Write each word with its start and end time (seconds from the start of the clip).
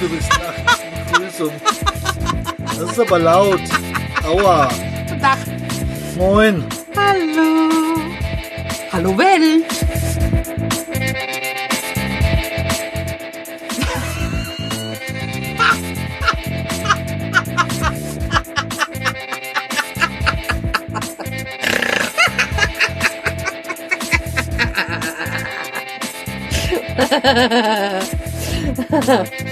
Begrüßung. 0.00 1.52
Das 2.78 2.90
ist 2.90 3.00
aber 3.00 3.18
laut. 3.18 3.60
Aua. 4.24 4.70
Guten 5.06 5.20
Tag. 5.20 5.38
Moin. 6.16 6.64
Hallo. 6.96 7.68
Hallo 8.92 9.18
Welt. 9.18 9.66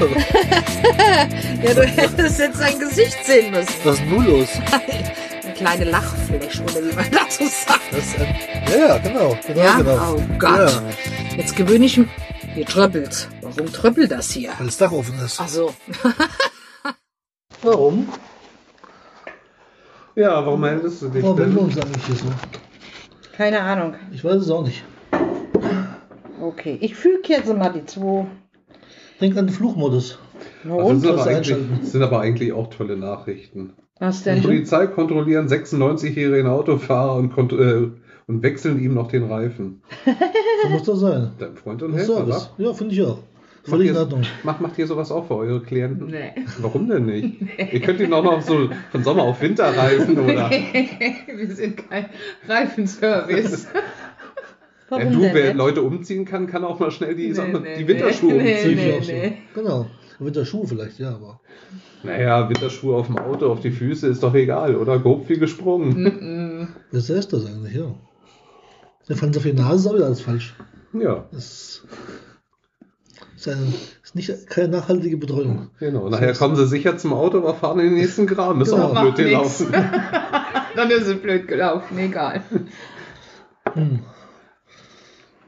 ja, 1.62 1.74
du 1.74 1.82
hättest 1.84 2.38
jetzt 2.38 2.58
sein 2.58 2.78
Gesicht 2.78 3.16
sehen 3.24 3.50
müssen. 3.52 3.72
Was 3.84 3.94
ist 3.94 4.02
denn 4.02 4.10
nun 4.10 4.26
los? 4.26 4.48
Eine 5.44 5.54
kleine 5.54 5.84
Lachfläche, 5.84 6.62
oder 6.64 6.74
wie 6.74 6.94
man 6.94 7.10
dazu 7.10 7.44
sagt. 7.46 7.80
Das 7.92 8.00
ist 8.00 8.18
ein, 8.20 8.34
ja, 8.70 8.86
ja, 8.88 8.98
genau. 8.98 9.38
genau, 9.46 9.60
Ja? 9.60 9.76
genau. 9.78 10.14
Oh 10.16 10.22
Gott. 10.38 10.58
Ja, 10.70 11.36
Jetzt 11.36 11.56
gewöhne 11.56 11.84
ich 11.86 11.96
mich. 11.96 12.08
Hier 12.54 12.66
tröppelt. 12.66 13.28
Warum 13.42 13.72
tröppelt 13.72 14.10
das 14.10 14.30
hier? 14.30 14.50
weil 14.58 14.66
das 14.66 14.76
Dach 14.78 14.92
offen 14.92 15.18
ist. 15.24 15.38
Ach 15.40 15.48
so. 15.48 15.74
Warum? 17.62 18.08
Ja, 20.14 20.44
warum 20.46 20.60
meldest 20.60 21.02
du 21.02 21.08
dich 21.08 21.22
Warum 21.22 21.36
melden 21.36 21.54
wir 21.54 21.62
denn? 21.62 21.68
uns 21.74 21.78
eigentlich 21.78 22.06
hier 22.06 22.16
so? 22.16 22.26
Keine 23.36 23.60
Ahnung. 23.60 23.94
Ich 24.12 24.24
weiß 24.24 24.36
es 24.36 24.50
auch 24.50 24.62
nicht. 24.64 24.82
Okay, 26.40 26.78
ich 26.80 26.94
füge 26.94 27.28
jetzt 27.28 27.52
mal 27.54 27.70
die 27.72 27.84
zwei. 27.84 28.26
Denk 29.20 29.36
an 29.36 29.46
den 29.46 29.54
Flugmodus. 29.54 30.18
Na 30.64 30.74
Also 30.74 30.86
und? 30.88 31.00
sind, 31.00 31.10
aber 31.10 31.84
sind 31.84 32.02
aber 32.02 32.20
eigentlich 32.20 32.52
auch 32.52 32.68
tolle 32.70 32.96
Nachrichten. 32.96 33.72
Was 33.98 34.18
Die 34.18 34.30
denn? 34.30 34.42
Polizei 34.42 34.86
kontrollieren 34.88 35.48
96-jährigen 35.48 36.46
Autofahrer 36.46 37.14
und, 37.16 37.52
äh, 37.52 37.88
und 38.26 38.42
wechseln 38.42 38.78
ihm 38.82 38.94
noch 38.94 39.08
den 39.08 39.24
Reifen. 39.24 39.82
So 40.62 40.70
muss 40.70 40.82
das 40.84 41.00
sein. 41.00 41.30
Dein 41.38 41.54
Freund 41.54 41.82
und 41.82 41.92
Das 41.92 42.02
ist 42.02 42.08
Helfer, 42.08 42.26
Service. 42.26 42.50
Ja, 42.56 42.72
finde 42.72 42.94
ich 42.94 43.02
auch. 43.02 43.18
Macht 43.18 43.68
Völlig 43.68 43.88
in 43.88 43.94
ihr, 43.94 44.00
Ordnung. 44.00 44.22
macht, 44.42 44.60
macht 44.62 44.78
ihr 44.78 44.86
sowas 44.86 45.12
auch 45.12 45.26
für 45.26 45.36
eure 45.36 45.60
Klienten? 45.60 46.06
Nee. 46.06 46.32
Warum 46.60 46.88
denn 46.88 47.04
nicht? 47.06 47.36
Ihr 47.72 47.80
könnt 47.80 48.00
ihn 48.00 48.12
auch 48.14 48.24
noch 48.24 48.40
so 48.40 48.70
von 48.90 49.04
Sommer 49.04 49.24
auf 49.24 49.40
Winter 49.42 49.64
reifen 49.76 50.18
oder. 50.24 50.48
Wir 50.50 51.50
sind 51.54 51.88
kein 51.90 52.06
Reifenservice. 52.48 53.66
Wenn 54.88 54.98
Warum 55.00 55.12
du, 55.14 55.20
denn 55.20 55.34
wer 55.34 55.44
nicht? 55.46 55.56
Leute 55.56 55.82
umziehen 55.82 56.24
kann, 56.24 56.46
kann 56.46 56.64
auch 56.64 56.78
mal 56.78 56.90
schnell 56.92 57.14
die, 57.16 57.30
Nee, 57.30 57.58
nee, 57.60 57.76
die. 57.78 57.88
Winterschuhe 57.88 58.32
Nee, 58.34 58.54
umziehen. 58.54 59.02
so. 59.02 59.12
nee. 59.12 59.32
Genau. 59.54 59.86
Winterschuhe 60.18 60.66
vielleicht, 60.66 60.98
ja, 60.98 61.10
aber. 61.14 61.40
Naja, 62.04 62.48
Winterschuhe 62.48 62.94
auf 62.96 63.06
dem 63.06 63.18
Auto, 63.18 63.50
auf 63.50 63.60
die 63.60 63.72
Füße 63.72 64.06
ist 64.06 64.22
doch 64.22 64.34
egal, 64.34 64.76
oder? 64.76 64.98
Grob 65.00 65.28
wie 65.28 65.38
gesprungen. 65.38 65.94
Mm-mm. 66.06 66.68
Was 66.92 67.10
ist 67.10 67.32
das 67.32 67.44
eigentlich, 67.46 67.74
ja? 67.74 67.94
Der 69.08 69.16
fand 69.16 69.36
auf 69.36 69.42
die 69.42 69.52
Nase 69.52 69.76
ist 69.80 69.86
auch 69.88 69.94
wieder 69.96 70.06
alles 70.06 70.20
falsch. 70.20 70.54
Ja, 70.92 71.26
Das 71.32 71.82
ist, 73.36 73.48
eine, 73.48 73.72
ist 74.02 74.14
nicht, 74.14 74.46
keine 74.48 74.68
nachhaltige 74.68 75.16
Betreuung. 75.16 75.70
genau. 75.78 76.08
Nachher 76.08 76.32
kommen 76.34 76.56
sie 76.56 76.66
sicher 76.66 76.96
zum 76.96 77.12
Auto, 77.12 77.38
aber 77.38 77.54
fahren 77.54 77.80
in 77.80 77.86
den 77.86 77.94
nächsten 77.94 78.26
Graben. 78.26 78.60
Ist 78.62 78.70
Genau. 78.70 78.84
auch 78.92 79.00
blöd 79.02 79.16
gelaufen. 79.16 79.66
Dann 80.76 80.90
ist 80.90 81.06
es 81.06 81.20
blöd 81.20 81.46
gelaufen, 81.48 81.98
egal. 81.98 82.42
Hm. 83.74 84.00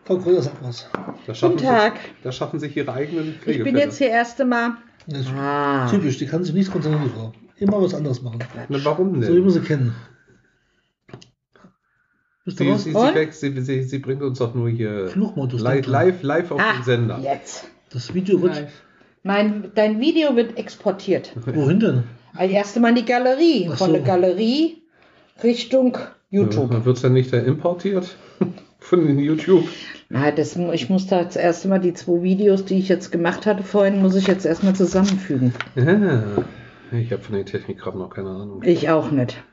Frau 0.09 0.17
Kröger 0.17 0.41
sagt 0.43 0.57
was. 0.63 0.89
Da 1.27 1.35
schaffen, 1.35 1.57
Guten 1.59 1.67
Tag. 1.69 1.93
Sie, 2.03 2.09
da 2.25 2.33
schaffen 2.33 2.59
sich 2.59 2.75
ihre 2.77 2.93
eigenen 2.95 3.29
Ich 3.29 3.37
Pflegefälle. 3.43 3.65
bin 3.73 3.77
jetzt 3.77 3.99
hier 3.99 4.09
erste 4.09 4.47
Mal. 4.47 4.73
Das 5.07 5.21
ist 5.21 5.29
Ah. 5.37 5.87
Typisch, 5.91 6.17
die 6.17 6.27
kann 6.27 6.43
sich 6.45 6.55
nicht 6.55 6.73
konzentrieren, 6.73 7.05
die 7.05 7.11
Frau. 7.19 7.33
Immer 7.59 7.83
was 7.83 7.93
anderes 7.95 8.23
machen. 8.23 8.39
Na, 8.71 8.79
warum 8.85 9.23
So 9.23 9.29
wie 9.29 9.35
wir 9.37 9.41
denn? 9.43 9.51
sie 9.51 9.61
kennen. 9.61 9.95
Sie, 12.47 12.55
sie, 12.57 12.93
sie, 12.95 13.31
sie, 13.53 13.61
sie, 13.61 13.83
sie 13.83 13.99
bringt 13.99 14.23
uns 14.23 14.39
doch 14.39 14.55
nur 14.55 14.71
hier 14.71 15.11
live, 15.15 15.87
live, 15.87 16.23
live 16.23 16.51
auf 16.53 16.61
Ah, 16.61 16.73
den 16.79 16.83
Sender. 16.85 17.19
jetzt. 17.23 17.69
Das 17.91 18.15
Video 18.15 18.41
wird. 18.41 18.67
Mein, 19.23 19.71
dein 19.75 20.01
Video 20.01 20.35
wird 20.37 20.57
exportiert. 20.57 21.33
Wohin 21.45 21.81
denn? 21.81 22.05
Also 22.35 22.55
erst 22.55 22.81
mal 22.81 22.89
in 22.89 22.95
die 22.95 23.05
Galerie. 23.05 23.69
Ach 23.71 23.77
Von 23.77 23.89
so. 23.89 23.93
der 23.93 24.03
Galerie 24.03 24.83
Richtung 25.43 25.99
YouTube. 26.31 26.73
Ja, 26.73 26.85
Wird 26.87 26.97
es 26.97 27.03
dann 27.03 27.13
nicht 27.13 27.31
da 27.33 27.39
importiert? 27.39 28.17
Von 28.89 29.07
den 29.07 29.19
YouTube? 29.19 29.69
Na, 30.09 30.31
das, 30.31 30.57
ich 30.57 30.89
muss 30.89 31.07
da 31.09 31.21
jetzt 31.21 31.37
erst 31.37 31.67
mal 31.67 31.79
die 31.79 31.93
zwei 31.93 32.23
Videos, 32.23 32.65
die 32.65 32.79
ich 32.79 32.89
jetzt 32.89 33.13
gemacht 33.13 33.45
hatte 33.45 33.63
vorhin, 33.63 34.01
muss 34.01 34.15
ich 34.17 34.27
jetzt 34.27 34.47
erstmal 34.47 34.75
zusammenfügen. 34.75 35.53
Ah, 35.77 36.43
ich 36.97 37.13
habe 37.13 37.23
von 37.23 37.35
der 37.35 37.45
Technik 37.45 37.81
gerade 37.81 37.99
noch 37.99 38.09
keine 38.09 38.31
Ahnung. 38.31 38.63
Ich 38.65 38.89
auch 38.89 39.11
nicht. 39.11 39.45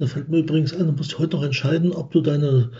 Da 0.00 0.06
fällt 0.06 0.28
mir 0.28 0.38
übrigens 0.38 0.74
ein, 0.74 0.86
du 0.86 0.92
musst 0.92 1.20
heute 1.20 1.36
noch 1.36 1.44
entscheiden, 1.44 1.92
ob 1.92 2.10
du 2.10 2.20
deine 2.20 2.72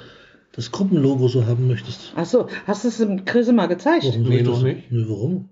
das 0.51 0.73
Gruppenlogo 0.73 1.29
so 1.29 1.47
haben 1.47 1.69
möchtest. 1.69 2.13
Achso, 2.17 2.49
hast 2.67 2.83
du 2.83 2.89
es 2.89 2.97
dem 2.99 3.25
Chris 3.25 3.53
mal 3.53 3.67
gezeigt? 3.67 4.05
Warum 4.05 4.23
Nee, 4.25 4.43
noch 4.43 4.65
nicht. 4.65 4.91
Nee, 4.91 5.05
warum? 5.07 5.49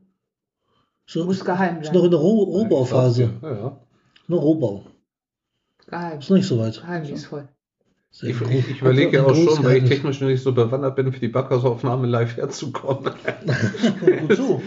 So, 1.06 1.24
Muss 1.24 1.44
geheim 1.44 1.82
ist 1.82 1.94
noch 1.94 2.02
in 2.02 2.10
der 2.10 2.18
Roh 2.18 2.46
Ja, 2.46 2.58
Rohbauphase. 2.58 3.30
Ja, 3.42 3.48
ja. 3.48 3.80
Noch 4.26 4.42
Rohbau. 4.42 4.86
Geheim. 5.86 6.18
Ist 6.18 6.30
noch 6.30 6.36
nicht 6.36 6.48
so 6.48 6.58
weit. 6.58 6.80
Geheimnisvoll. 6.80 7.48
Ich, 8.20 8.40
ich, 8.40 8.70
ich 8.70 8.80
überlege 8.80 9.16
ja 9.16 9.24
Ein 9.24 9.30
auch 9.30 9.34
schon, 9.34 9.64
weil 9.64 9.78
ich 9.78 9.84
technisch 9.88 10.20
nicht 10.20 10.42
so 10.42 10.52
bewandert 10.52 10.96
bin, 10.96 11.12
für 11.12 11.20
die 11.20 11.28
Backersaufnahme 11.28 12.06
live 12.06 12.36
herzukommen. 12.36 13.12
So. 14.36 14.62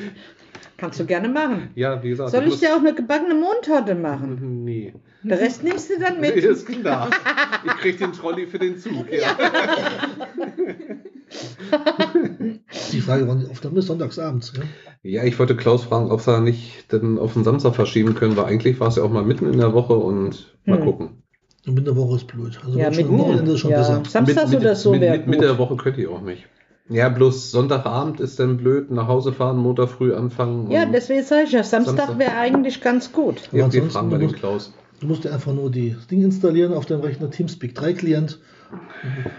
Kannst 0.78 1.00
du 1.00 1.06
gerne 1.06 1.30
machen. 1.30 1.70
Ja, 1.76 2.04
wie 2.04 2.10
gesagt. 2.10 2.32
Soll 2.32 2.48
ich 2.48 2.60
dir 2.60 2.76
auch 2.76 2.80
eine 2.80 2.94
gebackene 2.94 3.34
Mondtorte 3.34 3.96
machen? 3.96 4.66
Nee. 4.66 4.94
Der 5.24 5.40
Rest 5.40 5.64
nimmst 5.64 5.90
du 5.90 5.94
dann 6.00 6.20
mit. 6.20 6.36
Ist 6.36 6.68
klar. 6.68 7.10
Ich 7.66 7.72
krieg 7.78 7.98
den 7.98 8.12
Trolley 8.12 8.46
für 8.46 8.60
den 8.60 8.78
Zug, 8.78 9.06
ja. 9.12 9.38
Die 12.92 13.02
Frage, 13.02 13.26
die 13.26 13.50
Aufnahme 13.50 13.80
ist, 13.80 13.88
sonntagsabends. 13.88 14.54
Ja? 14.56 14.64
Ja, 15.04 15.24
ich 15.24 15.40
wollte 15.40 15.56
Klaus 15.56 15.86
fragen, 15.86 16.12
ob 16.12 16.22
sie 16.22 16.40
nicht 16.42 16.92
denn 16.92 17.18
auf 17.18 17.34
den 17.34 17.44
Samstag 17.44 17.76
verschieben 17.76 18.14
können, 18.16 18.38
weil 18.38 18.46
eigentlich 18.46 18.80
war 18.80 18.90
es 18.90 18.96
ja 18.98 19.04
auch 19.04 19.12
mal 19.12 19.24
mitten 19.24 19.52
in 19.52 19.58
der 19.60 19.74
Woche 19.74 19.96
und 19.96 20.56
mal 20.66 20.78
Hm. 20.78 20.86
gucken. 20.86 21.24
Und 21.68 21.74
mit 21.74 21.88
der 21.88 21.96
Woche 21.96 22.18
ist 22.18 22.28
blöd. 22.28 22.60
Also 22.64 22.78
Ja, 22.78 22.90
mit- 22.90 23.00
am 23.08 23.18
Wochenende 23.18 23.52
ist 23.54 23.60
schon 23.60 23.72
ja. 23.72 23.80
besser. 23.80 24.04
Samstags 24.08 24.52
mit, 24.52 24.60
oder 24.60 24.76
so 24.76 24.92
mit, 24.92 25.02
wäre 25.02 25.18
mit, 25.18 25.28
mit 25.28 25.42
der 25.42 25.58
Woche 25.58 25.76
könnt 25.78 25.98
ihr 25.98 26.12
auch 26.12 26.22
nicht. 26.22 26.44
Ja, 26.90 27.10
bloß 27.10 27.50
Sonntagabend 27.50 28.20
ist 28.20 28.40
dann 28.40 28.58
blöd, 28.58 28.92
nach 28.92 29.08
Hause 29.08 29.34
fahren, 29.34 29.58
Montag 29.58 29.90
früh 29.90 30.14
anfangen. 30.14 30.70
Ja, 30.70 30.86
deswegen 30.86 31.24
sage 31.24 31.46
ich 31.46 31.52
ja, 31.52 31.64
Samstag 31.64 31.98
Samstag. 31.98 32.20
wäre 32.20 32.36
eigentlich 32.36 32.80
ganz 32.82 33.12
gut. 33.12 33.50
Ja, 33.52 33.72
wir 33.74 33.84
fragen 33.90 34.10
du 34.10 34.16
bei 34.16 34.20
den 34.20 34.28
musst- 34.28 34.40
Klaus. 34.40 34.74
Du 35.00 35.08
musst 35.08 35.24
dir 35.24 35.34
einfach 35.34 35.52
nur 35.54 35.72
die 35.72 35.96
Ding 36.12 36.22
installieren 36.24 36.74
auf 36.74 36.86
deinem 36.86 37.02
Rechner, 37.02 37.30
Teamspeak 37.32 37.74
3 37.76 37.94
Client, 37.94 38.40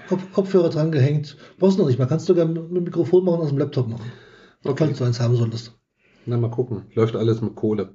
Kopf, 0.09 0.23
Kopfhörer 0.33 0.69
dran 0.71 0.91
gehängt. 0.93 1.37
Brauchst 1.59 1.79
du 1.79 1.83
noch 1.83 1.89
nicht, 1.89 1.99
man 1.99 2.09
kannst 2.09 2.27
sogar 2.27 2.45
mit 2.47 2.57
dem 2.57 2.83
Mikrofon 2.85 3.25
machen, 3.25 3.41
aus 3.41 3.49
dem 3.51 3.59
Laptop 3.59 3.89
machen. 3.89 4.11
Okay. 4.65 4.85
Falls 4.85 4.99
du 4.99 5.05
eins 5.05 5.21
haben 5.21 5.37
solltest. 5.37 5.73
Na, 6.27 6.37
mal 6.37 6.51
gucken. 6.51 6.83
Läuft 6.95 7.15
alles 7.17 7.41
mit 7.41 7.55
Kohle. 7.55 7.95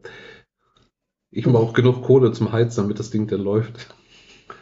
Ich 1.30 1.46
habe 1.46 1.60
auch 1.60 1.74
genug 1.74 2.02
Kohle 2.04 2.32
zum 2.32 2.52
Heizen, 2.52 2.82
damit 2.84 2.98
das 3.00 3.10
Ding 3.12 3.28
dann 3.28 3.42
läuft. 3.42 3.94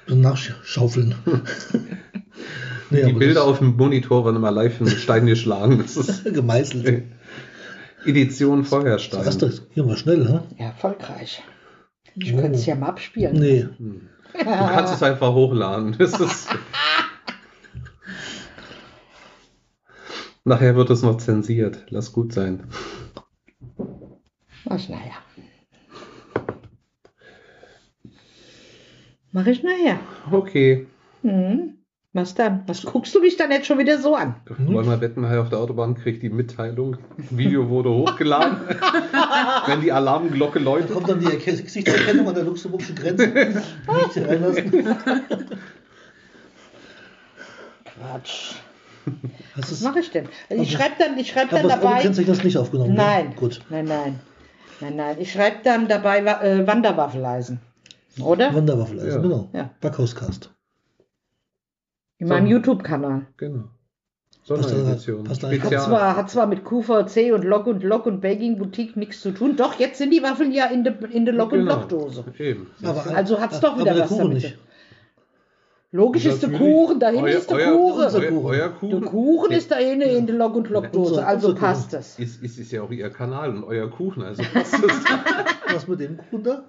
So 0.09 0.16
nachschaufeln. 0.16 1.14
nee, 2.90 3.06
Die 3.06 3.14
Bilder 3.14 3.44
auf 3.46 3.59
dem 3.59 3.75
Monitor 3.78 4.25
waren 4.25 4.36
immer 4.36 4.50
live 4.52 4.81
in 4.81 4.88
Stein 4.88 5.28
geschlagen. 5.28 5.78
Das 5.78 5.96
ist 5.97 6.24
gemeißelt. 6.34 7.03
Edition 8.06 8.64
Das 8.64 8.72
erste, 8.74 9.18
Feuerstein. 9.19 9.52
hier 9.74 9.84
mal 9.84 9.98
schnell? 9.98 10.42
Ja, 10.58 10.66
erfolgreich. 10.66 11.44
Ich 12.16 12.34
Oh. 12.34 12.38
könnte 12.42 12.58
es 12.58 12.66
ja 12.66 12.74
mal 12.75 12.88
abspielen. 12.90 13.38
Nee, 13.40 13.68
Du 14.34 14.44
kannst 14.46 14.94
es 14.96 15.03
einfach 15.03 15.34
hochladen. 15.34 15.96
Das 15.98 16.19
ist 16.19 16.50
Nachher 20.44 20.75
wird 20.75 20.89
es 20.89 21.04
noch 21.04 21.18
zensiert. 21.18 21.86
Lass 21.89 22.12
gut 22.13 22.33
sein. 22.33 22.63
Ach, 24.69 24.89
naja. 24.89 25.13
Mach 29.31 29.46
ich 29.46 29.64
nachher. 29.64 30.00
Okay. 30.31 30.88
Hm. 31.22 31.76
Was 32.14 32.34
dann? 32.34 32.64
Was 32.66 32.81
guckst 32.84 33.14
du 33.14 33.20
mich 33.22 33.38
dann 33.38 33.52
jetzt 33.52 33.68
schon 33.68 33.78
wieder 33.78 34.00
so 34.00 34.16
an? 34.16 34.36
Wollen 34.58 34.88
wir 34.88 35.00
wetten, 35.00 35.24
auf 35.26 35.50
der 35.50 35.60
Autobahn 35.60 35.94
kriegt 35.94 36.24
die 36.24 36.30
Mitteilung. 36.30 36.98
Video 37.30 37.70
wurde 37.70 37.92
hochgeladen. 37.92 38.58
Wenn 39.68 39.81
die 39.81 39.92
Alarmglocke 39.92 40.58
da 40.60 40.66
läutet. 40.66 40.92
kommt 40.92 41.08
dann 41.08 41.20
die 41.20 41.28
Erke- 41.28 41.62
Gesichtserkennung 41.62 42.28
an 42.28 42.34
der 42.34 42.46
luxemburgischen 42.46 42.96
Grenze. 42.96 43.28
Nicht 43.28 44.28
reinlassen. 44.28 44.72
Quatsch. 47.86 48.54
Was 49.56 49.70
du's- 49.70 49.81
mache 49.81 50.00
ich 50.00 50.10
denn? 50.12 50.28
Ich 50.50 50.58
Aber- 50.58 50.66
schreibe 50.66 50.96
dann, 51.00 51.18
ich 51.18 51.30
schreibe 51.30 51.56
Aber 51.58 51.68
dann 51.68 51.80
dabei. 51.81 52.02
kennst 52.02 52.20
du 52.20 52.24
das 52.24 52.44
nicht 52.44 52.58
aufgenommen? 52.58 52.92
ne? 52.94 52.98
Nein. 52.98 53.36
Gut. 53.36 53.62
Nein, 53.70 53.86
nein. 53.86 54.20
Nein, 54.81 54.96
nein. 54.96 55.18
Ich 55.20 55.31
schreibe 55.31 55.58
dann 55.64 55.88
dabei 55.88 56.20
äh, 56.20 56.66
Wanderwaffeleisen. 56.66 57.60
Oder? 58.23 58.53
Wanderwaffel, 58.53 59.00
also, 59.00 59.17
Ja. 59.17 59.21
genau. 59.21 59.50
Ja. 59.53 59.69
Backhauscast. 59.81 60.53
In 62.17 62.27
meinem 62.27 62.47
So. 62.47 62.51
YouTube-Kanal. 62.53 63.27
Genau. 63.38 63.65
Sonderedition. 64.44 65.23
Passt 65.25 65.44
da- 65.44 65.50
passt 65.50 65.71
da- 65.71 65.77
Hat 65.77 65.83
zwar, 65.85 66.15
hat 66.15 66.29
zwar 66.31 66.47
mit 66.47 66.65
QVC 66.65 67.31
und 67.33 67.44
Lok 67.44 67.67
und 67.67 67.83
Lok 67.83 68.06
und 68.07 68.19
Baking 68.19 68.57
Boutique 68.57 68.97
nichts 68.97 69.21
zu 69.21 69.31
tun, 69.31 69.56
doch 69.56 69.79
jetzt 69.79 70.00
sind 70.00 70.11
die 70.11 70.23
Waffeln 70.23 70.51
ja 70.51 70.65
in 70.65 70.83
der 70.83 70.97
in 71.11 71.25
der 71.25 71.35
Lok 71.35 71.51
und 71.51 71.59
Genau. 71.59 71.75
Lok-Dose. 71.75 72.23
Eben. 72.39 72.67
Aber, 72.83 73.06
Also 73.15 73.39
hat's 73.39 73.59
doch 73.59 73.73
aber 73.73 73.81
wieder 73.81 73.94
der 73.94 74.03
was 74.03 74.09
Kuchen 74.09 74.21
damit. 74.29 74.35
nicht. 74.44 74.57
Logisch 75.91 76.25
ist 76.25 76.44
der. 76.44 76.51
Kuchen, 76.51 77.00
dahin 77.00 77.23
euer, 77.23 77.38
ist 77.38 77.50
der 77.50 77.57
euer, 77.57 77.71
Kuchen. 77.75 78.01
Euer, 78.03 78.29
Kuchen. 78.29 78.45
euer 78.45 78.57
Der 78.57 78.69
Kuchen. 78.69 79.06
Kuchen 79.06 79.51
ist 79.51 79.71
da 79.71 79.75
eine 79.77 80.03
in 80.06 80.27
der 80.27 80.35
Lok 80.35 80.56
und 80.56 80.69
Lok-Dose, 80.69 81.11
Unser- 81.15 81.27
also 81.27 81.47
unser 81.50 81.59
passt 81.59 81.89
Kuchen. 81.91 82.00
es. 82.00 82.19
Ist, 82.19 82.44
ist, 82.44 82.57
ist 82.59 82.71
ja 82.71 82.81
auch 82.83 82.91
ihr 82.91 83.09
Kanal 83.09 83.56
und 83.56 83.63
euer 83.63 83.89
Kuchen, 83.89 84.23
also 84.23 84.41
passt 84.53 84.73
es. 84.73 84.81
Was 85.73 85.88
mit 85.88 86.00
dem 86.00 86.17
Kuchen 86.17 86.44
da? 86.44 86.63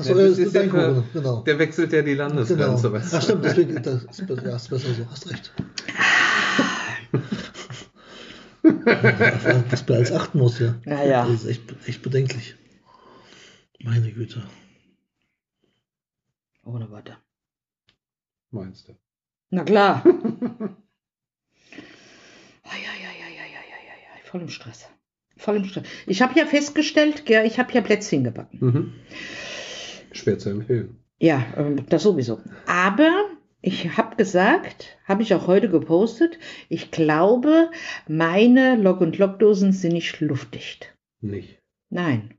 Achso, 0.00 0.18
Ja, 0.18 0.28
das 0.28 0.38
ist 0.38 0.54
ja 0.54 0.60
dein 0.60 0.70
Kuchen, 0.70 1.04
genau. 1.12 1.42
Der 1.42 1.58
wechselt 1.58 1.92
ja 1.92 2.00
die 2.00 2.14
Landesgrenze. 2.14 2.88
Genau. 2.88 2.92
weißt 2.94 3.14
Ach 3.14 3.22
stimmt, 3.22 3.44
deswegen 3.44 3.82
das 3.82 4.04
ist, 4.04 4.20
ja, 4.28 4.56
ist 4.56 4.70
besser 4.70 4.94
so, 4.94 5.10
hast 5.10 5.30
recht. 5.30 5.52
Was 9.70 9.86
man 9.88 9.98
als 9.98 10.12
achten 10.12 10.38
muss, 10.38 10.58
ja. 10.58 10.74
Naja. 10.84 11.26
Das 11.26 11.42
ist 11.42 11.46
echt, 11.46 11.62
echt 11.86 12.00
bedenklich. 12.02 12.54
Meine 13.82 14.10
Güte. 14.10 14.42
Ohne 16.64 16.90
Worte. 16.90 17.16
Meinst 18.50 18.88
du? 18.88 18.96
Na 19.50 19.64
klar. 19.64 20.02
Eieieiei, 22.62 23.20
Voll 24.24 24.40
im 24.42 24.48
Stress. 24.48 24.88
Voll 25.36 25.56
im 25.56 25.64
Stress. 25.64 25.86
Ich 26.06 26.22
habe 26.22 26.38
ja 26.38 26.46
festgestellt, 26.46 27.26
gell, 27.26 27.44
ich 27.46 27.58
habe 27.58 27.72
ja 27.72 27.80
Plätzchen 27.80 28.24
gebacken. 28.24 28.58
Mhm. 28.60 28.94
Schwer 30.12 30.38
zu 30.38 30.50
empfehlen. 30.50 30.96
Ja, 31.18 31.44
ähm, 31.56 31.84
das 31.88 32.02
sowieso. 32.02 32.40
Aber 32.66 33.10
ich 33.62 33.96
habe 33.96 34.16
gesagt, 34.16 34.98
habe 35.06 35.22
ich 35.22 35.34
auch 35.34 35.46
heute 35.46 35.68
gepostet, 35.68 36.38
ich 36.68 36.90
glaube, 36.90 37.70
meine 38.08 38.76
Lok- 38.76 39.00
und 39.02 39.18
Lockdosen 39.18 39.72
sind 39.72 39.92
nicht 39.92 40.20
luftdicht. 40.20 40.94
Nicht. 41.20 41.58
Nein. 41.90 42.34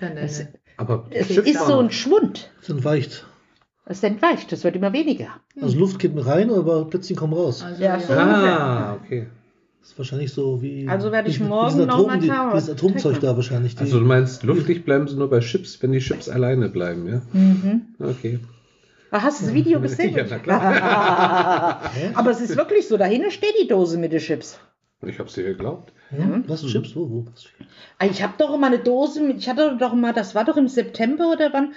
Nein, 0.00 0.14
nein, 0.14 0.24
Es, 0.24 0.38
nein. 0.40 0.48
Aber 0.76 1.06
es 1.10 1.30
ist 1.30 1.66
so 1.66 1.78
ein 1.78 1.90
Schwund. 1.90 2.50
Es 2.62 2.68
entweicht. 2.68 3.26
Es 3.84 4.02
entweicht, 4.02 4.52
es 4.52 4.64
wird 4.64 4.76
immer 4.76 4.92
weniger. 4.92 5.40
Also 5.60 5.78
Luft 5.78 5.98
geht 5.98 6.14
mit 6.14 6.26
rein, 6.26 6.50
aber 6.50 6.84
Plätzchen 6.84 7.16
kommen 7.16 7.32
raus. 7.32 7.62
Also, 7.62 7.82
Ja, 7.82 7.96
ja. 7.96 8.08
Ah, 8.16 8.94
okay. 9.02 9.26
Das 9.88 9.94
ist 9.94 9.98
wahrscheinlich 10.00 10.32
so 10.34 10.60
wie. 10.60 10.86
Also 10.86 11.10
werde 11.12 11.30
ich 11.30 11.40
morgen 11.40 11.68
diesen 11.70 11.86
noch 11.86 11.94
Atom, 11.94 12.06
mal 12.08 12.18
die, 12.18 12.26
schauen. 12.26 12.50
Dieses 12.52 12.68
Atomzeug 12.68 13.20
da 13.20 13.34
wahrscheinlich. 13.36 13.74
Die, 13.74 13.80
Also 13.80 13.98
du 14.00 14.04
meinst, 14.04 14.42
luftig 14.42 14.84
bleiben 14.84 15.08
sie 15.08 15.16
nur 15.16 15.30
bei 15.30 15.40
Chips, 15.40 15.82
wenn 15.82 15.92
die 15.92 15.98
Chips 16.00 16.28
alleine 16.28 16.68
bleiben, 16.68 17.08
ja? 17.08 17.22
Mhm. 17.32 17.86
Okay. 17.98 18.38
Ah, 19.10 19.22
Hast 19.22 19.40
du 19.40 19.46
das 19.46 19.54
Video 19.54 19.80
gesehen? 19.86 20.14
Ja, 20.14 20.26
na 20.28 20.38
klar. 20.40 21.80
Aber 22.14 22.30
es 22.30 22.42
ist 22.42 22.54
wirklich 22.58 22.86
so, 22.86 22.98
dahinter 22.98 23.30
steht 23.30 23.54
die 23.62 23.66
Dose 23.66 23.96
mit 23.96 24.12
den 24.12 24.20
Chips. 24.20 24.58
Ich 25.06 25.18
hab's 25.18 25.32
dir 25.32 25.44
geglaubt. 25.44 25.94
Hm? 26.10 26.44
Was? 26.46 26.64
Chips? 26.66 26.94
Wo? 26.96 27.08
wo? 27.10 27.24
Ah, 27.98 28.06
Ich 28.06 28.22
habe 28.22 28.34
doch 28.38 28.54
immer 28.54 28.68
eine 28.68 28.78
Dose, 28.78 29.20
mit- 29.22 29.38
ich 29.38 29.48
hatte 29.48 29.76
doch 29.78 29.94
mal, 29.94 30.12
das 30.12 30.34
war 30.34 30.44
doch 30.44 30.56
im 30.56 30.68
September 30.68 31.30
oder 31.32 31.52
wann, 31.52 31.72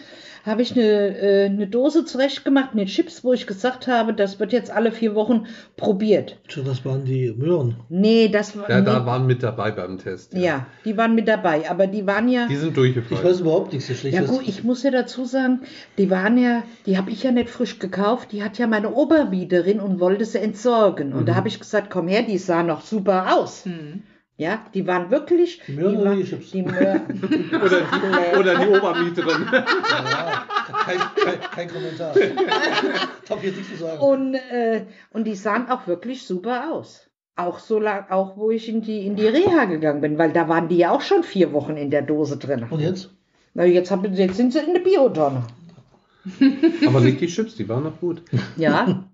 habe 0.46 0.64
ich 0.64 0.72
eine, 0.72 0.82
äh, 1.20 1.46
eine 1.46 1.68
Dose 1.68 2.04
zurechtgemacht 2.06 2.74
mit 2.74 2.88
Chips, 2.88 3.24
wo 3.24 3.32
ich 3.34 3.46
gesagt 3.46 3.88
habe, 3.88 4.14
das 4.14 4.40
wird 4.40 4.54
jetzt 4.54 4.72
alle 4.72 4.92
vier 4.92 5.14
Wochen 5.14 5.46
probiert. 5.78 6.40
Das 6.66 6.84
waren 6.84 7.06
die 7.06 7.32
Möhren. 7.38 7.76
Nee, 7.90 8.28
das 8.30 8.58
war. 8.58 8.68
Ja, 8.70 8.80
nee, 8.80 8.86
da 8.86 9.06
waren 9.06 9.28
mit 9.28 9.44
dabei 9.44 9.70
beim 9.72 10.00
Test. 10.00 10.34
ja, 10.34 10.66
die 10.86 10.98
waren 10.98 11.14
mit 11.14 11.28
dabei, 11.28 11.70
aber 11.70 11.86
die 11.86 12.08
waren 12.08 12.28
ja. 12.28 12.48
Die 12.48 12.56
sind 12.56 12.70
Ich 12.70 12.74
durchgefallen. 12.76 13.24
weiß 13.24 13.42
überhaupt 13.42 13.74
nichts. 13.74 13.88
so 13.88 13.94
schlecht 13.94 14.16
Ja 14.16 14.24
gut, 14.24 14.42
ich 14.48 14.64
muss 14.64 14.82
ja 14.82 14.90
dazu 14.90 15.26
sagen, 15.26 15.62
die 16.00 16.10
waren 16.10 16.38
ja, 16.40 16.64
die 16.88 16.98
habe 16.98 17.12
ich 17.12 17.22
ja 17.22 17.32
nicht 17.32 17.50
frisch 17.50 17.78
gekauft, 17.78 18.32
die 18.32 18.44
hat 18.44 18.58
ja 18.58 18.66
meine 18.66 18.92
Obermieterin 18.94 19.80
und 19.80 20.00
wollte 20.00 20.26
sie 20.26 20.40
entsorgen. 20.40 21.14
Und 21.14 21.28
da 21.28 21.36
habe 21.36 21.50
ich 21.50 21.60
gesagt, 21.60 21.92
komm 21.92 22.08
her, 22.08 22.24
die 22.24 22.38
sah 22.40 22.64
noch 22.64 22.82
super 22.82 23.36
aus. 23.38 23.66
Hm. 23.66 24.02
Ja, 24.42 24.66
die 24.74 24.88
waren 24.88 25.12
wirklich. 25.12 25.62
Die 25.68 25.74
Möhren 25.74 26.00
die 26.00 26.32
war- 26.32 26.40
die 26.40 26.62
Möhren. 26.64 27.50
Oder, 27.64 27.82
die, 27.82 28.38
oder 28.40 28.56
die 28.58 28.68
Obermieterin. 28.70 29.46
Ja, 29.52 30.46
kein, 30.84 30.98
kein, 30.98 31.40
kein 31.52 31.68
Kommentar. 31.70 32.16
Ich 32.18 33.30
habe 33.30 33.46
jetzt 33.46 33.58
nichts 33.58 33.72
zu 33.72 33.78
sagen. 33.84 34.00
Und, 34.00 34.34
äh, 34.34 34.86
und 35.12 35.26
die 35.26 35.36
sahen 35.36 35.70
auch 35.70 35.86
wirklich 35.86 36.26
super 36.26 36.74
aus. 36.74 37.08
Auch 37.36 37.60
so 37.60 37.78
lang, 37.78 38.10
auch 38.10 38.36
wo 38.36 38.50
ich 38.50 38.68
in 38.68 38.82
die, 38.82 39.06
in 39.06 39.16
die 39.16 39.28
Reha 39.28 39.66
gegangen 39.66 40.02
bin, 40.02 40.18
weil 40.18 40.32
da 40.32 40.50
waren 40.50 40.70
die 40.70 40.78
ja 40.78 40.90
auch 40.90 41.02
schon 41.02 41.22
vier 41.22 41.54
Wochen 41.54 41.78
in 41.78 41.92
der 41.92 42.02
Dose 42.02 42.38
drin. 42.38 42.66
Und 42.68 42.80
jetzt? 42.80 43.12
Na, 43.54 43.64
jetzt, 43.66 43.92
hab, 43.92 44.04
jetzt 44.08 44.38
sind 44.38 44.54
sie 44.54 44.60
in 44.60 44.74
der 44.74 44.82
Biotonne. 44.82 45.44
Aber 46.88 47.00
nicht 47.00 47.22
die 47.22 47.28
Chips, 47.28 47.58
die 47.58 47.70
waren 47.70 47.84
noch 47.84 48.00
gut. 48.00 48.24
Ja. 48.58 49.06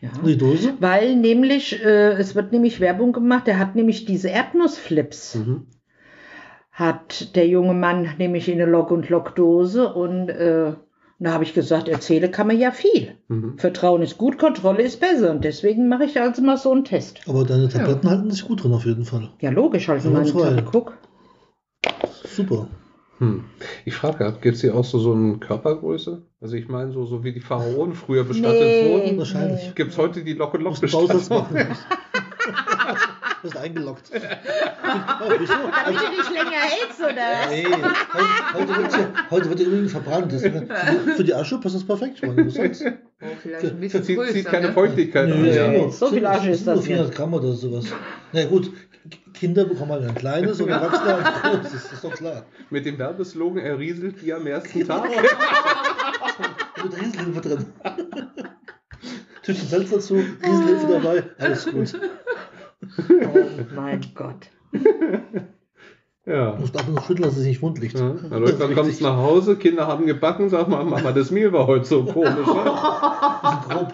ja. 0.00 0.10
Die 0.24 0.36
Dose? 0.38 0.74
Weil 0.80 1.16
nämlich, 1.16 1.84
äh, 1.84 2.12
es 2.12 2.34
wird 2.34 2.52
nämlich 2.52 2.80
Werbung 2.80 3.12
gemacht, 3.12 3.46
der 3.46 3.58
hat 3.58 3.74
nämlich 3.76 4.04
diese 4.04 4.28
Erdnussflips, 4.28 5.34
Mhm. 5.36 5.66
hat 6.72 7.34
der 7.36 7.46
junge 7.46 7.74
Mann 7.74 8.08
nämlich 8.18 8.48
in 8.48 8.60
eine 8.60 8.70
Lok- 8.70 8.90
und 8.90 9.08
Lockdose 9.08 9.92
und 9.92 10.28
äh, 10.30 10.72
da 11.22 11.32
habe 11.32 11.44
ich 11.44 11.52
gesagt, 11.52 11.88
erzähle 11.88 12.30
kann 12.30 12.46
man 12.46 12.58
ja 12.58 12.70
viel. 12.70 13.12
Mhm. 13.28 13.58
Vertrauen 13.58 14.00
ist 14.00 14.16
gut, 14.16 14.38
Kontrolle 14.38 14.82
ist 14.82 15.00
besser 15.00 15.30
und 15.30 15.44
deswegen 15.44 15.88
mache 15.88 16.04
ich 16.04 16.18
also 16.18 16.40
mal 16.40 16.56
so 16.56 16.72
einen 16.72 16.84
Test. 16.84 17.20
Aber 17.28 17.44
deine 17.44 17.68
Tabletten 17.68 18.08
halten 18.08 18.30
sich 18.30 18.46
gut 18.46 18.62
drin 18.64 18.72
auf 18.72 18.86
jeden 18.86 19.04
Fall. 19.04 19.28
Ja, 19.40 19.50
logisch, 19.50 19.88
also 19.90 20.08
Ja, 20.10 20.14
mal 20.20 20.24
frei. 20.26 20.48
einen 20.48 20.64
Guck. 20.64 20.96
Super. 22.24 22.68
Hm. 23.20 23.44
Ich 23.84 23.94
frage, 23.94 24.34
gibt 24.40 24.56
es 24.56 24.62
hier 24.62 24.74
auch 24.74 24.84
so, 24.84 24.98
so 24.98 25.12
eine 25.12 25.36
Körpergröße? 25.38 26.22
Also 26.40 26.56
ich 26.56 26.68
meine, 26.68 26.90
so, 26.92 27.04
so 27.04 27.22
wie 27.22 27.32
die 27.32 27.40
Pharaonen 27.40 27.94
früher 27.94 28.24
bestattet 28.24 28.82
Nee. 28.82 28.88
wurden. 28.90 29.18
Wahrscheinlich. 29.18 29.74
Gibt 29.74 29.92
es 29.92 29.98
heute 29.98 30.24
die 30.24 30.32
Lock 30.32 30.54
und 30.54 30.62
Lock 30.62 30.70
Musst 30.72 30.82
einen 30.84 30.92
Bausatz 30.92 31.28
Bestattung? 31.28 31.52
machen. 31.58 31.76
Du 33.42 33.48
bist 33.48 33.56
eingeloggt. 33.56 34.10
Damit 34.12 34.28
du 35.40 36.10
nicht 36.10 36.30
länger 36.30 36.60
hältst, 36.60 37.00
oder? 37.00 37.48
Nee, 37.48 37.64
heute, 38.12 38.54
heute, 38.54 38.82
wird 38.82 38.92
ja, 38.92 39.12
heute 39.30 39.48
wird 39.48 39.60
ja 39.60 39.66
übrigens 39.66 39.92
verbrannt. 39.92 40.30
Das, 40.32 40.42
für, 40.42 40.50
die, 40.50 40.66
für 41.16 41.24
die 41.24 41.34
Asche 41.34 41.58
passt 41.58 41.74
das 41.74 41.84
perfekt. 41.84 42.16
Ich 42.16 42.22
meine, 42.28 42.44
was 42.46 42.52
sonst? 42.54 42.84
Oh, 42.84 43.26
vielleicht 43.42 43.64
ein 43.64 43.80
bisschen 43.80 44.02
Zieht, 44.02 44.16
größer. 44.18 44.32
zieht 44.34 44.44
keine 44.44 44.66
ne? 44.68 44.72
Feuchtigkeit 44.74 45.30
das 45.30 45.56
Ja. 45.56 45.88
so 45.90 46.06
viel 46.08 46.26
Asche 46.26 46.50
ist 46.50 46.66
das 46.66 46.84
400 46.84 47.08
nicht. 47.08 47.16
Gramm 47.16 47.32
oder 47.32 47.52
sowas. 47.54 47.86
Na 48.34 48.44
gut, 48.44 48.70
Kinder 49.40 49.64
bekommen 49.64 49.92
halt 49.92 50.06
ein 50.06 50.14
kleines 50.14 50.60
und 50.60 50.68
Erwachsene 50.68 51.14
ein 51.16 51.24
großes. 51.62 51.72
Das 51.72 51.92
ist 51.94 52.04
doch 52.04 52.12
klar. 52.12 52.42
Mit 52.68 52.84
dem 52.84 52.98
Werbeslogan, 52.98 53.58
er 53.64 53.78
rieselt 53.78 54.22
wie 54.22 54.34
am 54.34 54.46
ersten 54.46 54.86
Tag. 54.86 55.08
Mit 56.84 56.92
Rieselhilfe 57.00 57.40
drin. 57.40 57.66
Tütchen 59.42 59.66
Salz 59.68 59.90
dazu, 59.90 60.14
Rieselhilfe 60.44 60.86
dabei, 60.88 61.24
alles 61.38 61.64
gut. 61.70 61.98
Oh 63.08 63.38
mein 63.74 64.00
Gott. 64.14 64.50
Ja. 66.26 66.52
Du 66.52 66.60
musst 66.60 66.78
ab 66.78 66.86
und 66.86 66.98
zu 67.00 67.06
schütteln, 67.06 67.24
dass 67.28 67.36
es 67.38 67.44
nicht 67.46 67.62
wund 67.62 67.78
liegt. 67.80 67.98
Ja, 67.98 68.10
dann 68.30 68.42
läuft- 68.42 68.60
dann 68.60 68.74
kommst 68.74 69.00
du 69.00 69.04
nach 69.04 69.16
Hause, 69.16 69.56
Kinder 69.56 69.86
haben 69.86 70.04
gebacken, 70.06 70.50
sag 70.50 70.68
mal, 70.68 70.84
Mama, 70.84 71.12
das 71.12 71.30
Mehl 71.30 71.50
war 71.52 71.66
heute 71.66 71.86
so 71.86 72.04
komisch. 72.04 72.46
Ne? 72.46 73.88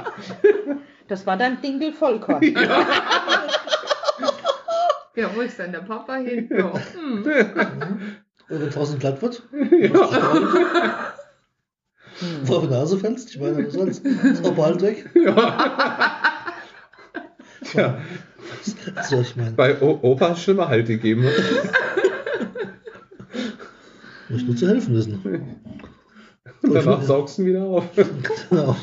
Das 1.08 1.24
war 1.26 1.36
dann 1.36 1.62
Dinkel 1.62 1.92
Vollkorn. 1.92 2.42
Ja, 2.42 2.84
wo 5.34 5.40
ist 5.40 5.58
denn 5.58 5.72
der 5.72 5.80
Papa 5.80 6.16
hin? 6.16 6.48
Ja. 6.50 6.72
Hm. 6.74 7.24
Und 8.48 8.60
wenn 8.60 8.70
draußen 8.70 8.98
glatt 8.98 9.20
wird, 9.22 9.42
Ja. 9.72 11.14
vor 12.44 12.62
die 12.62 12.68
Nase 12.68 12.96
fällst, 12.98 13.30
ich 13.30 13.40
meine, 13.40 13.66
was 13.66 13.74
soll's? 13.74 13.98
Ist 13.98 14.46
auch 14.46 14.54
bald 14.54 14.80
weg. 14.82 15.10
ja. 17.74 17.98
Was 18.94 19.10
soll 19.10 19.22
ich 19.22 19.34
meinen? 19.36 19.56
Bei 19.56 19.80
o 19.82 19.98
Opa 20.02 20.30
hat 20.30 20.38
schlimme 20.38 20.68
Halt 20.68 20.86
gegeben. 20.86 21.28
Muss 24.28 24.42
nur 24.42 24.56
zu 24.56 24.68
helfen 24.68 24.94
wissen. 24.94 25.20
Und 26.62 26.74
danach 26.74 27.02
saugst 27.02 27.38
du 27.38 27.42
ihn 27.42 27.48
wieder 27.48 27.64
auf. 27.64 27.84
Genau. 28.50 28.76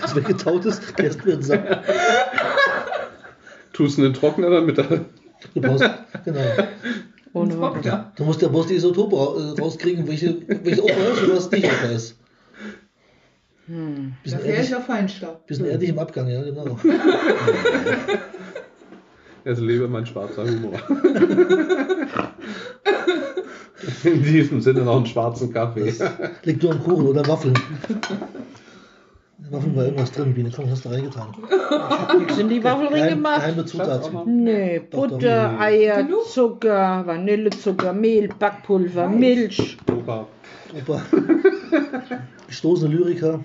Das 0.00 0.14
weggetaut 0.14 0.64
ist, 0.66 0.82
jetzt 0.98 1.24
wird 1.24 1.42
es 1.42 1.50
ab. 1.50 1.84
Tust 3.72 3.98
in 3.98 4.04
den 4.04 4.14
Trockner, 4.14 4.50
damit. 4.50 4.78
Du 5.54 5.60
brauchst, 5.60 5.88
genau. 6.24 6.40
Ohne 7.32 7.58
Worte. 7.58 7.88
Ja. 7.88 8.12
Du 8.16 8.24
musst 8.24 8.40
ja 8.42 8.48
bloß 8.48 8.66
die 8.68 8.74
Isotope 8.74 9.16
äh, 9.16 9.60
rauskriegen, 9.60 10.06
welche, 10.08 10.36
welche 10.64 10.82
Opa 10.82 10.92
ist 10.92 11.22
und 11.22 11.36
was 11.36 11.50
nicht 11.50 11.64
Opa 11.64 11.86
ist. 11.86 12.16
Hm. 13.66 14.14
Bisschen 14.22 14.40
ist 14.40 14.46
ehrlich, 14.46 14.84
Feinstaub. 14.86 15.46
bisschen 15.46 15.66
ehrlich 15.66 15.90
im 15.90 15.98
Abgang, 15.98 16.28
ja, 16.28 16.42
genau. 16.42 16.78
Also 19.46 19.64
lebe 19.64 19.86
mein 19.86 20.04
schwarzer 20.04 20.44
Humor. 20.44 20.72
In 24.02 24.22
diesem 24.24 24.60
Sinne 24.60 24.80
noch 24.80 24.96
einen 24.96 25.06
schwarzen 25.06 25.52
Kaffee. 25.52 25.94
Liegt 26.42 26.64
nur 26.64 26.72
am 26.72 26.82
Kuchen 26.82 27.06
oder 27.06 27.24
Waffeln. 27.28 27.54
In 29.46 29.52
Waffeln 29.52 29.76
war 29.76 29.84
irgendwas 29.84 30.10
drin, 30.12 30.34
Biene. 30.34 30.50
Komm, 30.54 30.68
hast 30.70 30.84
du 30.84 30.88
reingetan. 30.88 31.28
Sind 32.34 32.48
die 32.48 32.64
Waffel 32.64 32.88
Geheim, 32.88 33.02
reingemacht? 33.02 33.40
geheime 33.40 33.64
Zutat. 33.64 34.26
Nee, 34.26 34.80
Doch, 34.90 35.06
doch, 35.06 35.18
Butter, 35.18 35.52
nee. 35.52 35.58
Eier, 35.58 36.02
Genug? 36.02 36.24
Zucker, 36.26 37.06
Vanillezucker, 37.06 37.92
Mehl, 37.92 38.28
Backpulver, 38.28 39.08
Milch. 39.08 39.78
Opa. 39.90 40.26
Opa. 40.76 41.02
Gestoßene 42.48 42.92
Lyriker. 42.94 43.44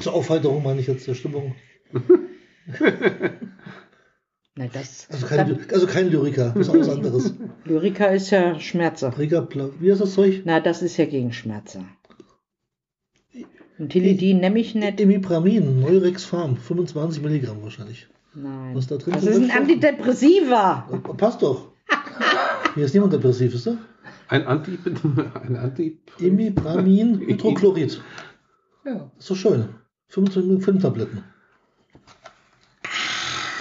Zur 0.00 0.14
Aufheiterung 0.14 0.62
meine 0.64 0.80
ich 0.80 0.88
jetzt 0.88 1.06
der 1.06 1.14
Stimmung. 1.14 1.54
Na, 4.54 4.66
das, 4.66 5.06
Also 5.10 5.26
keine, 5.26 5.54
dann, 5.54 5.66
also 5.72 5.86
kein 5.86 6.10
Lyriker, 6.10 6.52
das 6.54 6.66
ist 6.66 6.74
auch 6.74 6.78
was 6.80 6.88
anderes. 6.90 7.34
Lyrica 7.64 8.06
ist 8.06 8.30
ja 8.30 8.58
Schmerzer. 8.60 9.10
Lyriker, 9.16 9.42
Pla- 9.42 9.70
wie 9.80 9.90
heißt 9.90 10.00
das 10.02 10.12
Zeug? 10.14 10.42
Na, 10.44 10.60
das 10.60 10.82
ist 10.82 10.96
ja 10.98 11.06
gegen 11.06 11.32
Schmerzer. 11.32 11.84
Und 13.82 13.88
Tilidin 13.88 14.38
nehme 14.38 14.60
ich 14.60 14.76
nicht. 14.76 15.00
Imipramin, 15.00 15.80
Neurex 15.80 16.24
Farm, 16.24 16.56
25 16.56 17.20
Milligramm 17.20 17.64
wahrscheinlich. 17.64 18.06
Nein. 18.32 18.76
Was 18.76 18.86
da 18.86 18.96
drin 18.96 19.14
Das 19.14 19.24
ist, 19.24 19.38
ist 19.38 19.50
ein? 19.50 19.62
Antidepressiva. 19.62 20.88
Äh, 20.92 21.14
Passt 21.14 21.42
doch. 21.42 21.66
Hier 22.76 22.84
ist 22.84 22.94
niemand 22.94 23.12
depressiv, 23.12 23.52
ist 23.52 23.66
er? 23.66 23.78
Ein 24.28 24.46
Anti... 24.46 24.78
Ein 25.44 25.56
Anti... 25.56 25.98
Imipramin, 26.20 27.18
Hydrochlorid. 27.26 28.00
Ja. 28.84 29.10
Ist 29.18 29.28
doch 29.28 29.34
schön. 29.34 29.64
25 30.10 30.64
fünf 30.64 30.80
Tabletten. 30.82 31.24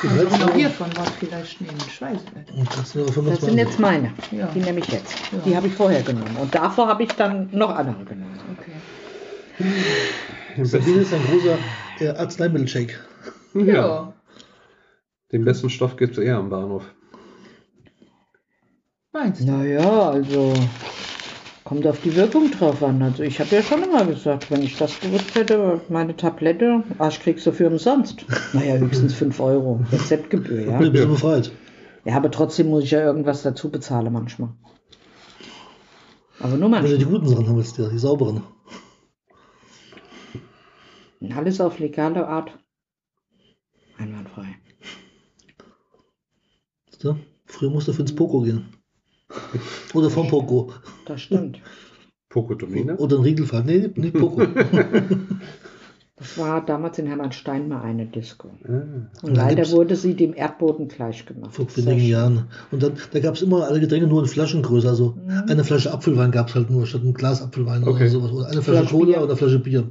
Gut, 0.02 0.12
Kann 0.12 0.20
jetzt 0.20 0.44
auch 0.44 0.54
hiervon 0.54 0.90
was 0.98 1.10
vielleicht 1.10 1.62
nehmen. 1.62 1.78
Ich 1.88 2.00
weiß 2.00 2.20
nicht. 2.36 2.70
Das 2.70 2.76
Das 2.76 2.92
25. 2.92 3.40
sind 3.44 3.58
jetzt 3.58 3.80
meine. 3.80 4.14
Ja. 4.30 4.48
Die 4.54 4.60
nehme 4.60 4.82
ich 4.82 4.88
jetzt. 4.88 5.16
Ja. 5.32 5.40
Die 5.48 5.56
habe 5.56 5.66
ich 5.66 5.74
vorher 5.74 6.04
genommen. 6.04 6.38
Und 6.40 6.54
davor 6.54 6.88
habe 6.88 7.02
ich 7.02 7.12
dann 7.14 7.50
noch 7.52 7.76
andere 7.76 8.06
genommen. 8.06 8.40
Okay. 8.60 8.72
Sabine 10.64 11.02
ist 11.02 11.14
ein 11.14 11.22
großer 11.24 11.58
äh, 12.00 12.08
Arzneimittelshake. 12.10 12.96
Ja. 13.54 14.14
Den 15.32 15.46
besten 15.46 15.70
Stoff 15.70 15.96
gibt 15.98 16.18
es 16.18 16.24
eher 16.24 16.38
am 16.38 16.50
Bahnhof. 16.50 16.84
Meinst 19.14 19.42
du? 19.42 19.46
Naja, 19.46 20.10
also 20.10 20.54
kommt 21.64 21.86
auf 21.88 22.02
die 22.02 22.16
Wirkung 22.16 22.50
drauf 22.52 22.82
an. 22.84 23.02
Also 23.02 23.24
ich 23.24 23.40
habe 23.40 23.56
ja 23.56 23.62
schon 23.62 23.84
immer 23.84 24.06
gesagt, 24.06 24.50
wenn 24.52 24.62
ich 24.62 24.78
das 24.78 25.00
gewusst 25.00 25.36
hätte, 25.36 25.82
meine 25.90 26.16
Tablette, 26.16 26.84
Arsch 26.98 27.20
kriegst 27.20 27.46
du 27.46 27.52
für 27.52 27.68
umsonst. 27.68 28.26
Naja, 28.54 28.76
höchstens 28.76 29.14
5 29.14 29.40
Euro. 29.40 29.82
Rezeptgebühr, 29.92 30.62
Ja. 30.66 30.72
ja. 30.72 30.80
Du 30.80 30.92
bist 30.92 31.04
du 31.04 31.10
befreit. 31.10 31.52
Ja, 32.04 32.16
aber 32.16 32.32
trotzdem 32.32 32.70
muss 32.70 32.86
ich 32.86 32.92
ja 32.92 33.02
irgendwas 33.02 33.44
dazu 33.44 33.70
bezahlen 33.70 34.12
manchmal. 34.12 34.50
Aber 36.40 36.58
nur 36.58 36.70
manchmal. 36.70 36.98
die 36.98 37.06
guten 37.06 37.28
Sachen 37.28 37.48
haben 37.48 37.58
willst, 37.58 37.78
ja, 37.78 37.88
die 37.90 38.00
sauberen. 38.00 38.42
Alles 41.30 41.62
auf 41.62 41.78
legale 41.80 42.28
Art. 42.28 42.58
Einwandfrei. 43.98 44.58
Du? 47.00 47.18
Früher 47.46 47.70
musste 47.70 47.94
für 47.94 48.02
ins 48.02 48.16
Poco 48.16 48.42
gehen. 48.42 48.76
Oder 49.94 50.10
vom 50.10 50.28
Poco. 50.28 50.74
Das 51.06 51.22
stimmt. 51.22 51.62
Pokotomine? 52.30 52.98
Oder 52.98 53.18
ein 53.18 53.24
Riegelfahrt. 53.24 53.66
Nee, 53.66 53.90
nicht 53.96 54.14
Poco. 54.14 54.42
Das 56.22 56.38
war 56.38 56.64
damals 56.64 57.00
in 57.00 57.08
Hermannstein 57.08 57.68
mal 57.68 57.82
eine 57.82 58.06
Disco. 58.06 58.52
Ah. 58.64 58.84
Und 59.24 59.36
da 59.36 59.48
leider 59.48 59.70
wurde 59.72 59.96
sie 59.96 60.14
dem 60.14 60.36
Erdboden 60.36 60.88
gleich 60.88 61.26
gemacht. 61.26 61.56
Vor 61.56 61.66
wenigen. 61.76 62.00
Jahren. 62.08 62.48
Und 62.70 62.84
dann, 62.84 62.94
da 63.12 63.20
gab 63.20 63.34
es 63.34 63.42
immer 63.42 63.66
alle 63.68 63.80
Getränke 63.80 64.06
nur 64.06 64.22
in 64.22 64.28
Flaschengröße. 64.28 64.88
Also 64.88 65.18
Mhm. 65.26 65.44
eine 65.50 65.64
Flasche 65.64 65.92
Apfelwein 65.92 66.30
gab 66.30 66.50
es 66.50 66.56
halt 66.56 66.70
nur 66.70 66.86
statt 66.86 67.02
ein 67.04 67.16
Glas 67.16 67.42
Apfelwein 67.42 67.84
Okay. 67.84 68.04
oder 68.04 68.08
sowas. 68.10 68.32
Oder 68.32 68.46
eine 68.50 68.62
Flasche 68.62 68.80
Flasche 68.82 68.94
Cola 68.96 69.06
Bier. 69.06 69.18
oder 69.18 69.28
eine 69.30 69.36
Flasche 69.38 69.60
Bier. 69.60 69.90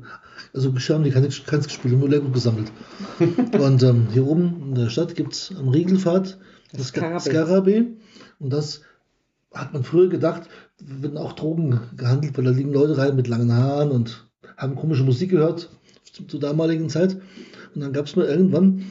Also 0.55 0.73
haben 0.95 1.05
die 1.05 1.11
keins, 1.11 1.45
keins 1.45 1.67
gespielt, 1.67 1.99
nur 1.99 2.09
Lego 2.09 2.29
gesammelt. 2.29 2.71
und 3.61 3.83
ähm, 3.83 4.07
hier 4.13 4.27
oben 4.27 4.63
in 4.69 4.75
der 4.77 4.89
Stadt 4.89 5.17
gibt 5.17 5.33
es 5.33 5.53
am 5.59 5.69
Riegelfahrt 5.69 6.39
das 6.73 6.89
Skarabee. 6.89 7.87
Und 8.39 8.53
das 8.53 8.83
hat 9.53 9.73
man 9.73 9.83
früher 9.83 10.09
gedacht, 10.09 10.43
werden 10.81 11.19
auch 11.19 11.33
Drogen 11.33 11.81
gehandelt, 11.97 12.39
weil 12.39 12.45
da 12.45 12.51
liegen 12.53 12.73
Leute 12.73 12.97
rein 12.99 13.17
mit 13.17 13.27
langen 13.27 13.53
Haaren 13.53 13.91
und 13.91 14.29
haben 14.57 14.77
komische 14.77 15.03
Musik 15.03 15.31
gehört 15.31 15.71
zur 16.13 16.41
damaligen 16.41 16.89
Zeit. 16.89 17.17
Und 17.75 17.81
dann 17.81 17.93
gab 17.93 18.07
es 18.07 18.17
mal 18.17 18.27
irgendwann, 18.27 18.85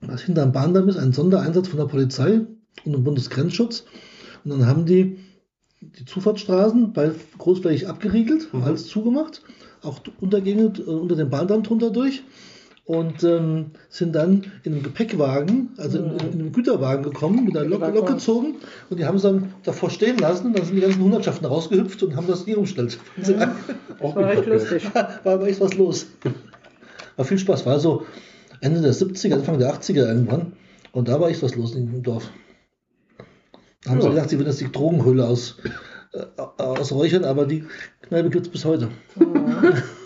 was 0.00 0.22
hinterm 0.22 0.52
Bahndamm 0.52 0.88
ist, 0.88 0.96
einen 0.96 1.12
Sondereinsatz 1.12 1.68
von 1.68 1.78
der 1.78 1.86
Polizei 1.86 2.40
und 2.84 2.92
dem 2.92 3.04
Bundesgrenzschutz. 3.04 3.84
Und 4.44 4.50
dann 4.50 4.66
haben 4.66 4.86
die 4.86 5.18
die 5.80 6.04
Zufahrtsstraßen 6.04 6.92
bei 6.92 7.10
großflächig 7.38 7.88
abgeriegelt, 7.88 8.52
Mhm. 8.52 8.62
alles 8.62 8.86
zugemacht, 8.86 9.42
auch 9.82 10.00
Untergänge 10.20 10.72
äh, 10.78 10.82
unter 10.82 11.16
dem 11.16 11.30
Bahndamm 11.30 11.62
drunter 11.62 11.90
durch 11.90 12.22
und 12.86 13.24
ähm, 13.24 13.70
sind 13.88 14.14
dann 14.14 14.52
in 14.62 14.72
einem 14.74 14.82
Gepäckwagen, 14.82 15.70
also 15.78 15.98
in, 15.98 16.04
in 16.18 16.32
einem 16.32 16.52
Güterwagen 16.52 17.02
gekommen, 17.02 17.44
mit 17.44 17.56
einer 17.56 17.66
Lok. 17.66 17.80
Lok 17.94 18.06
gezogen 18.06 18.56
und 18.90 18.98
die 18.98 19.06
haben 19.06 19.16
es 19.16 19.22
dann 19.22 19.54
davor 19.62 19.88
stehen 19.90 20.18
lassen 20.18 20.48
und 20.48 20.58
dann 20.58 20.66
sind 20.66 20.76
die 20.76 20.82
ganzen 20.82 21.02
Hundertschaften 21.02 21.46
rausgehüpft 21.46 22.02
und 22.02 22.14
haben 22.16 22.26
das 22.26 22.46
nie 22.46 22.54
umgestellt. 22.54 22.98
Das 23.16 23.32
war 24.00 24.16
recht 24.28 24.46
lustig. 24.46 24.84
war 24.94 25.22
aber 25.24 25.46
echt 25.48 25.60
was 25.60 25.74
los. 25.74 26.06
War 27.16 27.24
viel 27.24 27.38
Spaß. 27.38 27.64
War 27.64 27.80
so 27.80 28.04
Ende 28.60 28.82
der 28.82 28.92
70er, 28.92 29.34
Anfang 29.34 29.58
der 29.58 29.74
80er 29.74 30.06
irgendwann. 30.06 30.52
Und 30.92 31.08
da 31.08 31.20
war 31.20 31.28
echt 31.30 31.42
was 31.42 31.54
los 31.56 31.74
im 31.74 32.02
Dorf. 32.02 32.30
Da 33.82 33.90
haben 33.90 34.00
sie 34.00 34.06
Ja. 34.08 34.14
gedacht, 34.14 34.30
sie 34.30 34.38
würden 34.38 34.48
jetzt 34.48 34.60
die 34.60 34.70
Drogenhöhle 34.70 35.26
aus, 35.26 35.56
äh, 36.12 36.40
ausräuchern, 36.62 37.24
aber 37.24 37.46
die 37.46 37.64
Kneipe 38.02 38.30
gibt 38.30 38.46
es 38.46 38.52
bis 38.52 38.64
heute. 38.64 38.88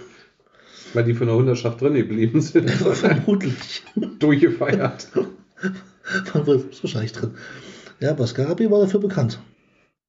Weil 0.94 1.04
die 1.04 1.14
von 1.14 1.26
der 1.26 1.36
Hundertschaft 1.36 1.80
drin 1.80 1.94
geblieben 1.94 2.40
sind. 2.40 2.70
Vermutlich. 2.70 3.82
Durchgefeiert. 4.18 5.08
War 6.32 6.46
wohl- 6.46 6.64
ist 6.70 6.82
wahrscheinlich 6.82 7.12
drin. 7.12 7.34
Ja, 8.00 8.10
aber 8.12 8.24
war 8.70 8.80
dafür 8.80 9.00
bekannt. 9.00 9.40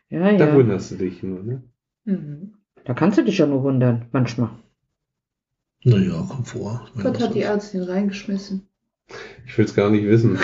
Ja, 0.09 0.37
Da 0.37 0.47
ja. 0.47 0.55
wunderst 0.55 0.91
du 0.91 0.95
dich 0.95 1.23
nur, 1.23 1.43
ne? 1.43 1.63
Mhm. 2.05 2.53
Da 2.85 2.93
kannst 2.93 3.17
du 3.17 3.23
dich 3.23 3.37
ja 3.37 3.47
nur 3.47 3.63
wundern, 3.63 4.05
manchmal. 4.11 4.49
Naja, 5.83 6.25
komm 6.29 6.45
vor. 6.45 6.87
Gott 7.01 7.19
hat 7.19 7.35
die. 7.35 7.41
Ärztin 7.41 7.83
reingeschmissen. 7.83 8.67
Ich 9.45 9.57
will 9.57 9.65
es 9.65 9.75
gar 9.75 9.89
nicht 9.89 10.05
wissen. 10.05 10.37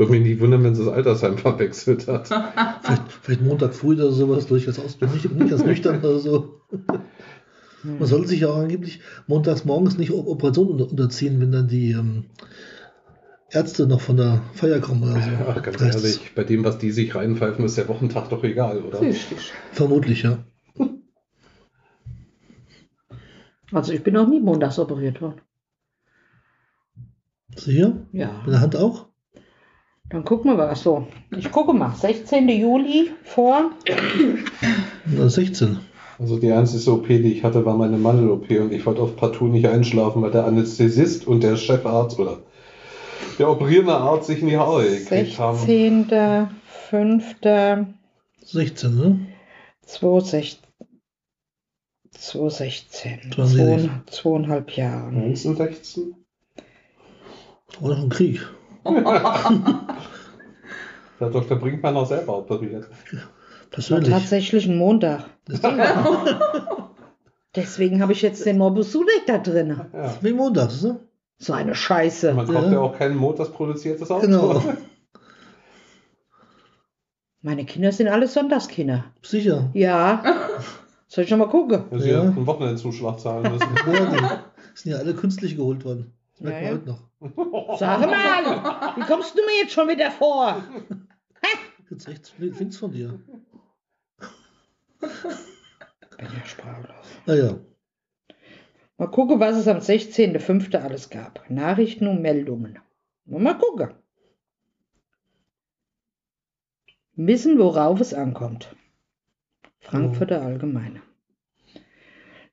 Würde 0.00 0.12
mich 0.12 0.22
nicht 0.22 0.40
wundern, 0.40 0.64
wenn 0.64 0.74
sie 0.74 0.82
das 0.82 0.94
Altersheim 0.94 1.36
verwechselt 1.36 2.08
hat. 2.08 2.28
Vielleicht, 2.82 3.12
vielleicht 3.20 3.42
Montag 3.42 3.74
früh 3.74 3.96
oder 3.96 4.10
sowas, 4.10 4.46
durch 4.46 4.66
als 4.66 4.78
aus, 4.78 4.98
nicht, 4.98 5.30
nicht 5.30 5.52
als 5.52 5.62
nüchtern 5.62 5.98
oder 5.98 6.18
so. 6.18 6.62
Man 7.82 8.06
sollte 8.08 8.28
sich 8.28 8.40
ja 8.40 8.48
auch 8.48 8.56
angeblich 8.56 9.00
montags 9.26 9.66
morgens 9.66 9.98
nicht 9.98 10.10
Operationen 10.10 10.70
unter, 10.70 10.90
unterziehen, 10.90 11.38
wenn 11.38 11.52
dann 11.52 11.68
die 11.68 11.90
ähm, 11.90 12.24
Ärzte 13.50 13.86
noch 13.86 14.00
von 14.00 14.16
der 14.16 14.40
Feier 14.54 14.80
kommen 14.80 15.02
oder 15.02 15.20
so. 15.20 15.30
Ach, 15.46 15.62
ganz 15.62 15.82
Heißt's. 15.82 16.02
ehrlich, 16.02 16.32
bei 16.34 16.44
dem, 16.44 16.64
was 16.64 16.78
die 16.78 16.92
sich 16.92 17.14
reinpfeifen, 17.14 17.62
ist 17.66 17.76
der 17.76 17.88
Wochentag 17.88 18.30
doch 18.30 18.42
egal, 18.42 18.82
oder? 18.82 19.02
Richtig. 19.02 19.52
Vermutlich, 19.72 20.22
ja. 20.22 20.38
Also 23.70 23.92
ich 23.92 24.02
bin 24.02 24.14
noch 24.14 24.26
nie 24.26 24.40
montags 24.40 24.78
operiert 24.78 25.20
worden. 25.20 25.42
Sicher? 27.54 28.06
Ja. 28.12 28.40
Mit 28.46 28.54
der 28.54 28.62
Hand 28.62 28.76
auch? 28.76 29.09
Dann 30.10 30.24
gucken 30.24 30.50
wir 30.50 30.56
mal. 30.58 30.68
Achso, 30.68 31.06
ich 31.36 31.50
gucke 31.50 31.72
mal. 31.72 31.94
16. 31.94 32.48
Juli 32.48 33.12
vor. 33.24 33.70
Oder 35.14 35.30
16. 35.30 35.78
Also 36.18 36.38
die 36.38 36.52
einzige 36.52 36.92
OP, 36.92 37.06
die 37.06 37.32
ich 37.32 37.44
hatte, 37.44 37.64
war 37.64 37.76
meine 37.76 37.96
Mandel-OP 37.96 38.50
und 38.50 38.72
ich 38.72 38.84
wollte 38.84 39.00
auf 39.00 39.16
partout 39.16 39.46
nicht 39.46 39.66
einschlafen, 39.66 40.20
weil 40.20 40.32
der 40.32 40.44
Anästhesist 40.44 41.26
und 41.26 41.42
der 41.42 41.56
Chefarzt 41.56 42.18
oder 42.18 42.40
der 43.38 43.48
operierende 43.50 43.94
Arzt 43.94 44.26
sich 44.26 44.42
in 44.42 44.48
die 44.48 44.58
Haare 44.58 44.82
gekriegt 44.84 45.38
haben. 45.38 45.56
16. 45.56 46.48
5. 46.90 47.36
16, 48.44 48.96
ne? 48.96 49.26
2016. 49.86 50.58
2016. 52.10 53.32
2016. 53.32 53.32
Zwei, 53.32 53.90
zweieinhalb 54.10 54.76
Jahre. 54.76 55.08
1916? 55.08 56.14
War 57.80 57.90
doch 57.90 58.02
ein 58.02 58.08
Krieg. 58.10 58.46
Da 61.18 61.26
hat 61.26 61.34
Dr. 61.34 61.58
Brinkmann 61.58 61.96
auch 61.96 62.06
selber 62.06 62.38
operiert. 62.38 62.88
War 63.12 63.20
Persönlich. 63.70 64.08
tatsächlich 64.10 64.66
ein 64.66 64.76
Montag. 64.76 65.24
Deswegen 67.56 68.00
habe 68.02 68.12
ich 68.12 68.22
jetzt 68.22 68.46
den 68.46 68.58
Morbus 68.58 68.92
Sudeck 68.92 69.26
da 69.26 69.38
drin. 69.38 69.80
Ja. 69.92 70.14
Wie 70.20 70.32
montags, 70.32 70.82
ne? 70.82 71.00
So 71.38 71.52
eine 71.52 71.74
Scheiße. 71.74 72.32
Man 72.34 72.46
kauft 72.46 72.66
Ja. 72.66 72.72
ja 72.72 72.80
auch 72.80 72.96
kein 72.96 73.16
motorsproduziertes 73.16 74.10
Auto. 74.10 74.26
Genau. 74.26 74.62
Meine 77.42 77.64
Kinder 77.64 77.90
sind 77.92 78.08
alle 78.08 78.28
Sonntagskinder. 78.28 79.04
Sicher. 79.22 79.70
Ja. 79.72 80.22
Soll 81.08 81.24
ich 81.24 81.30
noch 81.30 81.38
mal 81.38 81.48
gucken? 81.48 81.84
Also 81.90 82.04
sie 82.04 82.10
Ja. 82.10 82.16
ja. 82.22 82.30
einen 82.30 82.46
Wochenendzuschlag 82.46 83.18
zahlen 83.18 83.50
müssen. 83.52 83.68
Ja, 83.92 84.42
die 84.76 84.82
sind 84.82 84.92
ja 84.92 84.98
alle 84.98 85.14
künstlich 85.14 85.56
geholt 85.56 85.84
worden. 85.84 86.12
Ja, 86.40 86.58
ja. 86.58 86.70
heute 86.70 86.86
noch. 86.86 87.10
Sag 87.78 88.00
mal, 88.00 88.96
wie 88.96 89.02
kommst 89.02 89.36
du 89.36 89.42
mir 89.44 89.58
jetzt 89.62 89.72
schon 89.72 89.88
wieder 89.88 90.10
vor? 90.10 90.62
Jetzt 91.90 92.08
echt 92.08 92.34
links 92.38 92.76
von 92.76 92.92
dir. 92.92 93.20
Bin 95.00 96.28
ja 96.36 96.44
sprachlos. 96.44 97.06
Naja. 97.26 97.58
Mal 98.96 99.08
gucken, 99.08 99.40
was 99.40 99.56
es 99.56 99.66
am 99.66 99.78
16.05. 99.78 100.76
alles 100.76 101.10
gab. 101.10 101.48
Nachrichten 101.50 102.06
und 102.06 102.22
Meldungen. 102.22 102.78
Mal 103.24 103.58
gucken. 103.58 103.94
Wissen, 107.14 107.58
worauf 107.58 108.00
es 108.00 108.14
ankommt. 108.14 108.74
Frankfurter 109.80 110.42
Allgemeine. 110.42 111.02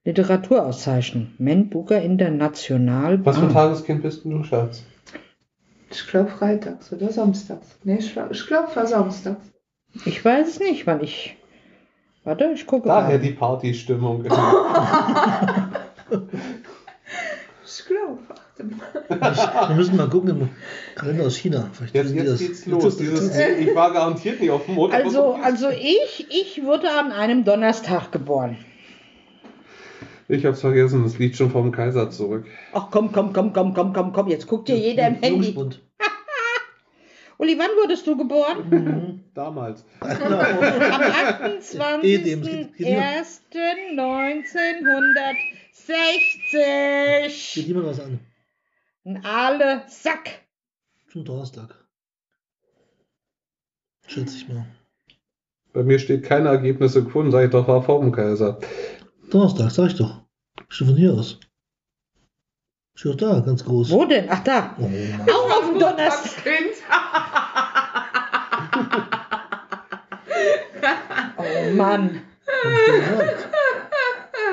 Literaturauszeichnung. 0.07 1.31
Menbucher 1.37 2.01
International. 2.01 3.25
Was 3.25 3.37
für 3.37 3.43
ein 3.47 3.51
Tageskind 3.53 4.01
bist 4.03 4.23
du, 4.23 4.41
Schatz? 4.43 4.83
Ich 5.91 6.07
glaube 6.07 6.29
freitags 6.29 6.93
oder 6.93 7.09
samstags. 7.11 7.77
Nee, 7.83 7.97
ich, 7.99 8.13
glaub- 8.13 8.31
ich 8.31 8.47
glaube 8.47 8.73
war 8.73 8.87
samstags. 8.87 9.51
ich 10.05 10.23
weiß 10.23 10.47
es 10.47 10.59
nicht, 10.59 10.87
wann 10.87 11.03
ich. 11.03 11.35
Warte, 12.23 12.51
ich 12.55 12.65
gucke 12.65 12.87
Daher 12.87 13.17
mal. 13.17 13.19
die 13.19 13.31
Partystimmung. 13.31 14.23
Ich 17.69 17.85
glaube, 17.85 18.19
warte 18.27 18.63
mal. 18.63 19.69
Wir 19.69 19.75
müssen 19.75 19.97
mal 19.97 20.09
gucken 20.09 20.29
im 20.29 20.49
Kalender 20.95 21.25
aus 21.25 21.35
China. 21.37 21.69
Vielleicht 21.73 21.93
Jetzt, 21.95 22.13
jetzt 22.15 22.29
das. 22.31 22.39
geht's 22.39 22.65
los. 22.65 22.97
Dieses, 22.97 23.37
ich 23.37 23.75
war 23.75 23.91
garantiert 23.91 24.39
nicht 24.39 24.49
auf 24.51 24.65
dem 24.65 24.75
Motor. 24.75 24.95
Also, 24.95 25.33
also 25.33 25.69
ich, 25.69 26.27
ich 26.29 26.63
wurde 26.63 26.87
an 26.89 27.11
einem 27.11 27.43
Donnerstag 27.43 28.11
geboren. 28.11 28.57
Ich 30.29 30.45
hab's 30.45 30.59
vergessen, 30.61 31.03
das 31.03 31.17
liegt 31.19 31.37
schon 31.37 31.49
vom 31.51 31.71
Kaiser 31.71 32.09
zurück. 32.11 32.45
Ach 32.73 32.87
komm, 32.91 33.11
komm, 33.13 33.31
komm, 33.31 33.53
komm, 33.53 33.73
komm, 33.73 33.93
komm, 33.93 34.11
komm. 34.11 34.27
Jetzt 34.27 34.45
guckt 34.47 34.67
dir 34.67 34.77
jeder 34.77 35.07
im 35.07 35.15
Handy. 35.15 35.55
Uli, 37.39 37.57
wann 37.57 37.69
wurdest 37.81 38.05
du 38.07 38.17
geboren? 38.17 38.67
Mhm. 38.69 39.23
Damals. 39.33 39.85
Am 40.01 40.09
Eh, 42.03 42.17
dem, 42.17 42.41
es 42.41 42.47
geht- 42.49 42.75
geht 42.75 42.87
immer- 42.87 43.01
28.1960. 45.87 47.55
Geht 47.55 47.67
niemand 47.67 47.87
was 47.87 47.99
an. 47.99 48.19
Ein 49.05 49.23
alle 49.23 49.83
Sack. 49.87 50.41
Zum 51.11 51.23
Donnerstag. 51.23 51.75
Schätze 54.07 54.35
ich 54.37 54.47
mal. 54.49 54.65
Bei 55.73 55.83
mir 55.83 55.99
steht 55.99 56.23
keine 56.23 56.49
Ergebnisse 56.49 57.03
gefunden, 57.03 57.31
sag 57.31 57.45
ich 57.45 57.51
doch, 57.51 57.67
war 57.67 57.83
vor 57.83 57.99
dem 58.01 58.11
Kaiser. 58.11 58.59
Donnerstag, 59.29 59.71
sag 59.71 59.87
ich 59.87 59.95
doch. 59.97 60.21
Steht 60.69 60.87
von 60.87 60.97
hier 60.97 61.13
aus. 61.13 61.39
Steht 62.95 63.21
doch 63.21 63.33
da, 63.33 63.39
ganz 63.41 63.63
groß. 63.63 63.91
Wo 63.91 64.05
denn? 64.05 64.25
Ach, 64.29 64.43
da. 64.43 64.75
Oh 64.79 64.87
Mann. 64.87 65.29
Auch 65.29 65.57
auf 65.57 65.69
dem 65.69 65.79
Donnerstag. 65.79 66.43
Kind. 66.43 66.73
Oh 71.39 71.71
Mann. 71.73 72.21
Ich. 72.63 72.93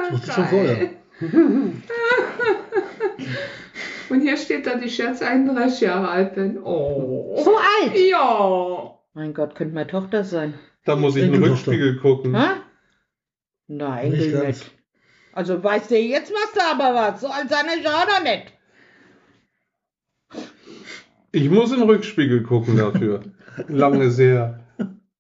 Das 0.03 0.13
wusste 0.13 0.27
ich 0.29 0.35
schon 0.35 0.45
vorher. 0.47 0.91
Und 4.11 4.21
hier 4.21 4.37
steht, 4.37 4.67
dass 4.67 4.83
ich 4.83 4.99
jetzt 4.99 5.23
31 5.23 5.81
Jahre 5.81 6.09
alt 6.09 6.35
bin. 6.35 6.59
Oh. 6.63 7.41
So 7.45 7.57
alt. 7.57 7.95
Ja. 8.11 8.99
Mein 9.15 9.33
Gott, 9.33 9.55
könnte 9.55 9.75
meine 9.75 9.87
Tochter 9.87 10.25
sein. 10.25 10.53
Da 10.85 10.97
muss 10.97 11.17
ich 11.17 11.25
in 11.25 11.33
den. 11.33 11.43
Rückspiegel 11.45 11.97
gucken. 11.99 12.35
Hä? 12.37 12.49
Nein, 13.66 14.11
Nicht 14.11 14.33
ganz. 14.33 14.46
nicht. 14.46 14.70
Also 15.33 15.62
weißt 15.62 15.90
du, 15.90 15.98
jetzt 15.98 16.33
machst 16.33 16.57
du 16.57 16.61
aber 16.61 16.94
was. 16.94 17.20
So 17.20 17.29
ich 17.29 17.88
auch 17.88 18.07
noch 18.07 18.22
nicht. 18.22 18.53
Ich 21.33 21.50
muss 21.50 21.72
in 21.72 21.81
den 21.81 21.88
Rückspiegel 21.88 22.44
gucken 22.44 22.77
dafür. 22.77 23.22
Lange 23.68 24.11
sehr. 24.11 24.61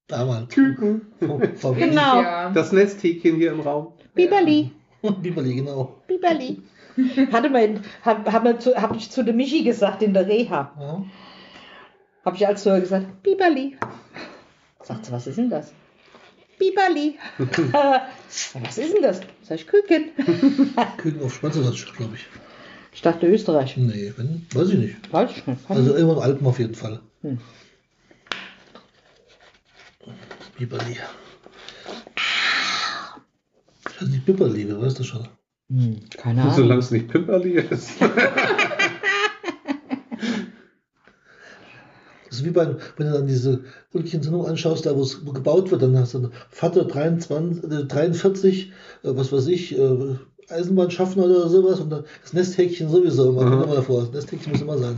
Damals. 0.06 0.54
Küken. 0.54 1.12
Genau. 1.18 2.22
Ja. 2.22 2.50
Das 2.50 2.72
Nesthäkchen 2.72 3.36
hier 3.36 3.52
im 3.52 3.60
Raum. 3.60 3.94
Biberli. 4.14 4.70
Biberli, 5.02 5.54
genau. 5.56 6.02
Biberli. 6.06 6.62
Hatte 7.32 7.50
man, 7.50 7.80
hab, 8.04 8.30
hab, 8.30 8.62
zu, 8.62 8.80
hab 8.80 8.94
ich 8.94 9.10
zu 9.10 9.24
der 9.24 9.34
Michi 9.34 9.64
gesagt 9.64 10.02
in 10.02 10.14
der 10.14 10.28
Reha. 10.28 10.72
Ja. 10.78 11.04
Hab 12.24 12.34
ich 12.36 12.46
als 12.46 12.62
zu 12.62 12.70
ihr 12.70 12.80
gesagt, 12.80 13.22
Biberli. 13.22 13.76
Sagt 14.82 15.06
sie, 15.06 15.12
was 15.12 15.26
ist 15.26 15.38
denn 15.38 15.50
das? 15.50 15.74
Biberli. 16.58 17.18
was 17.38 18.78
ist 18.78 18.94
denn 18.94 19.02
das? 19.02 19.20
Sag 19.42 19.56
ich, 19.56 19.66
Küken. 19.66 20.10
Küken 20.96 21.22
auf 21.22 21.34
Schweizerdeutsch, 21.34 21.92
glaube 21.96 22.14
ich. 22.16 22.26
Ich 22.92 23.02
dachte 23.02 23.26
Österreich. 23.26 23.76
Nee, 23.76 24.12
wenn, 24.16 24.46
weiß 24.54 24.68
ich 24.70 24.78
nicht. 24.78 25.12
Weiß 25.12 25.30
ich 25.32 25.46
nicht. 25.46 25.58
Also 25.68 25.94
irgendwo 25.94 26.12
im 26.14 26.18
Alpen 26.20 26.46
auf 26.46 26.58
jeden 26.58 26.74
Fall. 26.74 27.00
Hm. 27.22 27.38
Biberli. 30.58 30.96
Das 33.82 34.00
heißt 34.00 34.10
nicht 34.10 34.24
Biberli, 34.24 34.68
wer 34.68 34.80
weiß 34.80 34.94
das 34.94 35.06
schon. 35.06 35.26
hm, 35.68 36.00
keine 36.16 36.42
Solange 36.52 36.64
Ahnung. 36.64 36.78
es 36.78 36.90
nicht 36.92 37.08
Pimperli 37.08 37.52
ist. 37.54 37.90
Das 42.34 42.40
ist 42.40 42.46
wie 42.46 42.50
bei, 42.50 42.66
wenn 42.96 43.06
du 43.06 43.12
dann 43.12 43.28
diese 43.28 43.62
wirklichen 43.92 44.20
Sendung 44.20 44.44
anschaust, 44.44 44.86
da 44.86 44.96
wo 44.96 45.02
es 45.02 45.24
gebaut 45.24 45.70
wird, 45.70 45.82
dann 45.82 45.96
hast 45.96 46.14
du 46.14 46.30
Vater 46.50 46.84
23, 46.84 47.62
äh, 47.70 47.84
43, 47.84 48.70
äh, 48.70 48.72
was 49.02 49.30
weiß 49.32 49.46
ich, 49.46 49.78
äh, 49.78 50.16
Eisenbahnschaffner 50.48 51.26
oder 51.26 51.48
sowas 51.48 51.78
und 51.78 51.90
dann 51.90 52.02
das 52.22 52.32
Nesthäkchen 52.32 52.88
sowieso 52.88 53.30
immer, 53.30 53.44
Mhm. 53.44 53.62
immer 53.62 53.74
davor. 53.76 54.00
Das 54.02 54.10
Nesthäkchen 54.12 54.50
muss 54.52 54.62
immer 54.62 54.78
sein. 54.78 54.96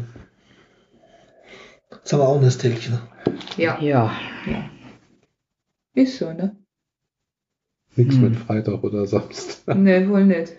Jetzt 1.92 2.10
haben 2.14 2.20
wir 2.20 2.28
auch 2.28 2.36
ein 2.36 2.40
Nesthäkchen. 2.42 2.98
Ja. 3.58 3.78
Ja. 3.82 4.10
Ist 5.94 6.16
so, 6.18 6.32
ne? 6.32 6.56
Nichts 7.96 8.14
Hm. 8.14 8.22
mit 8.22 8.36
Freitag 8.36 8.82
oder 8.82 9.06
Samstag. 9.06 9.76
Ne, 9.76 10.08
wohl 10.08 10.24
nicht. 10.24 10.54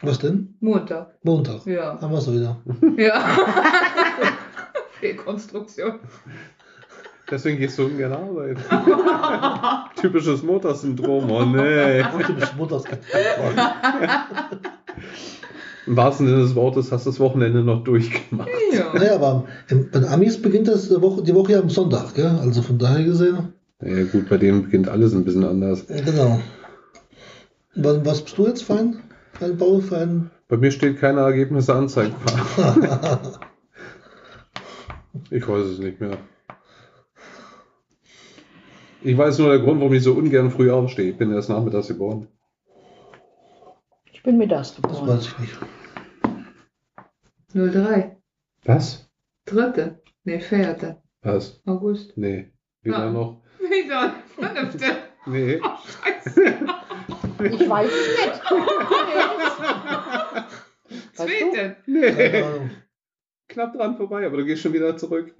Was 0.00 0.20
denn? 0.20 0.54
Montag. 0.60 1.18
Montag. 1.22 1.66
Ja. 1.66 2.00
Haben 2.00 2.12
wir 2.12 2.18
es 2.18 2.32
wieder. 2.32 2.62
Ja. 2.96 3.36
Fehlkonstruktion. 5.04 5.92
Deswegen 7.30 7.58
gehst 7.58 7.78
du 7.78 7.84
ungern 7.84 8.12
arbeiten. 8.12 8.60
Typisches 10.00 10.42
Motorsyndrom. 10.42 11.30
Oh 11.30 11.44
nee. 11.44 12.02
Heute 12.02 12.32
bis 12.32 12.54
montags. 12.56 12.84
Im 15.86 15.96
wahrsten 15.96 16.26
Sinne 16.26 16.40
des 16.40 16.54
Wortes 16.54 16.90
hast 16.90 17.04
du 17.04 17.10
das 17.10 17.20
Wochenende 17.20 17.62
noch 17.62 17.84
durchgemacht. 17.84 18.48
Ja. 18.72 18.94
Naja, 18.94 19.16
aber 19.16 19.44
bei 19.68 19.98
den 19.98 20.08
Amis 20.08 20.40
beginnt 20.40 20.68
das 20.68 20.88
die 20.88 21.00
Woche, 21.02 21.22
die 21.22 21.34
Woche 21.34 21.52
ja 21.52 21.60
am 21.60 21.68
Sonntag, 21.68 22.14
gell? 22.14 22.38
Also 22.40 22.62
von 22.62 22.78
daher 22.78 23.04
gesehen. 23.04 23.52
Ja 23.82 24.04
gut, 24.04 24.30
bei 24.30 24.38
denen 24.38 24.62
beginnt 24.62 24.88
alles 24.88 25.12
ein 25.12 25.24
bisschen 25.24 25.44
anders. 25.44 25.86
Genau. 25.86 26.40
Was, 27.74 28.04
was 28.06 28.22
bist 28.22 28.38
du 28.38 28.46
jetzt 28.46 28.62
für 28.62 28.74
ein, 28.74 28.96
für 29.32 29.44
ein 29.44 29.58
Bau, 29.58 29.80
für 29.80 29.98
ein 29.98 30.30
Bei 30.48 30.56
mir 30.56 30.70
steht 30.70 30.98
keine 30.98 31.20
Ergebnisse 31.20 31.74
anzeigbar. 31.74 33.20
Ich 35.30 35.46
weiß 35.46 35.64
es 35.66 35.78
nicht 35.78 36.00
mehr. 36.00 36.18
Ich 39.02 39.16
weiß 39.18 39.38
nur 39.38 39.50
der 39.50 39.58
Grund, 39.60 39.80
warum 39.80 39.92
ich 39.92 40.02
so 40.02 40.14
ungern 40.14 40.50
früh 40.50 40.70
aufstehe. 40.70 41.10
Ich 41.10 41.18
bin 41.18 41.30
erst 41.32 41.50
nachmittags 41.50 41.88
geboren. 41.88 42.26
Ich 44.12 44.22
bin 44.22 44.38
mittags 44.38 44.74
Das 44.76 44.82
geboren. 44.82 45.08
weiß 45.08 45.26
ich 45.26 45.38
nicht. 45.38 45.58
03. 47.74 48.16
Was? 48.64 49.10
Dritte. 49.44 50.00
Nee, 50.24 50.40
vierte. 50.40 51.02
Was? 51.22 51.60
August. 51.66 52.16
Nee. 52.16 52.50
Wieder 52.82 52.98
Ah. 52.98 53.10
noch. 53.10 53.42
Wieder. 53.60 54.14
Fünfte. 54.36 54.86
Nee. 55.26 55.58
Oh, 55.64 55.70
scheiße. 55.86 56.42
Ich 57.50 57.66
weiß 57.70 57.90
es 57.90 58.08
nicht. 58.18 58.42
Zweite. 61.14 61.76
Nee. 61.86 62.44
Knapp 63.48 63.74
dran 63.74 63.96
vorbei, 63.96 64.26
aber 64.26 64.38
du 64.38 64.44
gehst 64.44 64.62
schon 64.62 64.72
wieder 64.72 64.96
zurück. 64.96 65.34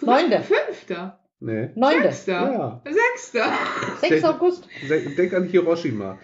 Neunte. 0.00 0.40
Fünfter. 0.40 1.20
Nee. 1.40 1.70
Neunte. 1.74 2.04
Sechster. 2.04 2.32
Ja. 2.32 2.82
Sechster. 2.84 3.52
6. 4.00 4.24
August. 4.24 4.68
Denk 4.88 5.34
an 5.34 5.44
Hiroshima. 5.44 6.18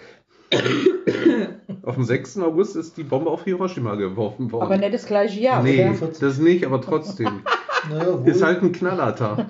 auf 1.83 1.95
dem 1.95 2.05
6. 2.05 2.39
August 2.39 2.77
ist 2.77 2.97
die 2.97 3.05
Bombe 3.05 3.31
auf 3.31 3.45
Hiroshima 3.45 3.95
geworfen 3.95 4.51
worden. 4.51 4.65
Aber 4.65 4.77
nicht 4.77 4.95
das 4.95 5.07
gleiche 5.07 5.41
Jahr, 5.41 5.63
nee, 5.63 5.89
oder? 5.89 6.09
das 6.09 6.39
nicht, 6.39 6.67
aber 6.67 6.81
trotzdem. 6.81 7.43
Naja, 7.89 8.23
ist 8.25 8.43
halt 8.43 8.63
ein 8.63 8.73
Knallertag. 8.73 9.47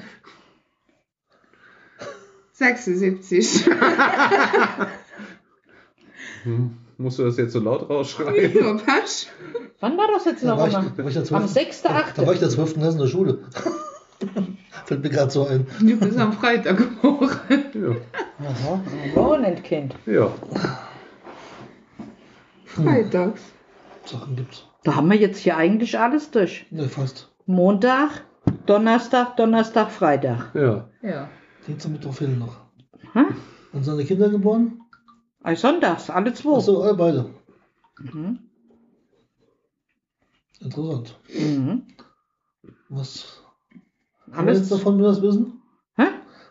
76. 2.53 3.67
Hm. 6.45 6.77
Musst 6.99 7.19
du 7.19 7.25
das 7.25 7.37
jetzt 7.39 7.53
so 7.53 7.61
laut 7.61 7.89
rausschreien? 7.89 8.53
Nur 8.55 8.79
Pasch. 8.79 9.27
Wann 9.81 9.97
war 9.97 10.07
das 10.13 10.25
jetzt 10.27 10.45
da 10.45 10.55
noch 10.55 10.63
einmal? 10.63 10.93
da 10.95 10.99
war 11.03 11.09
ich 11.09 11.15
der 11.15 11.23
Am 11.37 11.49
12. 11.49 11.69
6.8. 11.85 12.05
Da 12.17 12.27
war 12.27 12.33
ich 12.35 12.39
der 12.41 12.51
12. 12.51 12.75
Klasse 12.75 12.93
in 12.93 12.99
der 12.99 13.07
Schule. 13.09 13.39
Fällt 14.85 15.03
mir 15.03 15.09
gerade 15.11 15.31
so 15.31 15.47
ein. 15.47 15.67
Du 15.81 15.97
bist 15.99 16.19
am 16.19 16.33
Freitag 16.35 16.77
geboren. 16.77 17.31
Ja. 17.75 18.47
Aha, 18.47 18.81
Wochenendkind. 19.15 19.95
ja. 20.07 20.31
Freitags. 22.67 23.41
Sachen 24.05 24.37
gibt's. 24.37 24.67
Da 24.85 24.97
haben 24.97 25.11
wir 25.11 25.17
jetzt 25.17 25.39
hier 25.39 25.57
eigentlich 25.57 25.99
alles 25.99 26.31
durch. 26.31 26.67
Ne, 26.71 26.89
fast. 26.89 27.29
Montag, 27.47 28.25
Donnerstag, 28.67 29.37
Donnerstag, 29.37 29.91
Freitag. 29.91 30.51
Ja. 30.55 30.89
Ja. 31.03 31.29
Dienstag, 31.67 31.93
Mittwoch 31.93 32.15
fehlen 32.15 32.39
noch. 32.39 32.57
Hä? 33.13 33.25
Wann 33.73 33.83
sind 33.83 33.85
seine 33.85 34.05
Kinder 34.05 34.29
geboren? 34.29 34.81
Äh, 35.45 35.57
Sonntags, 35.57 36.11
alle 36.11 36.33
zwei. 36.35 36.57
Achso, 36.57 36.89
äh, 36.89 36.95
beide. 36.95 37.31
Mhm. 37.99 38.39
Interessant. 40.61 41.19
Mhm. 41.39 41.83
Was 42.89 43.43
haben 44.33 44.47
wir 44.47 44.55
jetzt 44.55 44.71
davon, 44.71 44.95
wenn 44.97 45.03
wir 45.05 45.09
das 45.09 45.23
wissen? 45.23 45.61
Hä? 45.97 46.05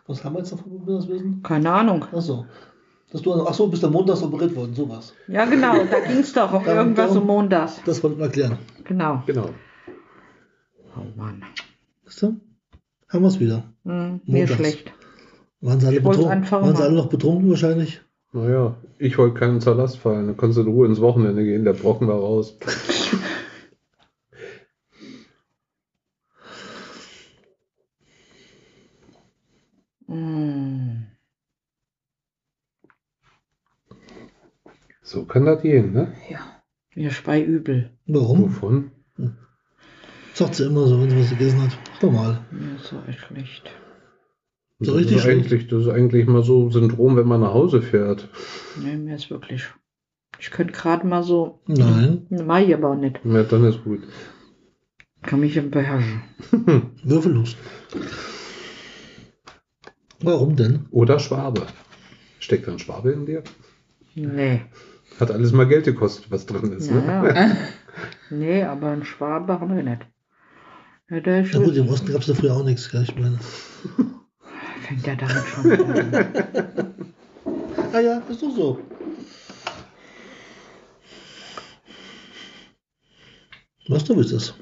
Was 0.06 0.24
haben 0.24 0.34
wir 0.34 0.40
jetzt 0.40 0.52
davon, 0.52 0.72
wenn 0.72 0.86
wir 0.86 0.96
das 0.96 1.08
wissen? 1.08 1.42
Keine 1.42 1.70
Ahnung. 1.70 2.04
Achso. 2.12 2.46
Dass 3.12 3.22
du, 3.22 3.32
achso, 3.44 3.66
bis 3.66 3.80
der 3.80 3.90
Montag 3.90 4.22
operiert 4.22 4.54
worden, 4.54 4.74
sowas. 4.74 5.12
Ja, 5.28 5.44
genau, 5.44 5.74
da 5.84 6.00
ging 6.06 6.18
es 6.18 6.32
doch 6.32 6.52
um 6.52 6.64
Darum- 6.64 6.78
irgendwas 6.78 7.16
um 7.16 7.26
Montags. 7.26 7.80
Das 7.84 8.02
wollten 8.02 8.18
wir 8.18 8.26
erklären. 8.26 8.58
Genau. 8.84 9.22
Genau. 9.26 9.50
Oh 10.96 11.06
Mann. 11.16 11.42
Weißt 12.04 12.22
du? 12.22 12.40
Haben 13.08 13.22
wir 13.22 13.28
es 13.28 13.40
wieder. 13.40 13.64
Hm, 13.84 14.20
mir 14.24 14.38
Montags. 14.40 14.52
schlecht. 14.54 14.92
Waren 15.60 15.80
sie 15.80 15.86
alle, 15.88 16.00
betrunken? 16.00 16.50
Waren 16.50 16.76
sie 16.76 16.82
alle 16.82 16.94
noch 16.94 17.08
betrunken 17.08 17.50
wahrscheinlich? 17.50 18.00
Naja, 18.32 18.76
ich 18.98 19.18
wollte 19.18 19.38
keinen 19.38 19.60
zur 19.60 19.74
Last 19.74 19.98
fallen. 19.98 20.26
Dann 20.28 20.36
kannst 20.36 20.56
du 20.56 20.62
in 20.62 20.68
Ruhe 20.68 20.86
ins 20.86 21.00
Wochenende 21.00 21.42
gehen, 21.44 21.64
der 21.64 21.72
Brocken 21.72 22.06
war 22.08 22.16
raus. 22.16 22.56
Hm. 30.10 31.06
So 35.02 35.24
kann 35.24 35.44
das 35.44 35.62
gehen, 35.62 35.92
ne? 35.92 36.12
Ja. 36.28 36.40
Mir 36.96 37.12
spei 37.12 37.42
übel. 37.42 37.90
Warum? 38.06 38.42
Wovon? 38.42 38.90
Sagt 40.34 40.56
sie 40.56 40.66
immer 40.66 40.86
so, 40.86 41.00
wenn 41.00 41.10
sie 41.10 41.18
was 41.18 41.30
gegessen 41.30 41.62
hat. 41.62 41.78
Ist 41.94 42.02
normal. 42.02 42.44
Mir 42.50 42.74
ist 42.76 42.86
so 42.86 43.00
echt 43.08 43.20
schlecht. 43.20 43.70
So 44.80 44.92
das, 44.92 45.00
richtig 45.00 45.16
ist 45.18 45.26
eigentlich, 45.26 45.68
das 45.68 45.82
ist 45.82 45.88
eigentlich 45.88 46.26
mal 46.26 46.42
so 46.42 46.70
Syndrom, 46.70 47.16
wenn 47.16 47.28
man 47.28 47.42
nach 47.42 47.54
Hause 47.54 47.80
fährt. 47.80 48.28
Nee, 48.82 48.96
mir 48.96 49.14
ist 49.14 49.30
wirklich. 49.30 49.64
Ich 50.40 50.50
könnte 50.50 50.72
gerade 50.72 51.06
mal 51.06 51.22
so. 51.22 51.60
Nein. 51.66 52.26
Mach 52.30 52.60
ich 52.60 52.74
aber 52.74 52.90
auch 52.90 52.96
nicht. 52.96 53.20
Ja, 53.24 53.42
dann 53.44 53.64
ist 53.64 53.84
gut. 53.84 54.00
Kann 55.22 55.40
mich 55.40 55.60
beherrschen. 55.70 56.22
Würfellos. 57.04 57.56
Warum 60.22 60.56
denn? 60.56 60.86
Oder 60.90 61.18
Schwabe. 61.18 61.66
Steckt 62.38 62.66
da 62.66 62.72
ein 62.72 62.78
Schwabe 62.78 63.12
in 63.12 63.26
dir? 63.26 63.42
Nee. 64.14 64.62
Hat 65.18 65.30
alles 65.30 65.52
mal 65.52 65.66
Geld 65.66 65.84
gekostet, 65.84 66.30
was 66.30 66.46
drin 66.46 66.72
ist. 66.72 66.90
Ne? 66.90 67.02
Ja. 67.06 67.56
nee, 68.30 68.62
aber 68.62 68.90
ein 68.90 69.04
Schwabe 69.04 69.60
haben 69.60 69.74
wir 69.74 69.82
nicht. 69.82 70.06
Ja, 71.10 71.20
der 71.20 71.42
ist 71.42 71.54
Ja 71.54 71.60
gut, 71.60 71.76
im 71.76 71.88
Osten 71.88 72.12
gab 72.12 72.20
es 72.20 72.26
da 72.26 72.34
früher 72.34 72.54
auch 72.54 72.64
nichts, 72.64 72.90
gell? 72.90 73.02
Ich 73.02 73.14
meine. 73.16 73.38
Fängt 74.82 75.06
ja 75.06 75.16
damit 75.16 75.44
schon 75.44 75.64
wieder 75.64 75.86
an. 75.86 76.94
Ah 77.92 78.00
ja, 78.00 78.18
ist 78.28 78.42
doch 78.42 78.54
so. 78.54 78.80
Was 83.88 84.04
du 84.04 84.16
willst. 84.16 84.54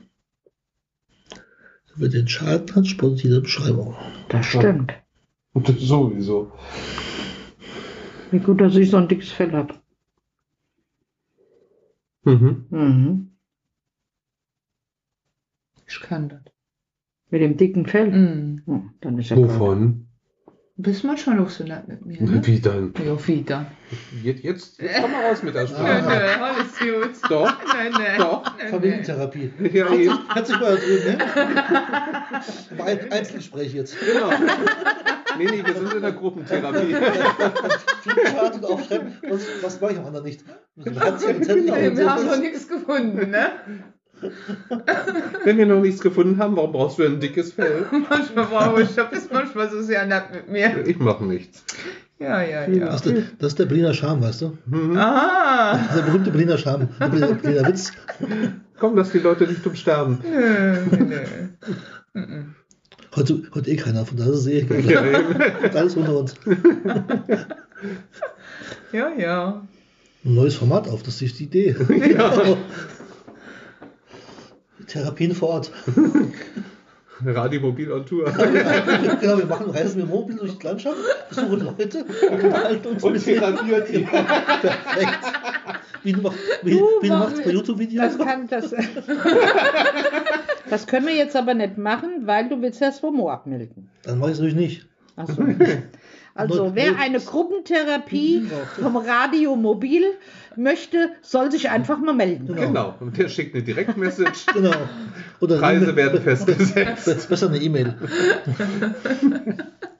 Wer 1.96 2.08
den 2.08 2.28
Schaden 2.28 2.74
hat, 2.74 2.86
sponsert 2.86 3.24
jede 3.24 3.40
Beschreibung. 3.40 3.96
Das 4.28 4.46
stimmt. 4.46 4.94
Und 5.58 5.68
das 5.68 5.80
sowieso. 5.80 6.52
Wie 8.30 8.38
gut, 8.38 8.60
dass 8.60 8.76
ich 8.76 8.90
so 8.92 8.96
ein 8.96 9.08
dickes 9.08 9.32
Fell 9.32 9.50
habe. 9.50 9.74
Mhm. 12.22 12.66
Mhm. 12.70 13.30
Ich 15.88 15.98
kann 16.00 16.28
das. 16.28 16.42
Mit 17.30 17.42
dem 17.42 17.56
dicken 17.56 17.86
Fell. 17.86 18.08
Mhm. 18.12 18.62
Hm, 18.66 18.90
dann 19.00 19.18
ist 19.18 19.30
ja. 19.30 19.36
Wovon? 19.36 20.04
Bist 20.76 21.02
manchmal 21.02 21.40
auch 21.40 21.48
so 21.48 21.64
nett 21.64 21.88
mit 21.88 22.06
mir, 22.06 22.22
ne? 22.22 22.46
Wie 22.46 22.60
dann? 22.60 22.94
Ja, 23.04 23.26
wieder. 23.26 23.66
Jetzt, 24.22 24.44
jetzt, 24.44 24.80
jetzt 24.80 25.00
komm 25.02 25.10
mal 25.10 25.24
raus 25.26 25.42
mit 25.42 25.56
der 25.56 25.66
Sprache. 25.66 26.02
nö, 26.08 26.44
alles 26.44 26.78
gut. 26.78 27.30
Doch, 27.32 27.52
Nö, 27.64 27.90
nö. 27.98 28.16
doch. 28.18 28.44
Nö. 28.62 28.68
Familientherapie. 28.68 29.50
Ja, 29.72 29.86
Hat 29.86 29.96
sich, 29.96 30.06
eben. 30.06 30.28
hat 30.28 30.46
sich 30.46 30.60
mal 30.60 30.76
drüben, 30.76 31.18
ne? 32.78 33.10
Einzelgespräch 33.10 33.74
jetzt. 33.74 33.96
Genau. 33.98 34.30
Nee, 35.38 35.46
nee, 35.46 35.62
wir 35.64 35.74
sind 35.74 35.94
in 35.94 36.02
der 36.02 36.12
Gruppentherapie. 36.12 36.94
Und 38.54 38.64
aufschreiben. 38.64 39.12
Was, 39.28 39.42
was 39.62 39.80
mache 39.80 39.92
ich 39.92 39.98
am 39.98 40.06
anderen 40.06 40.26
nicht? 40.26 40.44
Wir 40.76 42.10
haben 42.10 42.26
noch 42.26 42.38
nichts 42.38 42.68
gefunden, 42.68 43.30
ne? 43.30 43.50
Wenn 45.44 45.58
wir 45.58 45.66
noch 45.66 45.80
nichts 45.80 46.00
gefunden 46.00 46.38
haben, 46.38 46.56
warum 46.56 46.72
brauchst 46.72 46.98
du 46.98 47.04
ein 47.04 47.20
dickes 47.20 47.52
Fell? 47.52 47.86
Manchmal 48.10 48.46
brauche 48.46 48.82
ich, 48.82 48.94
das 48.94 49.12
ist 49.12 49.32
manchmal 49.32 49.70
so 49.70 49.80
sehr 49.80 50.06
nett 50.06 50.24
mit 50.32 50.48
mir. 50.48 50.86
Ich 50.86 50.98
mache 50.98 51.24
nichts. 51.24 51.64
Ja, 52.18 52.42
ja, 52.42 52.66
ja. 52.68 52.86
das, 52.86 52.96
ist 52.96 53.06
der, 53.06 53.22
das 53.38 53.48
ist 53.52 53.58
der 53.60 53.66
Berliner 53.66 53.94
Charme, 53.94 54.22
weißt 54.22 54.42
du? 54.42 54.58
Ah, 54.96 55.78
Der 55.94 56.02
berühmte 56.02 56.32
Berliner 56.32 56.58
Charme. 56.58 56.88
Der 56.98 57.06
Berliner, 57.08 57.34
Berliner 57.34 57.68
Witz. 57.68 57.92
Komm, 58.80 58.96
lass 58.96 59.12
die 59.12 59.20
Leute 59.20 59.46
nicht 59.46 59.64
umsterben. 59.64 60.18
nö, 60.24 60.96
nö, 60.98 61.20
nö. 62.14 62.42
Heute, 63.18 63.42
heute 63.52 63.68
eh 63.68 63.74
keiner, 63.74 64.06
von 64.06 64.16
daher 64.16 64.32
ist 64.32 64.40
es 64.40 64.46
eh 64.52 64.60
egal. 64.60 64.84
Ja, 64.84 65.04
eben. 65.04 65.76
Alles 65.76 65.96
unter 65.96 66.16
uns. 66.16 66.34
Ja, 68.90 69.10
ja. 69.18 69.66
Ein 70.24 70.34
neues 70.34 70.54
Format 70.54 70.88
auf, 70.88 71.02
das 71.02 71.20
ist 71.20 71.38
die 71.38 71.44
Idee. 71.44 71.76
Therapien 74.86 75.34
vor 75.34 75.50
Ort. 75.50 75.70
Radio 77.22 77.60
Mobil 77.60 77.92
on 77.92 78.06
Tour. 78.06 78.32
genau, 79.20 79.38
wir 79.38 79.44
machen 79.44 79.70
Reisen 79.70 80.00
mit 80.00 80.08
Mobil 80.08 80.36
durch 80.36 80.56
die 80.56 80.66
Landschaft, 80.66 80.96
besuchen 81.28 81.60
Leute 81.60 82.04
und 82.30 82.42
unterhalten 82.44 82.88
uns 82.88 83.04
Und 83.04 83.22
therapieren 83.22 83.84
die. 83.92 83.98
Perfekt. 83.98 85.18
Wie 86.02 86.12
du, 86.12 86.22
mach, 86.22 86.32
wie, 86.62 86.72
wie 87.02 87.08
du 87.08 87.14
machst 87.14 87.44
bei 87.44 87.50
YouTube-Videos. 87.50 88.16
Das, 88.16 88.26
kann, 88.26 88.48
das, 88.48 88.70
das 90.70 90.86
können 90.86 91.06
wir 91.06 91.14
jetzt 91.16 91.36
aber 91.36 91.54
nicht 91.54 91.78
machen, 91.78 92.26
weil 92.26 92.48
du 92.48 92.60
willst 92.62 92.80
ja 92.80 92.88
das 92.88 93.00
FOMO 93.00 93.30
abmelden. 93.30 93.88
Dann 94.04 94.18
mache 94.18 94.32
ich 94.32 94.54
nicht. 94.54 94.86
Achso. 95.16 95.42
Also, 96.34 96.76
wer 96.76 96.96
eine 97.00 97.18
Gruppentherapie 97.18 98.48
vom 98.80 98.96
Radio 98.96 99.56
Mobil 99.56 100.04
möchte, 100.54 101.10
soll 101.20 101.50
sich 101.50 101.68
einfach 101.70 101.98
mal 101.98 102.14
melden. 102.14 102.54
Genau. 102.54 102.94
Und 103.00 103.18
der 103.18 103.28
schickt 103.28 103.54
eine 103.54 103.64
Direktmessage. 103.64 104.46
Genau. 104.54 104.70
Oder 105.40 105.58
Preise 105.58 105.94
werden 105.96 106.22
festgesetzt. 106.22 107.04
Be- 107.06 107.14
Besser 107.28 107.48
eine 107.48 107.58
E-Mail. 107.58 107.94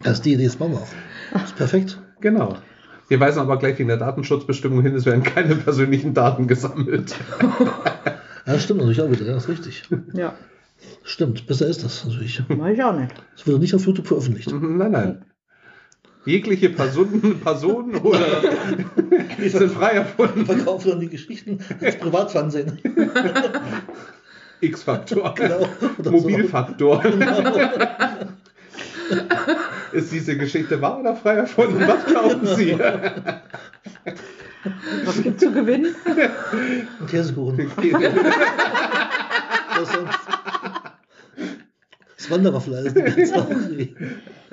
Das 0.01 0.15
ist 0.15 0.25
die 0.25 0.35
Idee, 0.35 0.45
das 0.47 0.59
machen 0.59 0.73
wir 0.73 0.79
auch. 0.81 1.45
ist 1.45 1.57
perfekt. 1.57 2.01
Genau. 2.21 2.57
Wir 3.09 3.19
weisen 3.21 3.41
aber 3.41 3.59
gleich 3.59 3.81
in 3.81 3.89
der 3.89 3.97
Datenschutzbestimmung 3.97 4.83
hin, 4.83 4.95
es 4.95 5.07
werden 5.07 5.23
keine 5.23 5.55
persönlichen 5.57 6.13
Daten 6.15 6.47
gesammelt. 6.47 7.15
Ja, 7.41 8.53
das 8.55 8.63
stimmt 8.65 8.81
natürlich 8.81 9.01
auch 9.01 9.11
wieder, 9.11 9.25
das 9.25 9.45
ist 9.45 9.49
richtig. 9.49 9.83
Ja, 10.13 10.35
Stimmt, 11.03 11.47
besser 11.47 11.67
ist 11.67 11.85
das 11.85 12.05
natürlich. 12.05 12.43
mach 12.49 12.69
ich 12.69 12.83
auch 12.83 12.97
nicht. 12.97 13.15
Es 13.37 13.47
wurde 13.47 13.59
nicht 13.59 13.75
auf 13.75 13.87
YouTube 13.87 14.07
veröffentlicht. 14.07 14.53
Nein, 14.53 14.93
nein. 14.93 15.25
Jegliche 16.25 16.69
Personen, 16.71 17.41
Personen 17.41 17.97
oder 17.97 18.43
sind 19.39 19.73
frei 19.73 19.93
erfunden. 19.93 20.45
Verkaufen 20.45 20.91
dann 20.91 21.01
die 21.01 21.09
Geschichten 21.09 21.59
als 21.81 21.97
Privatfernsehen. 21.99 22.79
X-Faktor. 24.61 25.35
Genau. 25.35 25.69
Mobilfaktor. 26.11 27.03
Ist 29.93 30.13
diese 30.13 30.37
Geschichte 30.37 30.83
wahr 30.83 31.01
oder 31.01 31.17
frei 31.17 31.37
erfunden? 31.37 31.83
Was 31.87 32.05
glauben 32.05 32.47
Sie? 32.47 32.79
Was 35.05 35.23
gibt's 35.23 35.43
zu 35.43 35.51
gewinnen? 35.51 35.95
So. 36.05 36.13
Und 37.01 37.09
Käsekuchen. 37.09 37.71
Das 42.29 42.37
Wandererfleisch. 42.37 42.93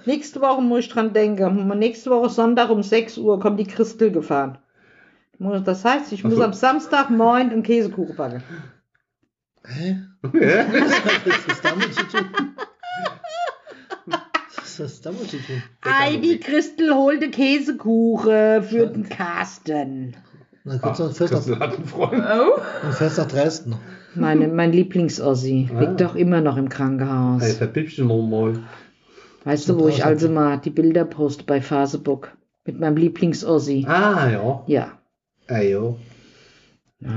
Nächste 0.06 0.42
Woche 0.42 0.62
muss 0.62 0.82
ich 0.82 0.90
dran 0.90 1.14
denken. 1.14 1.68
Nächste 1.78 2.10
Woche 2.10 2.30
Sonntag 2.30 2.70
um 2.70 2.84
6 2.84 3.18
Uhr 3.18 3.40
kommt 3.40 3.60
die 3.60 3.66
Christel 3.66 4.12
gefahren. 4.12 4.58
Das 5.40 5.84
heißt, 5.84 6.14
ich 6.14 6.24
muss 6.24 6.36
so. 6.36 6.44
am 6.44 6.54
Samstagmorgen 6.54 7.52
einen 7.52 7.64
Käsekuchen 7.64 8.16
backen. 8.16 8.44
Hä? 9.66 9.98
Ja? 10.34 10.66
Was 10.72 11.06
hat 11.06 11.48
das 11.48 11.62
damit 11.62 11.94
zu 11.94 12.08
tun? 12.08 12.26
Was 14.06 14.80
hat 14.80 14.86
das 14.86 15.02
damit 15.02 15.30
zu 15.30 15.38
tun? 15.38 15.64
Ei, 15.82 16.18
die 16.18 16.40
Christel 16.40 16.94
holt 16.94 17.22
den 17.22 17.32
Käsekuchen 17.32 18.64
für 18.64 18.88
den 18.88 19.10
Carsten. 19.10 20.16
Dann 20.64 20.82
kommst 20.82 21.00
du 21.00 21.06
Ach, 21.06 21.16
Christel 21.16 21.60
hat 21.60 21.76
einen 21.76 21.86
Freund. 21.86 22.24
Oh, 22.24 22.60
dann 22.82 22.94
fährst 22.94 23.18
nach 23.18 23.28
Dresden. 23.28 23.76
Meine, 24.16 24.48
mein 24.48 24.72
Lieblingsossi 24.72 25.70
Ah. 25.74 25.80
liegt 25.82 26.02
doch 26.02 26.16
immer 26.16 26.42
noch 26.42 26.58
im 26.58 26.70
Krankenhaus. 26.70 27.44
Alter, 27.44 27.68
Bibchen 27.68 28.08
mal. 28.08 28.60
Weißt 29.44 29.70
du, 29.70 29.80
wo 29.80 29.88
ich 29.88 30.04
also 30.04 30.30
mal 30.30 30.58
die 30.58 30.70
Bilder 30.72 31.06
poste 31.06 31.44
bei 31.44 31.62
Facebook 31.62 32.36
mit 32.66 32.80
meinem 32.80 32.98
Lieblingsossi? 32.98 33.86
Ah, 33.88 34.30
ja. 34.30 34.64
Ja. 34.68 35.00
Ah, 35.48 35.60
ja. 35.62 35.96
ja. 37.02 37.10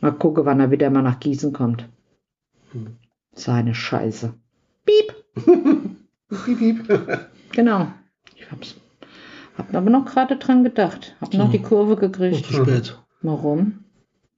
Mal 0.00 0.12
gucken, 0.12 0.44
wann 0.46 0.60
er 0.60 0.70
wieder 0.70 0.90
mal 0.90 1.02
nach 1.02 1.20
Gießen 1.20 1.52
kommt. 1.52 1.88
Hm. 2.72 2.96
Seine 3.34 3.74
Scheiße. 3.74 4.34
Piep. 4.84 5.14
Piep, 6.44 6.58
piep. 6.58 6.88
Genau. 7.52 7.88
Ich 8.36 8.50
hab's. 8.50 8.76
Hab 9.58 9.74
aber 9.74 9.90
noch 9.90 10.06
gerade 10.06 10.36
dran 10.36 10.64
gedacht. 10.64 11.14
Hab 11.20 11.34
noch 11.34 11.50
die 11.50 11.60
Kurve 11.60 11.96
gekriegt. 11.96 12.46
zu 12.46 12.52
spät. 12.52 12.98
Warum? 13.22 13.84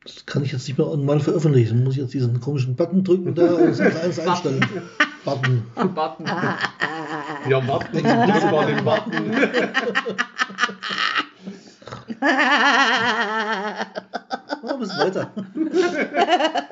Das 0.05 0.27
kann 0.27 0.43
ich 0.45 0.53
jetzt 0.53 0.67
nicht 0.67 0.79
mehr 0.79 0.97
mal 0.97 1.21
veröffentlichen. 1.21 1.85
Muss 1.85 1.95
ich 1.95 2.01
jetzt 2.01 2.15
diesen 2.15 2.41
komischen 2.41 2.75
Button 2.75 3.05
drücken 3.05 3.35
da 3.35 3.53
und 3.55 3.79
das 3.79 3.81
alles 4.03 4.19
einstellen. 4.19 4.67
Button. 5.25 5.65
Button. 5.95 6.27
Ja, 7.49 7.67
warten, 7.67 8.03
das 8.03 8.51
war 8.51 8.67
den 8.67 8.85
Warten. 8.85 9.33
Oh, 14.63 14.77
bis 14.79 14.89
weiter. 14.99 15.31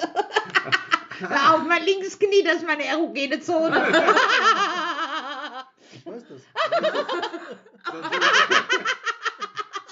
Hör 1.19 1.55
auf 1.55 1.63
mein 1.67 1.85
linkes 1.85 2.19
Knie, 2.19 2.43
das 2.45 2.57
ist 2.57 2.67
meine 2.67 2.85
erogene 2.87 3.41
Zone. 3.41 3.85
Ich 5.93 6.07
weiß 6.07 6.23
das. 6.29 6.41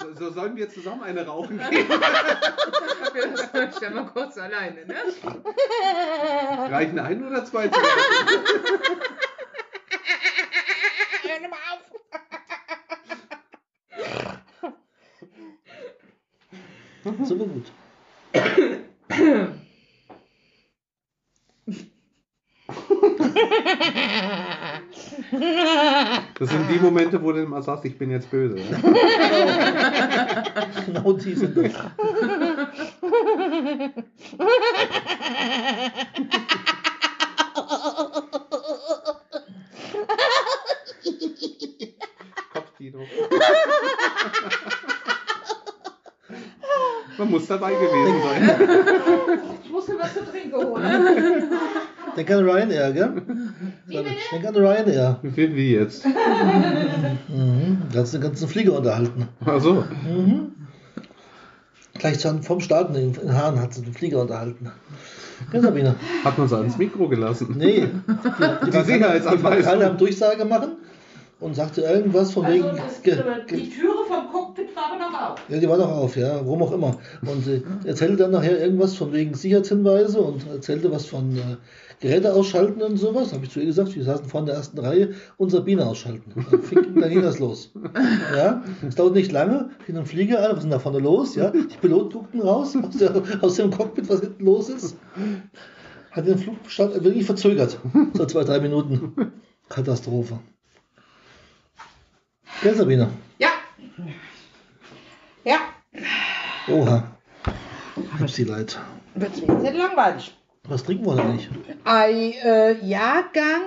So, 0.09 0.15
so 0.15 0.31
sollen 0.31 0.55
wir 0.55 0.69
zusammen 0.69 1.03
eine 1.03 1.25
rauchen 1.25 1.57
gehen? 1.69 1.89
Wir 1.89 3.67
da 3.67 3.89
mal 3.89 4.05
kurz 4.05 4.37
alleine, 4.37 4.85
ne? 4.85 4.95
Reichen 6.71 6.99
ein 6.99 7.25
oder 7.25 7.43
zwei 7.45 7.67
Zigaretten? 7.67 9.01
Hör 11.23 11.39
mal 11.49 11.57
auf. 11.73 11.81
Super 17.27 17.45
gut. 17.45 17.71
Das 26.39 26.49
sind 26.49 26.69
die 26.69 26.79
Momente, 26.79 27.21
wo 27.21 27.31
du 27.31 27.43
immer 27.43 27.61
sagst, 27.61 27.85
ich 27.85 27.97
bin 27.97 28.09
jetzt 28.11 28.29
böse. 28.31 28.55
Ne? 28.55 28.63
Genau 30.85 31.13
die 31.13 31.35
sind 31.35 31.55
das. 31.57 31.73
Kopfkino. 42.53 42.99
Man 47.17 47.29
muss 47.31 47.47
dabei 47.47 47.73
gewesen 47.73 48.21
sein. 48.23 48.59
Ich 49.63 49.69
muss 49.69 49.87
mir 49.87 49.99
was 49.99 50.13
zu 50.13 50.25
trinken 50.25 50.55
holen. 50.55 51.51
Denk 52.15 52.31
an 52.31 52.49
Ryanair, 52.49 52.91
gell? 52.93 53.21
Denk 54.31 54.45
an 54.45 54.55
Ryanair. 54.55 55.19
Wie, 55.23 55.55
wie 55.55 55.73
jetzt? 55.73 56.05
Mhm. 57.29 57.83
Da 57.93 57.99
hast 58.01 58.13
du 58.13 58.17
den 58.17 58.23
ganzen 58.27 58.47
Flieger 58.47 58.77
unterhalten. 58.77 59.27
Also, 59.45 59.83
Mhm. 60.05 60.51
Gleich 61.93 62.21
schon 62.21 62.43
vom 62.43 62.59
Starten 62.61 62.95
in, 62.95 63.13
in 63.15 63.33
Hahn 63.35 63.59
hat 63.59 63.73
sie 63.73 63.81
den 63.81 63.93
Flieger 63.93 64.21
unterhalten. 64.21 64.71
Ja, 65.53 65.61
Sabine. 65.61 65.95
hat 66.23 66.37
man 66.37 66.47
sie 66.47 66.57
ans 66.57 66.77
Mikro 66.77 67.07
gelassen. 67.07 67.55
Nee. 67.57 67.87
Die, 68.65 68.71
Die 68.71 68.81
Sicherheitsanweisung. 68.83 69.57
Die 69.57 69.63
gerade 69.63 69.87
am 69.89 69.97
Durchsage 69.97 70.45
machen 70.45 70.71
und 71.39 71.55
sagte 71.55 71.81
irgendwas 71.81 72.31
von 72.31 72.47
wegen. 72.47 72.63
ge- 73.03 73.15
ge- 73.47 73.69
Türe 73.69 74.05
vom 74.07 74.27
Cockpit 74.31 74.75
war 74.75 74.91
aber 74.93 74.99
noch 75.11 75.31
auf. 75.31 75.39
Ja, 75.49 75.57
die 75.57 75.67
war 75.69 75.77
noch 75.77 75.91
auf, 75.91 76.15
ja, 76.15 76.35
warum 76.45 76.63
auch 76.63 76.71
immer. 76.71 76.95
Und 77.25 77.43
sie 77.43 77.63
erzählte 77.85 78.17
dann 78.17 78.31
nachher 78.31 78.59
irgendwas 78.59 78.95
von 78.95 79.11
wegen 79.13 79.33
Sicherheitshinweise 79.33 80.19
und 80.19 80.47
erzählte 80.49 80.91
was 80.91 81.05
von 81.05 81.35
äh, 81.37 81.41
Geräte 81.99 82.33
ausschalten 82.33 82.81
und 82.81 82.97
sowas. 82.97 83.33
Habe 83.33 83.45
ich 83.45 83.51
zu 83.51 83.59
ihr 83.59 83.65
gesagt, 83.65 83.95
wir 83.95 84.03
saßen 84.03 84.25
vorne 84.25 84.45
in 84.45 84.47
der 84.47 84.55
ersten 84.55 84.79
Reihe 84.79 85.15
und 85.37 85.49
Sabine 85.49 85.85
ausschalten. 85.85 86.33
Dann 86.49 86.61
fing 86.61 86.99
dann 86.99 87.09
ging 87.09 87.21
das 87.21 87.39
los. 87.39 87.71
Ja, 88.35 88.63
es 88.87 88.95
dauert 88.95 89.15
nicht 89.15 89.31
lange, 89.31 89.71
ging 89.85 89.97
ein 89.97 90.05
Flieger 90.05 90.39
an, 90.39 90.51
was 90.51 90.57
ist 90.57 90.63
denn 90.63 90.71
da 90.71 90.79
vorne 90.79 90.99
los? 90.99 91.35
Ja, 91.35 91.51
die 91.51 91.77
Piloten 91.81 92.13
guckten 92.13 92.41
raus 92.41 92.75
aus, 92.75 92.97
der, 92.97 93.21
aus 93.41 93.55
dem 93.55 93.71
Cockpit, 93.71 94.07
was 94.09 94.21
hinten 94.21 94.45
los 94.45 94.69
ist. 94.69 94.95
Hat 96.11 96.25
den 96.25 96.37
Flugstart 96.37 97.03
wirklich 97.03 97.25
verzögert. 97.25 97.77
So 98.13 98.25
zwei, 98.25 98.43
drei 98.43 98.59
Minuten. 98.59 99.33
Katastrophe. 99.67 100.39
Gell, 102.61 102.75
Sabine? 102.75 103.09
Ja. 103.37 103.49
Ja. 105.43 105.59
Oha. 106.67 107.03
Pepsi 108.17 108.43
Light. 108.43 108.79
Wird 109.15 109.47
mir 109.47 109.63
jetzt 109.63 109.77
langweilig. 109.77 110.38
Was 110.69 110.83
trinken 110.83 111.05
wir 111.05 111.15
denn 111.15 111.35
nicht? 111.35 111.49
Ei, 111.83 112.35
äh, 112.43 112.85
Jahrgang. 112.85 113.63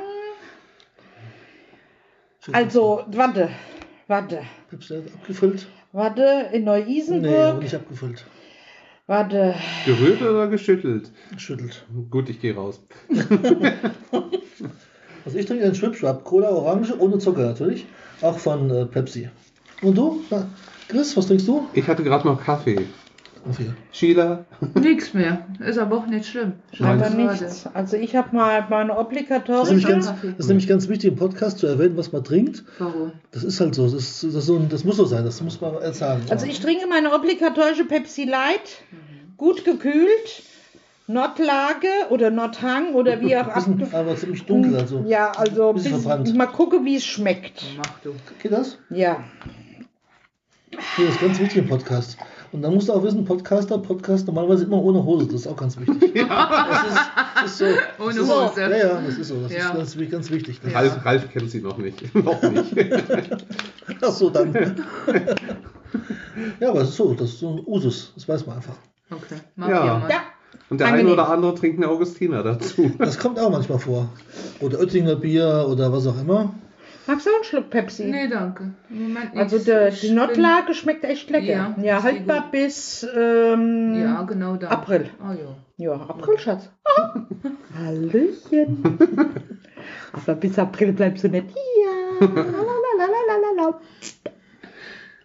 Also, 2.53 3.05
warte. 3.09 3.51
Warte. 4.09 4.43
Pepsi 4.71 4.95
Light 4.95 5.13
abgefüllt? 5.15 5.67
Warte, 5.93 6.49
in 6.53 6.65
Nee, 6.65 6.69
aber 6.71 6.79
Neu-Isenburg. 6.79 7.63
nicht 7.63 7.75
abgefüllt. 7.75 8.25
warte. 9.07 9.55
Gerührt 9.85 10.23
oder 10.23 10.49
geschüttelt? 10.49 11.11
Geschüttelt. 11.33 11.85
Gut, 12.11 12.29
ich 12.31 12.41
gehe 12.41 12.55
raus. 12.55 12.83
Also 15.25 15.39
ich 15.39 15.47
trinke 15.47 15.65
einen 15.65 15.77
Schwipschwap. 15.77 16.25
Cola 16.25 16.49
Orange 16.51 16.99
ohne 16.99 17.17
Zucker 17.19 17.43
natürlich. 17.47 17.87
Auch 18.23 18.37
von 18.39 18.69
äh, 18.71 18.87
Pepsi. 18.87 19.31
Und 19.81 19.97
du? 19.97 20.21
Na, 20.31 20.49
Chris, 20.89 21.17
was 21.17 21.29
trinkst 21.29 21.47
du? 21.47 21.69
Ich 21.75 21.87
hatte 21.87 22.03
gerade 22.03 22.27
noch 22.27 22.43
Kaffee. 22.43 22.87
Kaffee. 23.45 23.73
Sheila, 23.93 24.45
Nix 24.75 25.15
mehr. 25.15 25.47
Ist 25.61 25.79
aber 25.79 25.97
auch 25.99 26.07
nicht 26.07 26.27
schlimm. 26.27 26.53
Aber 26.81 27.11
nichts. 27.11 27.67
Also 27.75 27.97
ich 27.97 28.15
habe 28.15 28.35
mal 28.37 28.67
meine 28.71 28.89
Das 28.91 28.99
ist, 28.99 29.07
obligatorische. 29.07 29.69
nämlich 29.71 29.87
ganz, 29.89 30.07
das 30.07 30.39
ist 30.39 30.49
nämlich 30.49 30.69
ganz 30.69 30.89
wichtig 30.89 31.11
im 31.11 31.17
Podcast 31.17 31.59
zu 31.59 31.67
erwähnen, 31.67 31.97
was 31.97 32.13
man 32.13 32.23
trinkt. 32.25 32.65
Warum? 32.79 33.13
Das 33.33 33.43
ist 33.45 33.61
halt 33.61 33.75
so. 33.75 33.85
Das, 33.85 33.95
ist, 33.95 34.23
das, 34.25 34.35
ist 34.35 34.47
so, 34.47 34.59
das 34.59 34.85
muss 34.85 34.97
so 34.97 35.05
sein. 35.05 35.25
Das 35.25 35.41
muss 35.43 35.61
man 35.61 35.75
sagen. 35.93 36.23
Also 36.31 36.47
ich 36.47 36.61
trinke 36.61 36.87
meine 36.87 37.13
obligatorische 37.13 37.85
Pepsi 37.85 38.25
Light, 38.25 38.83
gut 39.37 39.65
gekühlt, 39.65 40.43
Nordlage 41.09 41.89
oder 42.11 42.31
Nordhang 42.31 42.95
oder 42.95 43.21
wie 43.21 43.37
auch 43.37 43.49
ab. 43.49 43.67
aber 43.93 44.17
ziemlich 44.17 44.45
dunkel. 44.45 44.77
Also. 44.77 45.05
Ja, 45.07 45.33
also 45.33 45.73
Bisschen 45.73 45.95
bis, 45.95 46.03
verbrannt. 46.03 46.35
mal 46.37 46.47
gucken, 46.47 46.85
wie 46.85 46.97
es 46.97 47.05
schmeckt. 47.05 47.65
Mach 47.77 47.99
du. 48.05 48.15
Geht 48.41 48.53
das? 48.53 48.79
Ja. 48.91 49.23
Hier 50.97 51.09
ist 51.09 51.21
ganz 51.21 51.39
wichtig 51.39 51.59
im 51.59 51.69
Podcast. 51.69 52.17
Und 52.53 52.61
dann 52.63 52.75
musst 52.75 52.89
du 52.89 52.93
auch 52.93 53.03
wissen, 53.03 53.25
Podcaster, 53.25 53.79
Podcast 53.79 54.27
normalerweise 54.27 54.65
immer 54.65 54.77
ohne 54.83 55.03
Hose. 55.03 55.25
Das 55.27 55.35
ist 55.37 55.47
auch 55.47 55.57
ganz 55.57 55.77
wichtig. 55.79 56.27
Das 56.35 56.41
ist, 56.85 56.99
das 57.35 57.51
ist 57.51 57.59
so. 57.59 57.65
Das 58.15 58.19
Ohne 58.19 58.29
Hose. 58.51 58.61
Ja, 58.61 58.69
ja, 58.71 59.01
das 59.05 59.19
ist 59.19 59.29
so. 59.29 59.35
Das 59.43 59.53
Ja. 59.53 59.71
ist 59.71 59.99
ganz, 59.99 60.11
ganz 60.11 60.31
wichtig. 60.31 60.61
Ja. 60.65 60.79
Ralf, 60.79 61.05
Ralf 61.05 61.33
kennt 61.33 61.51
sie 61.51 61.61
noch 61.61 61.77
nicht. 61.79 62.15
noch 62.15 62.41
nicht. 62.43 62.77
Ach 64.03 64.13
so, 64.13 64.31
dann. 64.31 64.53
ja, 66.61 66.71
aber 66.71 66.83
es 66.83 66.91
ist 66.91 66.97
so. 66.97 67.15
Das 67.15 67.31
ist 67.31 67.41
so 67.41 67.51
ein 67.57 67.63
Usus. 67.67 68.13
Das 68.15 68.29
weiß 68.29 68.47
man 68.47 68.57
einfach. 68.57 68.77
Okay. 69.11 69.37
Mach 69.57 69.69
Ja. 69.69 69.87
ja. 69.87 69.99
mal. 69.99 70.11
Ja. 70.11 70.17
Und 70.71 70.79
der 70.79 70.87
Angenehm. 70.89 71.07
eine 71.07 71.15
oder 71.15 71.29
andere 71.31 71.55
trinkt 71.55 71.79
eine 71.79 71.89
Augustiner 71.89 72.43
dazu. 72.43 72.93
Das 72.99 73.19
kommt 73.19 73.39
auch 73.41 73.51
manchmal 73.51 73.79
vor. 73.79 74.09
Oder 74.61 74.79
Oettinger 74.81 75.17
Bier 75.17 75.67
oder 75.69 75.93
was 75.93 76.07
auch 76.07 76.19
immer. 76.21 76.55
Magst 77.07 77.27
du 77.27 77.31
auch 77.31 77.35
einen 77.37 77.45
Schluck 77.45 77.71
Pepsi? 77.71 78.05
Nee, 78.05 78.29
danke. 78.29 78.75
Im 78.91 79.03
Moment 79.09 79.37
Also 79.37 79.57
Ich 79.57 80.01
die 80.01 80.07
bin- 80.07 80.17
Nordlage 80.17 80.73
schmeckt 80.75 81.03
echt 81.05 81.31
lecker. 81.31 81.47
Ja, 81.47 81.75
Ja, 81.83 81.99
die 81.99 82.03
haltbar 82.05 82.43
gut. 82.43 82.53
bis 82.53 83.07
ähm, 83.17 83.95
Ja, 84.01 84.23
genau 84.23 84.57
da. 84.57 84.69
April. 84.69 85.11
Oh 85.21 85.33
ja. 85.33 85.57
Ja, 85.79 85.93
April, 85.95 86.39
Schatz. 86.39 86.71
Hallöchen. 87.77 88.85
Aber 90.13 90.35
bis 90.37 90.59
April 90.59 90.93
bleibst 90.93 91.25
du 91.25 91.29
nicht 91.29 91.47
hier. 91.49 92.29
Lalalala. 92.29 93.81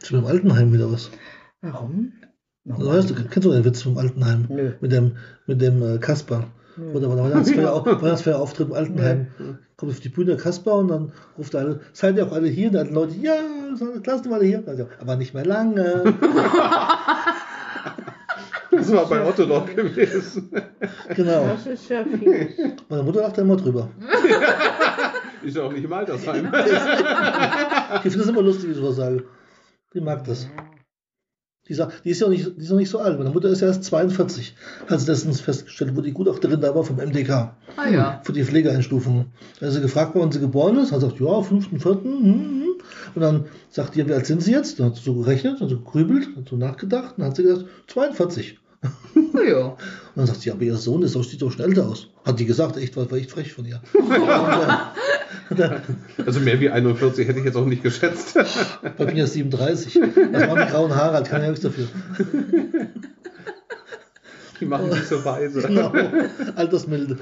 Mit 0.01 0.11
dem 0.11 0.25
Altenheim 0.25 0.73
wieder 0.73 0.91
was. 0.91 1.11
Warum? 1.61 2.13
Du 2.63 2.85
weißt, 2.87 3.09
du 3.09 3.15
kennst 3.15 3.45
du 3.45 3.51
den 3.51 3.63
Witz 3.65 3.81
vom 3.83 3.97
Altenheim? 3.97 4.45
Nö. 4.49 4.73
Mit 4.81 4.91
dem, 4.91 5.17
mit 5.45 5.61
dem 5.61 5.81
äh, 5.83 5.97
Kasper. 5.99 6.45
Oder 6.93 7.07
bei 7.07 7.15
der 7.15 7.23
Weihnachtsfeier, 7.23 7.85
Weihnachtsfeierauftritt 7.85 8.67
im 8.67 8.73
Altenheim. 8.73 9.27
Kommt 9.77 9.91
auf 9.91 9.99
die 9.99 10.09
Bühne 10.09 10.37
Kasper 10.37 10.75
und 10.75 10.87
dann 10.89 11.11
ruft 11.37 11.53
er 11.53 11.61
alle, 11.61 11.79
seid 11.93 12.17
ihr 12.17 12.25
auch 12.27 12.31
alle 12.31 12.47
hier? 12.47 12.67
Und 12.69 12.75
dann 12.75 12.93
Leute, 12.93 13.15
ja, 13.21 13.35
lassen 14.05 14.29
wir 14.29 14.35
alle 14.35 14.45
hier. 14.45 14.63
Also, 14.65 14.87
aber 14.99 15.15
nicht 15.15 15.33
mehr 15.33 15.45
lange. 15.45 16.13
Das 18.69 18.91
war 18.91 19.07
bei 19.07 19.25
Otto 19.25 19.45
noch 19.45 19.65
gewesen. 19.65 20.51
genau. 21.15 21.47
Das 21.47 21.65
ist 21.65 21.89
ja 21.89 22.03
viel. 22.03 22.75
Meine 22.89 23.03
Mutter 23.03 23.21
lacht 23.21 23.37
da 23.37 23.41
immer 23.41 23.55
drüber. 23.55 23.89
Ist 25.43 25.55
ja 25.55 25.63
auch 25.63 25.71
nicht 25.71 25.83
im 25.83 25.93
Altersheim. 25.93 26.51
Die 28.03 28.09
findet 28.09 28.21
es 28.21 28.27
immer 28.27 28.41
lustig, 28.41 28.67
wie 28.67 28.71
ich 28.71 28.77
sowas 28.77 28.95
sage. 28.97 29.23
Die 29.93 30.01
mag 30.01 30.23
das. 30.25 30.47
Die, 31.69 31.75
die, 32.03 32.09
ist 32.09 32.21
ja 32.21 32.27
nicht, 32.29 32.57
die 32.57 32.63
ist 32.63 32.69
noch 32.69 32.77
nicht 32.77 32.89
so 32.89 32.99
alt. 32.99 33.17
Meine 33.17 33.29
Mutter 33.29 33.49
ist 33.49 33.61
ja 33.61 33.67
erst 33.67 33.83
42. 33.83 34.55
Hat 34.87 34.99
sie 34.99 35.11
letztens 35.11 35.41
festgestellt, 35.41 35.95
wo 35.95 36.01
die 36.01 36.13
Gutachterin 36.13 36.61
da 36.61 36.73
war 36.73 36.83
vom 36.83 36.97
MDK. 36.97 37.29
Ah 37.75 37.89
ja. 37.89 38.21
Für 38.23 38.33
die 38.33 38.43
Pflegeeinstufungen. 38.43 39.27
Da 39.59 39.67
ist 39.67 39.73
sie 39.73 39.81
gefragt, 39.81 40.11
wann 40.15 40.31
sie 40.31 40.39
geboren 40.39 40.77
ist. 40.77 40.91
Hat 40.91 41.01
sie 41.01 41.09
gesagt, 41.09 41.21
ja, 41.21 41.27
5.4. 41.27 42.03
Hm, 42.03 42.23
hm. 42.23 42.63
Und 43.15 43.21
dann 43.21 43.45
sagt 43.69 43.95
die, 43.95 44.07
wie 44.07 44.13
alt 44.13 44.25
sind 44.25 44.41
sie 44.41 44.51
jetzt? 44.51 44.79
Dann 44.79 44.87
hat 44.87 44.95
sie 44.95 45.03
so 45.03 45.15
gerechnet, 45.15 45.61
dann 45.61 45.69
so 45.69 45.77
gegrübelt, 45.77 46.29
hat 46.35 46.49
so 46.49 46.55
nachgedacht. 46.55 47.15
Dann 47.17 47.27
hat 47.27 47.35
sie 47.35 47.43
gesagt, 47.43 47.65
42. 47.87 48.57
Ja. 49.47 49.65
Und 49.67 49.77
dann 50.15 50.25
sagt 50.27 50.41
sie, 50.41 50.51
aber 50.51 50.61
ihr 50.63 50.75
Sohn 50.75 51.03
ist 51.03 51.15
doch, 51.15 51.23
sieht 51.23 51.41
doch 51.41 51.51
schon 51.51 51.61
älter 51.65 51.87
aus. 51.87 52.09
Hat 52.25 52.39
die 52.39 52.45
gesagt, 52.45 52.75
echt, 52.77 52.97
war, 52.97 53.09
war 53.09 53.17
echt 53.17 53.31
frech 53.31 53.53
von 53.53 53.65
ihr. 53.65 53.81
Und, 55.49 55.59
äh, 55.59 55.79
Also 56.25 56.39
mehr 56.39 56.59
wie 56.59 56.69
41 56.69 57.27
hätte 57.27 57.39
ich 57.39 57.45
jetzt 57.45 57.55
auch 57.55 57.65
nicht 57.65 57.83
geschätzt. 57.83 58.37
bei 58.97 59.11
mir 59.13 59.23
ist 59.25 59.33
37. 59.33 59.93
Das 60.31 60.47
waren 60.47 60.65
die 60.65 60.71
grauen 60.71 60.95
Haare, 60.95 61.23
kann 61.23 61.41
ja 61.41 61.49
nichts 61.49 61.63
dafür. 61.63 61.87
Die 64.59 64.65
machen 64.65 64.91
sich 64.91 65.03
so 65.03 65.23
weise. 65.23 65.61
Genau. 65.61 65.93
Altersmilde. 66.55 67.17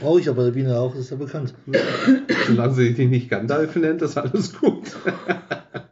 Brauche 0.00 0.20
ich 0.20 0.28
aber 0.28 0.44
der 0.44 0.52
Biene 0.52 0.78
auch, 0.78 0.92
das 0.92 1.02
ist 1.06 1.10
ja 1.10 1.16
bekannt. 1.16 1.54
Solange 2.46 2.74
sie 2.74 2.94
dich 2.94 3.08
nicht 3.08 3.30
Gandalf 3.30 3.74
nennt, 3.76 4.02
ist 4.02 4.16
alles 4.16 4.54
gut. 4.58 4.84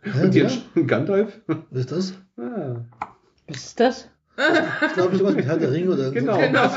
Hä, 0.02 0.22
Und 0.24 0.34
ja? 0.34 0.44
jetzt 0.44 0.60
Gandalf? 0.86 1.40
Was 1.46 1.80
ist 1.80 1.92
das? 1.92 2.12
Ah. 2.36 2.76
Was 3.48 3.56
ist 3.56 3.80
das? 3.80 4.08
Ich 4.86 4.92
glaube, 4.94 5.16
sowas 5.16 5.34
mit 5.34 5.44
Herr 5.46 5.56
der 5.56 5.70
Ringe 5.72 5.90
oder 5.92 6.10
Genau. 6.10 6.34
so. 6.34 6.40
Genau. 6.40 6.68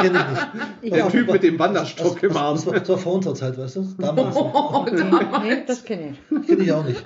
Kenn 0.00 0.04
ich 0.04 0.12
nicht. 0.12 0.46
Ich 0.82 0.92
Der. 0.92 1.08
Typ 1.08 1.32
mit 1.32 1.42
dem 1.42 1.58
Wanderstock 1.58 2.22
im 2.22 2.36
Arm. 2.36 2.54
Das 2.56 2.66
war, 2.66 2.74
das 2.74 2.88
war 2.88 2.98
vor 2.98 3.14
unserer 3.14 3.34
Zeit, 3.34 3.56
weißt 3.58 3.76
du? 3.76 3.88
Damals. 3.98 4.36
Oh, 4.36 4.86
damals. 4.90 5.42
Nee, 5.42 5.62
das 5.66 5.84
kenne 5.84 6.10
ich. 6.12 6.46
Kenne 6.46 6.62
ich 6.62 6.72
auch 6.72 6.84
nicht. 6.84 7.04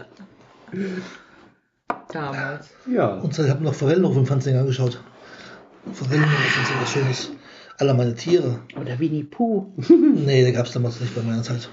damals. 2.12 2.68
Ja. 2.92 3.14
Und 3.14 3.38
ich 3.38 3.50
habe 3.50 3.62
noch 3.64 3.74
Forellenhof 3.74 4.16
im 4.16 4.26
Fernsehen 4.26 4.59
angeschaut. 4.59 5.00
Forellenhof 5.92 6.31
ist 6.31 6.68
so 6.68 6.74
was 6.81 6.92
Schönes. 6.92 7.31
Aller 7.79 7.94
meine 7.94 8.14
Tiere. 8.14 8.61
Oder 8.81 8.98
Winnie 8.98 9.24
Pooh. 9.24 9.66
Nee, 9.88 10.42
der 10.42 10.52
gab 10.52 10.66
es 10.66 10.72
damals 10.72 11.00
nicht 11.00 11.14
bei 11.14 11.22
meiner 11.22 11.42
Zeit. 11.42 11.68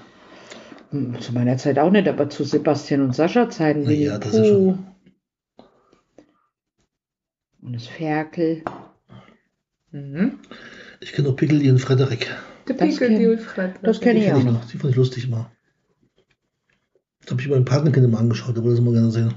Hm, 0.90 1.18
Zu 1.20 1.32
meiner 1.32 1.56
Zeit 1.56 1.78
auch 1.78 1.90
nicht, 1.90 2.06
aber 2.08 2.28
zu 2.28 2.44
Sebastian 2.44 3.00
und 3.00 3.14
Sascha 3.16 3.48
Zeiten 3.48 3.88
ja, 3.90 4.18
das 4.18 4.34
ist 4.34 4.50
Pooh. 4.52 4.78
Und 7.64 7.72
das 7.72 7.86
Ferkel. 7.86 8.62
Mhm. 9.90 10.38
Ich 11.00 11.12
kenne 11.12 11.28
nur 11.28 11.36
Pickel 11.36 11.68
und 11.70 11.78
Frederik. 11.78 12.30
Der 12.68 12.76
Das 12.76 12.88
Pickel, 12.88 13.18
die 13.18 13.26
Ulfred. 13.26 13.74
das 13.82 14.00
kenn 14.00 14.16
Die 14.16 14.22
ich 14.22 14.26
kenn 14.26 14.34
auch 14.34 14.38
ich 14.40 14.44
noch. 14.44 14.52
noch. 14.52 14.64
Die 14.66 14.78
fand 14.78 14.90
ich 14.90 14.96
lustig 14.96 15.24
immer. 15.24 15.50
Das 17.22 17.30
habe 17.30 17.40
ich 17.40 17.48
bei 17.48 17.54
meinem 17.54 17.64
Patenkind 17.64 18.04
immer 18.04 18.18
angeschaut, 18.18 18.56
da 18.56 18.62
wollte 18.62 18.74
ich 18.74 18.80
das 18.80 18.80
immer 18.80 18.92
gerne 18.92 19.10
sehen. 19.10 19.34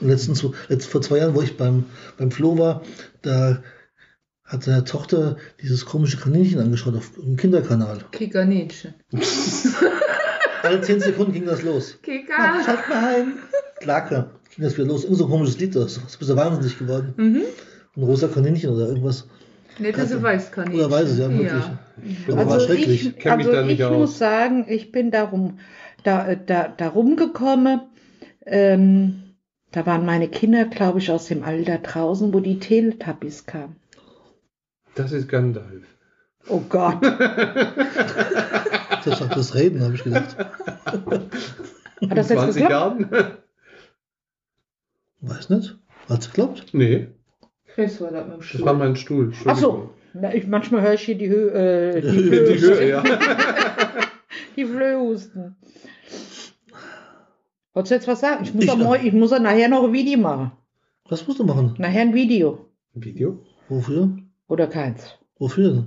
Und 0.00 0.08
letztens, 0.08 0.46
letzt, 0.68 0.88
vor 0.88 1.02
zwei 1.02 1.18
Jahren, 1.18 1.34
wo 1.34 1.42
ich 1.42 1.56
beim, 1.56 1.84
beim 2.16 2.30
Flo 2.30 2.56
war, 2.58 2.82
da 3.22 3.62
hat 4.44 4.62
seine 4.64 4.84
Tochter 4.84 5.36
dieses 5.60 5.84
komische 5.84 6.16
Kaninchen 6.16 6.58
angeschaut 6.58 6.96
auf 6.96 7.12
dem 7.16 7.36
Kinderkanal. 7.36 7.98
Kikaninchen. 8.12 8.94
Alle 10.62 10.80
zehn 10.80 11.00
Sekunden 11.00 11.32
ging 11.32 11.44
das 11.44 11.62
los. 11.62 11.98
Kika. 12.02 12.34
Mach, 12.38 12.64
schalt 12.64 12.88
mal 12.88 13.14
ein. 13.14 13.32
Klacke. 13.80 14.30
Ging 14.54 14.64
das 14.64 14.76
wieder 14.76 14.86
los. 14.88 15.04
Irgend 15.04 15.18
so 15.18 15.24
ein 15.24 15.30
komisches 15.30 15.58
Lied, 15.58 15.74
das 15.76 15.96
ist 15.96 16.18
bist 16.18 16.30
du 16.30 16.36
wahnsinnig 16.36 16.78
geworden. 16.78 17.14
Mhm. 17.16 17.42
Ein 17.96 18.02
rosa 18.02 18.28
Kaninchen 18.28 18.70
oder 18.70 18.88
irgendwas. 18.88 19.26
Nicht, 19.78 19.96
dass 19.98 20.10
er 20.10 20.22
weiß 20.22 20.50
kann. 20.50 20.72
Oder 20.74 20.90
weiß 20.90 21.10
es, 21.10 21.18
ja, 21.18 21.30
wirklich. 21.30 21.62
war 22.28 22.38
Also 22.38 22.66
schrecklich. 22.66 23.14
ich, 23.16 23.30
also 23.30 23.52
da 23.52 23.62
nicht 23.62 23.78
ich 23.78 23.84
aus. 23.84 23.96
muss 23.96 24.18
sagen, 24.18 24.66
ich 24.68 24.90
bin 24.90 25.10
darum, 25.10 25.58
da, 26.02 26.34
da, 26.34 26.68
da 26.68 26.88
rumgekommen. 26.88 27.80
Ähm, 28.44 29.22
da 29.70 29.84
waren 29.86 30.04
meine 30.06 30.28
Kinder, 30.28 30.64
glaube 30.64 30.98
ich, 30.98 31.10
aus 31.10 31.26
dem 31.26 31.44
Alter 31.44 31.78
draußen, 31.78 32.32
wo 32.32 32.40
die 32.40 32.58
Teletubbies 32.58 33.46
kamen. 33.46 33.76
Das 34.94 35.12
ist 35.12 35.28
Gandalf. 35.28 35.84
Oh 36.48 36.62
Gott. 36.68 36.98
Das 39.04 39.20
ist 39.20 39.30
das 39.36 39.54
Reden, 39.54 39.80
habe 39.82 39.94
ich 39.94 40.02
gedacht. 40.02 40.36
Hat 40.36 41.22
das 42.10 42.28
jetzt 42.28 42.40
20 42.40 42.62
geklappt? 42.62 42.70
Jahren? 42.70 43.36
Weiß 45.20 45.50
nicht. 45.50 45.76
Hat's 46.08 46.28
geklappt? 46.28 46.68
Nee, 46.72 47.08
Chris 47.74 48.00
war 48.00 48.10
das 48.10 48.24
mit 48.26 48.34
dem 48.34 48.38
das 48.40 48.46
Stuhl. 48.48 48.64
war 48.66 48.74
mein 48.74 48.96
Stuhl. 48.96 49.32
Ach 49.44 49.56
so. 49.56 49.90
Na, 50.14 50.34
ich, 50.34 50.46
manchmal 50.46 50.82
höre 50.82 50.94
ich 50.94 51.02
hier 51.02 51.16
die 51.18 51.28
Höhe, 51.28 51.50
äh, 51.52 52.00
die, 52.00 52.08
Flöhe, 52.22 52.52
Die 52.54 52.60
Höhe, 52.60 52.88
ja. 52.88 53.02
die 54.56 54.64
Flöhe 54.64 54.98
husten. 54.98 55.56
Wolltest 57.74 57.90
du 57.90 57.94
jetzt 57.96 58.08
was 58.08 58.20
sagen? 58.20 58.42
Ich 58.44 58.54
muss, 58.54 58.64
Ich- 58.64 58.70
auch 58.70 58.76
moi- 58.78 59.00
ich 59.02 59.12
muss 59.12 59.32
auch 59.32 59.40
nachher 59.40 59.68
noch 59.68 59.84
ein 59.84 59.92
Video 59.92 60.18
machen. 60.18 60.52
Was 61.08 61.26
musst 61.26 61.38
du 61.40 61.44
machen? 61.44 61.74
Nachher 61.78 62.00
ein 62.02 62.14
Video. 62.14 62.66
Video? 62.94 63.38
Wofür? 63.68 64.16
Oder 64.48 64.66
keins. 64.66 65.18
Wofür? 65.38 65.84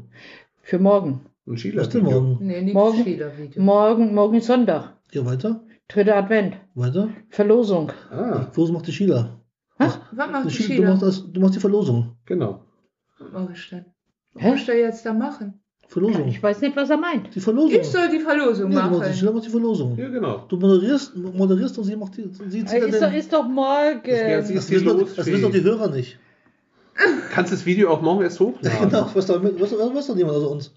Für 0.61 0.79
morgen. 0.79 1.21
Ein 1.47 1.53
Was 1.53 1.61
denn 1.63 1.71
Schieler-Video. 1.71 2.01
morgen? 2.21 2.37
Nee, 2.45 2.61
nicht 2.61 2.73
Morgen- 2.73 2.99
Spielervideo. 3.01 3.61
Morgen, 3.61 4.13
morgen 4.13 4.37
ist 4.37 4.47
Sonntag. 4.47 4.93
Ja, 5.11 5.25
weiter? 5.25 5.61
Dritter 5.93 6.15
Advent. 6.15 6.55
Weiter? 6.75 7.09
Verlosung. 7.29 7.91
Ah, 8.11 8.47
Wo 8.53 8.67
macht 8.67 8.87
die 8.87 8.91
Sheila? 8.93 9.37
Was 9.77 9.99
macht 10.15 10.45
Die 10.45 10.49
die 10.49 10.63
Sheila 10.63 10.85
du, 10.85 10.91
machst 10.91 11.03
das, 11.03 11.31
du 11.31 11.39
machst 11.41 11.55
die 11.55 11.59
Verlosung. 11.59 12.15
genau. 12.25 12.61
Was 13.19 13.27
mach 13.33 13.51
ich 13.53 13.69
denn? 13.69 13.85
Was 14.33 14.43
muss 14.43 14.59
ich 14.61 14.65
da 14.67 14.73
jetzt 14.73 15.05
da 15.05 15.13
machen? 15.13 15.61
Verlosung. 15.87 16.27
Ich 16.29 16.41
weiß 16.41 16.61
nicht, 16.61 16.75
was 16.77 16.89
er 16.89 16.97
meint. 16.97 17.35
Die 17.35 17.41
Verlosung. 17.41 17.79
Ich 17.79 17.87
soll 17.87 18.07
die 18.09 18.19
Verlosung 18.19 18.71
ja, 18.71 18.83
du 18.83 18.87
machst, 18.87 18.93
die 18.93 18.99
machen. 18.99 19.13
Sheila 19.13 19.31
macht 19.33 19.45
die 19.45 19.49
Verlosung. 19.49 19.97
Ja, 19.97 20.07
genau. 20.07 20.45
Du 20.47 20.55
moderierst, 20.57 21.15
moderierst 21.17 21.77
und 21.77 21.83
sie 21.83 21.95
macht 21.97 22.15
die. 22.15 22.29
Sie 22.47 22.63
zieht 22.65 22.81
dann 22.81 22.89
Ist 22.89 23.01
doch, 23.01 23.13
ist 23.13 23.33
doch 23.33 23.47
morgen. 23.47 24.01
Das, 24.05 24.47
hier 24.47 24.55
wissen 24.55 24.85
los, 24.85 25.15
das 25.15 25.25
wissen 25.25 25.41
doch 25.41 25.51
die. 25.51 25.61
Hörer 25.61 25.89
nicht. 25.89 26.17
Kannst 27.31 27.51
das 27.51 27.65
Video 27.65 27.89
auch 27.89 28.01
morgen 28.01 28.21
erst 28.21 28.39
Ja, 28.39 28.45
hochladen. 28.45 28.79
genau, 28.89 29.09
was 29.13 29.25
doch, 29.25 29.43
was, 29.43 29.59
was, 29.59 29.93
was 29.95 30.07
doch 30.07 30.15
niemand 30.15 30.37
außer 30.37 30.51
uns. 30.51 30.73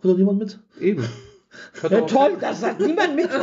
Hört 0.00 0.14
doch 0.14 0.18
niemand 0.18 0.38
mit? 0.38 0.58
Eben. 0.80 1.04
Ja, 1.90 2.00
toll, 2.02 2.36
das 2.40 2.62
hat 2.64 2.78
niemand 2.80 3.16
mit. 3.16 3.28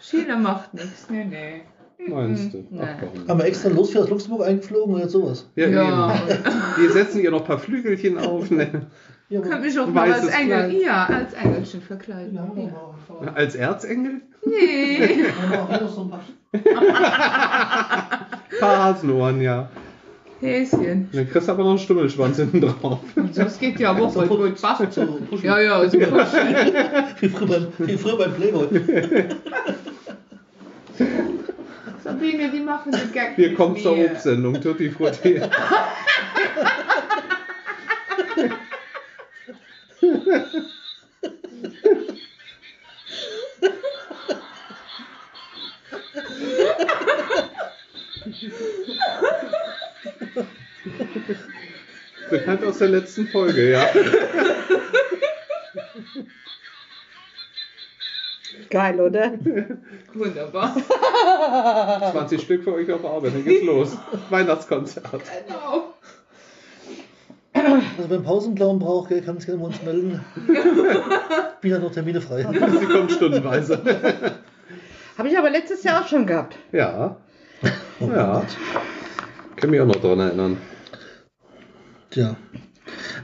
Schieler 0.00 0.36
macht 0.36 0.72
nichts. 0.74 1.06
Nee, 1.10 1.24
nee. 1.24 1.62
Meinst 2.08 2.54
du? 2.54 2.58
Mhm. 2.70 2.80
Ach? 2.80 3.28
Haben 3.28 3.38
wir 3.40 3.44
extra 3.46 3.68
los 3.68 3.90
für 3.90 3.98
das 3.98 4.08
Luxemburg 4.08 4.46
eingeflogen 4.46 4.94
und 4.94 5.00
jetzt 5.00 5.12
sowas. 5.12 5.50
Ja, 5.54 5.68
Ja, 5.68 6.14
eben. 6.14 6.38
Wir 6.78 6.90
setzen 6.90 7.20
ihr 7.20 7.30
noch 7.30 7.40
ein 7.42 7.46
paar 7.46 7.58
Flügelchen 7.58 8.16
auf. 8.18 8.50
Ne? 8.50 8.86
Ja, 9.28 9.40
könnte 9.40 9.60
mich 9.60 9.78
auch 9.78 9.86
mal 9.86 10.10
als 10.12 10.26
Engel, 10.26 10.70
Kleid. 10.70 10.82
ja, 10.82 11.04
als 11.06 11.34
Engelchen 11.34 11.82
verkleiden. 11.82 12.34
Ja, 12.34 12.50
Ja. 13.22 13.32
Als 13.34 13.54
Erzengel? 13.54 14.22
Nee. 14.44 15.24
Paar 18.58 18.78
Hasenohren, 18.84 19.40
ja. 19.42 19.68
Häschen. 20.40 21.08
Dann 21.12 21.30
kriegst 21.30 21.48
du 21.48 21.52
aber 21.52 21.62
noch 21.62 21.70
einen 21.70 21.78
Stummelschwanz 21.78 22.36
hinten 22.38 22.60
drauf. 22.62 23.00
Das 23.34 23.58
geht 23.58 23.78
ja 23.78 23.92
auch 23.94 24.12
voll 24.12 24.26
gut. 24.26 24.60
Passt. 24.60 24.92
So, 24.92 25.04
pushen. 25.28 25.44
Ja, 25.44 25.60
ja, 25.60 25.88
so 25.88 25.98
pushen. 25.98 26.14
Wie 27.20 27.28
früher 27.28 27.46
beim, 27.46 27.66
wie 27.78 27.96
früher 27.96 28.18
beim 28.18 28.34
Playboy. 28.34 28.66
Sabine, 32.02 32.50
die 32.50 32.60
machen 32.60 32.92
den 32.92 33.12
Gag 33.12 33.34
Hier 33.36 33.48
mit 33.50 33.56
kommt 33.56 33.80
zur. 33.80 33.98
Obstsendung, 33.98 34.60
Tutti 34.60 34.90
Frutti. 34.90 35.40
Bekannt 52.30 52.64
aus 52.64 52.78
der 52.78 52.88
letzten 52.88 53.26
Folge, 53.28 53.70
ja. 53.70 53.86
Geil, 58.70 59.00
oder? 59.00 59.32
Wunderbar. 60.14 60.76
20 62.12 62.40
Stück 62.40 62.62
für 62.64 62.74
euch 62.74 62.90
auf 62.92 63.04
Arbeit, 63.04 63.34
dann 63.34 63.44
geht's 63.44 63.64
los. 63.64 63.96
Weihnachtskonzert. 64.28 65.04
Genau. 65.48 65.94
Also 67.98 68.08
wenn 68.08 68.22
Pausenplan 68.22 68.78
braucht, 68.78 69.08
gell, 69.08 69.22
kann 69.22 69.36
sich 69.36 69.46
gerne 69.46 69.60
bei 69.60 69.66
uns 69.66 69.82
melden. 69.82 70.24
Bin 71.60 71.70
ja 71.70 71.78
noch 71.78 71.92
Termine 71.92 72.20
frei. 72.20 72.46
Sie 72.78 72.86
kommt 72.86 73.10
stundenweise. 73.12 73.82
Habe 75.18 75.28
ich 75.28 75.36
aber 75.36 75.50
letztes 75.50 75.82
Jahr 75.82 76.02
auch 76.02 76.08
schon 76.08 76.26
gehabt. 76.26 76.56
Ja, 76.72 77.16
Oh 78.00 78.06
Ja. 78.06 78.42
Kann 79.60 79.70
mich 79.70 79.80
auch 79.80 79.86
noch 79.86 79.96
daran 79.96 80.20
erinnern. 80.20 80.56
Tja. 82.10 82.36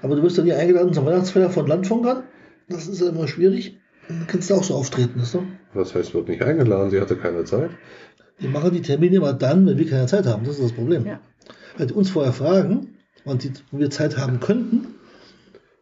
Aber 0.03 0.17
du 0.17 0.23
wirst 0.23 0.37
ja 0.37 0.45
nie 0.45 0.53
eingeladen 0.53 0.93
zur 0.93 1.07
Weihnachtsfeier 1.07 1.49
von 1.49 1.67
Landfunkern. 1.67 2.25
Das 2.69 2.87
ist 2.87 3.01
ja 3.01 3.09
immer 3.09 3.27
schwierig. 3.27 3.79
Dann 4.09 4.27
kannst 4.27 4.51
du 4.51 4.55
auch 4.55 4.63
so 4.63 4.75
auftreten, 4.75 5.21
weißt 5.21 5.35
du? 5.35 5.43
Was 5.73 5.95
heißt, 5.95 6.15
wird 6.15 6.29
nicht 6.29 6.43
eingeladen? 6.43 6.91
Sie 6.91 7.01
hatte 7.01 7.17
keine 7.17 7.45
Zeit. 7.45 7.71
Die 8.41 8.49
machen 8.49 8.73
die 8.73 8.83
Termine 8.83 9.17
immer 9.17 9.33
dann, 9.33 9.67
wenn 9.67 9.79
wir 9.79 9.89
keine 9.89 10.07
Zeit 10.07 10.27
haben. 10.27 10.45
Das 10.45 10.57
ist 10.57 10.65
das 10.65 10.73
Problem. 10.73 11.07
Ja. 11.07 11.21
Weil 11.79 11.87
die 11.87 11.95
uns 11.95 12.11
vorher 12.11 12.33
fragen, 12.33 12.99
wann 13.25 13.39
die, 13.39 13.53
wo 13.71 13.79
wir 13.79 13.91
Zeit 13.91 14.19
haben 14.19 14.39
könnten. 14.39 14.89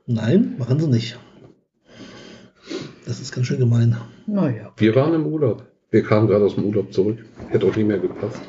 Nein, 0.06 0.54
machen 0.58 0.78
sie 0.78 0.88
nicht. 0.88 1.18
Das 3.06 3.20
ist 3.20 3.34
ganz 3.34 3.48
schön 3.48 3.58
gemein. 3.58 3.96
Naja. 4.26 4.72
Wir 4.76 4.94
waren 4.94 5.14
im 5.14 5.26
Urlaub. 5.26 5.66
Wir 5.90 6.04
kamen 6.04 6.28
gerade 6.28 6.44
aus 6.44 6.54
dem 6.54 6.64
Urlaub 6.64 6.92
zurück. 6.92 7.18
Hätte 7.48 7.66
auch 7.66 7.74
nicht 7.74 7.86
mehr 7.86 7.98
gepasst. 7.98 8.40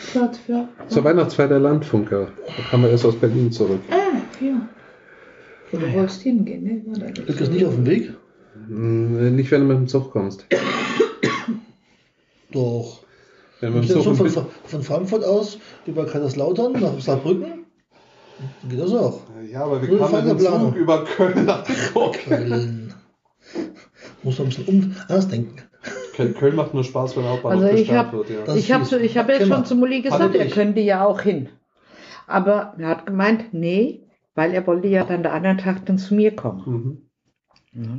Für? 0.00 0.68
Zur 0.88 1.04
Weihnachtsfeier 1.04 1.48
der 1.48 1.58
Landfunker. 1.60 2.28
Da 2.46 2.62
kamen 2.70 2.84
wir 2.84 2.90
erst 2.90 3.04
aus 3.04 3.16
Berlin 3.16 3.52
zurück. 3.52 3.80
Ah, 3.90 4.16
ja. 4.42 4.68
Wo 5.70 5.78
du 5.78 5.92
wolltest 5.92 6.22
hingehen, 6.22 6.64
ne? 6.64 6.82
War 6.86 6.98
da 7.10 7.22
Liegt 7.22 7.40
das 7.40 7.50
nicht 7.50 7.64
auf 7.64 7.74
dem 7.74 7.86
Weg? 7.86 8.14
Hm, 8.66 9.36
Nicht, 9.36 9.50
wenn 9.50 9.60
du 9.62 9.66
mit 9.68 9.76
dem 9.76 9.88
Zug 9.88 10.10
kommst. 10.10 10.46
Doch. 12.52 13.02
Wenn 13.60 13.74
du 13.74 13.80
Ich 13.80 13.88
dem 13.88 14.02
schon 14.02 14.16
von, 14.16 14.28
von 14.64 14.82
Frankfurt 14.82 15.24
aus 15.24 15.58
über 15.86 16.06
Kaiserslautern 16.06 16.72
nach 16.72 16.98
Saarbrücken. 16.98 17.66
Dann 18.62 18.70
geht 18.70 18.80
das 18.80 18.92
auch. 18.92 19.20
Ja, 19.50 19.64
aber 19.64 19.82
wir 19.82 19.88
Nur 19.90 19.98
kamen 19.98 20.26
mit 20.26 20.40
dem. 20.40 20.46
Zug 20.46 20.74
über 20.76 21.04
Köln 21.04 21.44
nach. 21.44 21.64
Köln. 22.26 22.94
Muss 24.22 24.38
man 24.38 24.48
ein 24.48 24.50
bisschen 24.50 24.66
um, 24.66 24.96
anders 25.08 25.28
denken. 25.28 25.56
Köln 26.12 26.56
macht 26.56 26.74
nur 26.74 26.84
Spaß, 26.84 27.16
wenn 27.16 27.24
Hauptbahnhof 27.28 27.62
Also 27.64 27.76
ich 27.76 27.92
hab- 27.92 28.12
wird. 28.12 28.28
Ja. 28.30 28.54
Ich 28.54 28.72
habe 28.72 28.84
so, 28.84 28.96
ich 28.96 29.16
hab 29.18 29.28
ja 29.28 29.38
Kenner. 29.38 29.56
schon 29.56 29.64
zu 29.64 29.74
Mulli 29.76 30.02
gesagt, 30.02 30.34
er 30.34 30.46
könnte 30.48 30.80
ja 30.80 31.04
auch 31.04 31.20
hin. 31.22 31.48
Aber 32.26 32.74
er 32.78 32.88
hat 32.88 33.06
gemeint, 33.06 33.52
nee, 33.52 34.06
weil 34.34 34.52
er 34.52 34.66
wollte 34.66 34.88
ja 34.88 35.04
dann 35.04 35.22
der 35.22 35.32
anderen 35.32 35.58
Tag 35.58 35.84
dann 35.86 35.98
zu 35.98 36.14
mir 36.14 36.34
kommen. 36.36 37.08
Mhm. 37.74 37.84
Ja. 37.84 37.98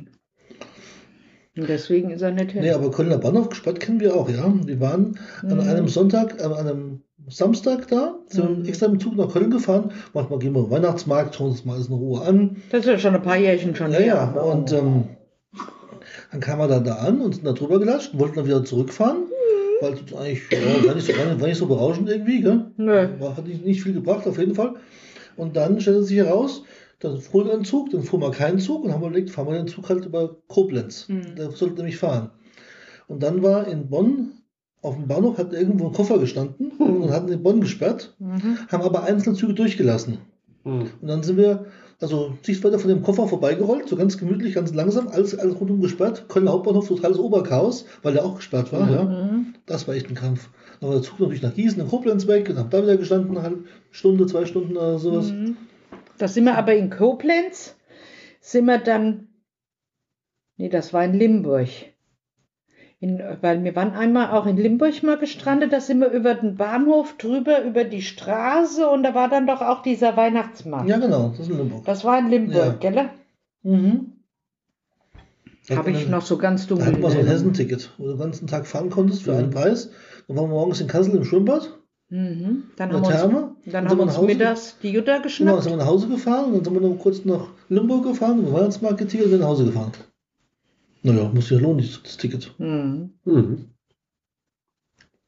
Und 1.58 1.68
deswegen 1.68 2.12
ist 2.12 2.22
er 2.22 2.32
nicht 2.32 2.52
hin. 2.52 2.62
Nee, 2.62 2.72
aber 2.72 2.92
Kölner 2.92 3.18
Bahnhof 3.18 3.50
gesperrt 3.50 3.80
kennen 3.82 4.00
wir 4.00 4.16
auch, 4.16 4.30
ja. 4.30 4.52
Wir 4.66 4.80
waren 4.80 5.20
an 5.42 5.56
Mhm. 5.56 5.60
einem 5.60 5.88
Sonntag, 5.90 6.42
an 6.42 6.54
einem 6.54 7.02
Samstag 7.28 7.88
da, 7.90 8.16
sind 8.28 8.60
Mhm. 8.60 8.66
extra 8.66 8.88
mit 8.88 9.02
dem 9.02 9.04
Zug 9.04 9.18
nach 9.18 9.32
Köln 9.34 9.52
gefahren. 9.52 9.92
Manchmal 10.14 10.40
gehen 10.40 10.54
wir 10.54 10.62
im 10.64 10.72
Weihnachtsmarkt, 10.72 11.36
schauen 11.36 11.50
uns 11.52 11.66
mal 11.66 11.74
alles 11.76 11.88
in 11.90 11.94
Ruhe 11.94 12.22
an. 12.22 12.56
Das 12.72 12.82
ist 12.82 12.88
ja 12.88 12.98
schon 12.98 13.16
ein 13.16 13.22
paar 13.22 13.36
Jährchen 13.38 13.76
schon 13.76 13.92
Ja, 13.92 13.98
her. 14.00 14.34
ja. 14.36 14.42
Und 14.42 14.72
ähm, 14.72 15.04
dann 16.32 16.40
kamen 16.40 16.62
wir 16.62 16.68
dann 16.68 16.84
da 16.84 16.96
an 16.96 17.22
und 17.22 17.36
sind 17.36 17.46
da 17.46 17.54
drüber 17.54 17.80
gelatscht, 17.80 18.18
wollten 18.18 18.36
dann 18.38 18.46
wieder 18.46 18.64
zurückfahren. 18.64 19.24
Weil 19.82 19.94
es 19.94 20.14
eigentlich 20.14 20.42
ja, 20.52 20.88
war, 20.88 20.96
nicht 20.96 21.08
so, 21.08 21.14
war, 21.14 21.48
nicht, 21.48 21.58
so 21.58 21.66
berauschend 21.66 22.08
irgendwie, 22.08 22.42
gell? 22.42 22.68
Nö. 22.78 23.08
War, 23.20 23.36
hat 23.36 23.48
nicht, 23.48 23.66
nicht 23.66 23.82
viel 23.82 23.94
gebracht, 23.94 24.28
auf 24.28 24.38
jeden 24.38 24.54
Fall. 24.54 24.76
Und 25.36 25.56
dann 25.56 25.82
stellte 25.82 26.04
sich 26.04 26.18
heraus, 26.18 26.64
dann 27.00 27.20
fuhr 27.20 27.52
einen 27.52 27.66
Zug, 27.66 27.90
dann 27.90 28.04
fuhr 28.04 28.20
mal 28.20 28.32
keinen 28.32 28.60
Zug 28.60 28.84
und 28.84 28.94
haben 28.94 29.02
wir 29.02 29.08
überlegt, 29.08 29.32
fahren 29.32 29.48
wir 29.48 29.56
den 29.56 29.68
Zug 29.68 29.90
halt 29.90 30.06
über 30.06 30.38
Koblenz. 30.48 31.08
Mhm. 31.10 31.36
Der 31.36 31.52
sollte 31.52 31.78
nämlich 31.78 31.98
fahren. 31.98 32.30
Und 33.08 33.24
dann 33.24 33.42
war 33.42 33.68
in 33.68 33.90
Bonn 33.90 34.34
auf 34.82 34.96
dem 34.96 35.08
Bahnhof 35.08 35.38
hat 35.38 35.54
irgendwo 35.54 35.88
ein 35.88 35.94
Koffer 35.94 36.18
gestanden 36.18 36.72
und 36.80 37.12
hatten 37.12 37.28
den 37.28 37.44
Bonn 37.44 37.62
gesperrt, 37.62 38.16
Mhm. 38.20 38.58
haben 38.68 38.84
aber 38.84 39.04
einzelne 39.04 39.36
Züge 39.36 39.54
durchgelassen. 39.54 40.18
Mhm. 40.64 40.90
Und 41.02 41.08
dann 41.08 41.24
sind 41.24 41.38
wir, 41.38 41.66
also 42.02 42.34
Sichtweite 42.42 42.80
von 42.80 42.90
dem 42.90 43.04
Koffer 43.04 43.28
vorbeigerollt, 43.28 43.88
so 43.88 43.96
ganz 43.96 44.18
gemütlich, 44.18 44.56
ganz 44.56 44.74
langsam, 44.74 45.08
alles, 45.08 45.38
alles 45.38 45.60
rundum 45.60 45.82
gesperrt. 45.82 46.26
Kölner 46.30 46.52
Hauptbahnhof, 46.52 46.88
totales 46.88 47.20
Oberchaos, 47.20 47.86
weil 48.02 48.14
der 48.14 48.26
auch 48.26 48.36
gesperrt 48.36 48.74
war. 48.74 48.90
Ja. 48.92 49.04
Mhm. 49.04 49.54
Das 49.68 49.88
war 49.88 49.96
echt 49.96 50.10
ein 50.10 50.16
Kampf. 50.16 50.50
Dann 50.80 50.90
war 50.90 50.96
der 50.96 51.04
Zug 51.04 51.20
natürlich 51.20 51.44
nach 51.44 51.54
Gießen, 51.54 51.80
in 51.80 51.88
Koblenz 51.88 52.28
weg 52.28 52.50
und 52.50 52.58
haben 52.58 52.72
da 52.72 52.82
wieder 52.82 52.98
gestanden, 52.98 53.38
eine 53.38 53.44
halbe 53.44 53.64
Stunde, 53.92 54.26
zwei 54.26 54.46
Stunden 54.46 54.76
oder 54.76 54.98
sowas. 54.98 55.32
Mhm. 55.32 55.58
Da 56.18 56.28
sind 56.28 56.46
wir 56.46 56.58
aber 56.58 56.74
in 56.74 56.90
Koblenz, 56.90 57.76
sind 58.40 58.66
wir 58.66 58.80
dann, 58.80 59.28
nee, 60.58 60.70
das 60.70 60.94
war 60.94 61.06
in 61.06 61.14
Limburg. 61.14 61.70
In, 63.04 63.20
weil 63.42 63.64
wir 63.64 63.76
waren 63.76 63.94
einmal 63.94 64.30
auch 64.30 64.46
in 64.46 64.58
Limburg 64.58 65.02
mal 65.02 65.18
gestrandet, 65.18 65.74
da 65.74 65.82
sind 65.82 66.00
wir 66.02 66.12
über 66.12 66.36
den 66.36 66.56
Bahnhof 66.56 67.18
drüber, 67.18 67.64
über 67.64 67.84
die 67.84 68.04
Straße 68.04 68.88
und 68.88 69.02
da 69.02 69.16
war 69.16 69.28
dann 69.28 69.48
doch 69.48 69.62
auch 69.62 69.82
dieser 69.82 70.16
Weihnachtsmarkt. 70.16 70.88
Ja, 70.88 71.00
genau, 71.00 71.30
das 71.30 71.40
ist 71.40 71.50
in 71.50 71.58
Limburg. 71.58 71.84
Das 71.86 72.06
war 72.06 72.20
in 72.20 72.30
Limburg, 72.30 72.84
Ja. 72.84 72.90
gell? 72.92 73.10
Mhm. 73.64 74.14
Habe 75.70 75.92
ich 75.92 76.08
noch 76.10 76.22
so 76.22 76.38
ganz 76.38 76.64
Da 76.68 76.76
dunkel. 76.76 76.88
hatten 76.88 77.02
wir 77.02 77.10
so 77.12 77.20
ein. 77.20 77.26
Hessenticket, 77.28 77.92
wo 77.98 78.06
du 78.06 78.12
den 78.12 78.20
ganzen 78.20 78.46
Tag 78.48 78.68
fahren 78.68 78.90
konntest 78.92 79.24
für 79.24 79.32
Mhm. 79.32 79.38
einen 79.38 79.50
Preis. 79.52 79.90
Dann 80.28 80.38
waren 80.38 80.46
wir 80.46 80.56
morgens 80.56 80.82
in 80.82 80.88
Kassel 80.88 81.16
im 81.16 81.24
Schwimmbad, 81.26 81.78
Mhm. 82.14 82.64
Dann 82.76 82.92
haben 82.92 83.02
wir 83.04 83.08
uns, 83.08 83.22
dann 83.22 83.56
sind 83.64 83.74
haben 83.90 83.98
wir 83.98 84.04
uns 84.04 84.18
Hause 84.18 84.28
mittags 84.28 84.78
die 84.84 84.90
Jutta 84.90 85.04
Genau, 85.06 85.14
dann 85.14 85.24
geschnappt. 85.24 85.64
sind 85.64 85.72
wir 85.72 85.78
nach 85.78 85.86
Hause 85.88 86.08
gefahren 86.10 86.46
und 86.54 86.68
dann 86.68 86.74
sind 86.74 86.84
wir 86.84 86.90
noch 86.90 87.00
kurz 87.00 87.24
nach 87.24 87.48
Limburg 87.70 88.04
gefahren, 88.04 88.44
den 88.44 88.54
Weihnachtsmarkt 88.54 88.98
getigert 88.98 89.28
und 89.28 89.32
wieder 89.32 89.42
nach 89.44 89.48
Hause 89.48 89.64
gefahren. 89.66 89.92
Naja, 91.04 91.30
muss 91.34 91.50
ja 91.50 91.58
lohnen, 91.60 91.86
das 92.04 92.18
Ticket. 92.18 92.54
Mhm. 92.60 93.12
Mhm. 93.26 93.66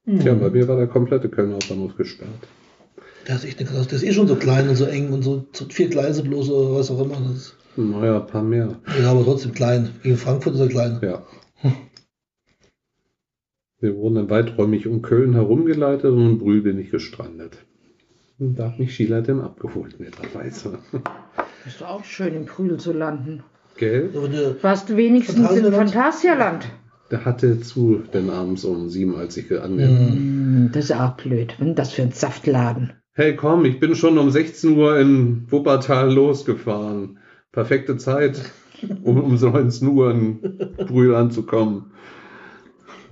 Mhm. 0.05 0.19
Tja, 0.19 0.34
bei 0.36 0.49
mir 0.49 0.67
war 0.67 0.78
der 0.78 0.88
komplette 0.88 1.30
Kölner 1.30 1.55
Hauptbahnhof 1.55 1.95
gesperrt. 1.95 2.30
Der 3.28 3.36
ist 3.36 3.45
echt 3.45 3.59
eine 3.59 3.67
Katastrophe. 3.67 3.89
Der 3.89 3.97
ist 3.97 4.03
eh 4.03 4.13
schon 4.13 4.28
so 4.28 4.36
klein 4.36 4.67
und 4.69 4.76
so 4.76 4.86
eng 4.86 5.13
und 5.13 5.21
so, 5.24 5.45
vier 5.69 5.88
Gleise 5.89 6.24
bloß 6.24 6.49
oder 6.49 6.76
was 6.76 6.91
auch 6.91 7.01
immer. 7.01 7.15
Das 7.21 7.36
ist, 7.36 7.57
Naja, 7.78 8.19
ein 8.21 8.28
paar 8.28 8.43
mehr. 8.43 8.80
ja, 9.01 9.11
aber 9.11 9.24
trotzdem 9.24 9.53
klein. 9.53 9.89
Gegen 10.03 10.17
Frankfurt 10.17 10.55
ist 10.55 10.59
er 10.59 10.67
klein. 10.67 10.99
Ja. 11.01 11.26
Wir 13.80 13.95
wurden 13.97 14.15
dann 14.15 14.30
weiträumig 14.30 14.88
um 14.88 15.01
Köln 15.01 15.34
herumgeleitet 15.34 16.05
und 16.05 16.26
in 16.32 16.38
Brühl 16.38 16.61
bin 16.61 16.80
ich 16.80 16.91
gestrandet. 16.91 17.57
Und 18.39 18.57
da 18.57 18.71
hat 18.71 18.80
mich 18.80 18.95
Sheila 18.95 19.21
dann 19.21 19.41
abgeholt, 19.41 19.99
netterweise. 19.99 20.80
Ist 21.65 21.82
doch 21.82 21.88
auch 21.89 22.03
schön, 22.03 22.34
im 22.36 22.45
Prügel 22.45 22.80
zu 22.80 22.93
landen. 22.93 23.43
Gell? 23.78 24.57
Warst 24.61 24.89
du 24.89 24.97
wenigstens 24.97 25.38
Phantasialand? 25.47 25.76
Phantasialand? 25.91 26.67
Der 27.11 27.26
hatte 27.26 27.59
zu, 27.59 28.01
denn 28.13 28.30
abends 28.30 28.63
um 28.65 28.89
sieben, 28.89 29.15
als 29.15 29.38
ich 29.38 29.51
angekommen 29.51 30.13
Mhm. 30.15 30.65
Hm, 30.65 30.69
Das 30.74 30.86
ist 30.86 30.91
auch 30.95 31.15
blöd. 31.15 31.55
Was 31.59 31.67
ist 31.67 31.80
das 31.80 31.91
für 31.93 32.01
ein 32.03 32.11
Saftladen? 32.11 32.93
Hey, 33.13 33.36
komm, 33.36 33.65
ich 33.65 33.80
bin 33.80 33.95
schon 33.95 34.17
um 34.17 34.32
16 34.32 34.76
Uhr 34.78 34.97
in 34.99 35.45
Wuppertal 35.51 36.11
losgefahren. 36.11 37.19
Perfekte 37.51 37.97
Zeit, 37.97 38.41
um 39.03 39.19
um 39.21 39.36
19 39.36 39.88
Uhr 39.88 40.11
in 40.11 40.39
Brühl 40.78 41.13
anzukommen. 41.13 41.91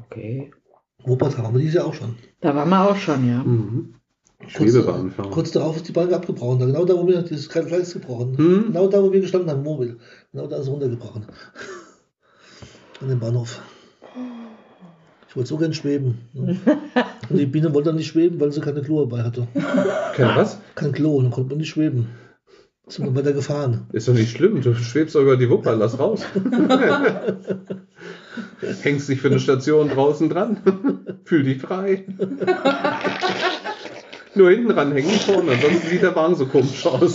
Okay. 0.06 0.52
Wuppertal 1.04 1.46
haben 1.46 1.54
wir 1.56 1.60
dieses 1.62 1.76
Jahr 1.76 1.86
auch 1.86 1.94
schon. 1.94 2.16
Da 2.42 2.56
waren 2.56 2.70
wir 2.70 2.90
auch 2.90 2.96
schon, 2.96 3.28
ja. 3.28 3.44
Mhm. 3.44 3.96
Kurz, 4.42 4.54
Schwebebahn 4.54 5.12
fahren. 5.12 5.32
kurz 5.32 5.52
darauf 5.52 5.78
ist 5.78 5.88
die 5.88 5.92
Bahn 5.92 6.14
abgebrochen. 6.14 6.60
Genau 6.60 6.86
da, 6.86 6.96
wo 6.96 7.08
wir 7.08 7.22
dieses 7.22 7.50
Gleis 7.50 7.94
gebrochen. 7.94 8.38
Hm? 8.38 8.64
Genau 8.68 8.88
da, 8.88 9.02
wo 9.02 9.12
wir 9.12 9.22
gestanden 9.22 9.50
haben, 9.50 9.64
Mobil. 9.64 9.98
Genau 10.32 10.48
da 10.48 10.58
ist 10.58 10.64
es 10.64 10.70
runtergebrochen. 10.70 11.26
An 13.02 13.08
dem 13.08 13.20
Bahnhof. 13.20 13.62
Ich 15.30 15.36
wollte 15.36 15.48
so 15.48 15.58
gern 15.58 15.74
schweben. 15.74 16.20
Und 16.34 16.60
die 17.30 17.46
Biene 17.46 17.74
wollte 17.74 17.90
dann 17.90 17.96
nicht 17.96 18.08
schweben, 18.08 18.40
weil 18.40 18.52
sie 18.52 18.60
keine 18.60 18.82
Klo 18.82 19.06
dabei 19.06 19.24
hatte. 19.24 19.48
Kein 20.16 20.36
was? 20.36 20.60
Kein 20.76 20.92
Klo, 20.92 21.22
dann 21.22 21.32
konnte 21.32 21.52
man 21.52 21.60
nicht 21.60 21.70
schweben. 21.70 22.10
Sind 22.88 23.06
wir 23.06 23.16
weiter 23.16 23.32
gefahren. 23.32 23.86
Ist 23.94 24.10
doch 24.10 24.14
nicht 24.14 24.36
schlimm, 24.36 24.62
du 24.62 24.76
schwebst 24.76 25.16
doch 25.16 25.22
über 25.22 25.38
die 25.38 25.50
Wupper, 25.50 25.78
lass 25.78 25.98
raus. 25.98 26.24
Hängst 28.82 29.08
dich 29.08 29.22
für 29.22 29.30
eine 29.30 29.40
Station 29.40 29.88
draußen 29.88 30.28
dran. 30.28 30.58
Fühl 31.24 31.44
dich 31.44 31.62
frei. 31.62 32.06
Nur 34.36 34.50
hinten 34.50 34.70
dran 34.70 34.92
hängen, 34.94 35.10
vorne, 35.10 35.52
ansonsten 35.52 35.88
sieht 35.90 36.02
der 36.04 36.16
Wagen 36.16 36.36
so 36.36 36.46
komisch 36.46 36.86
aus. 36.86 37.14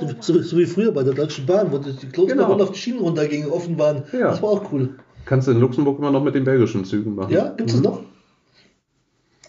So, 0.00 0.08
so, 0.20 0.42
so 0.42 0.56
wie 0.58 0.66
früher 0.66 0.92
bei 0.92 1.02
der 1.02 1.14
Deutschen 1.14 1.44
Bahn, 1.46 1.72
wo 1.72 1.78
die 1.78 1.92
die 1.92 2.06
Klos 2.06 2.28
Genau. 2.30 2.52
auf 2.54 2.70
die 2.72 2.78
Schienen 2.78 3.00
runtergingen, 3.00 3.50
offen 3.50 3.78
waren. 3.78 4.04
Ja. 4.12 4.30
Das 4.30 4.40
war 4.42 4.50
auch 4.50 4.72
cool. 4.72 4.90
Kannst 5.24 5.48
du 5.48 5.52
in 5.52 5.60
Luxemburg 5.60 5.98
immer 5.98 6.10
noch 6.10 6.22
mit 6.22 6.34
den 6.34 6.44
belgischen 6.44 6.84
Zügen 6.84 7.14
machen. 7.14 7.32
Ja, 7.32 7.48
gibt 7.48 7.68
es 7.70 7.76
das 7.76 7.82
noch? 7.84 8.02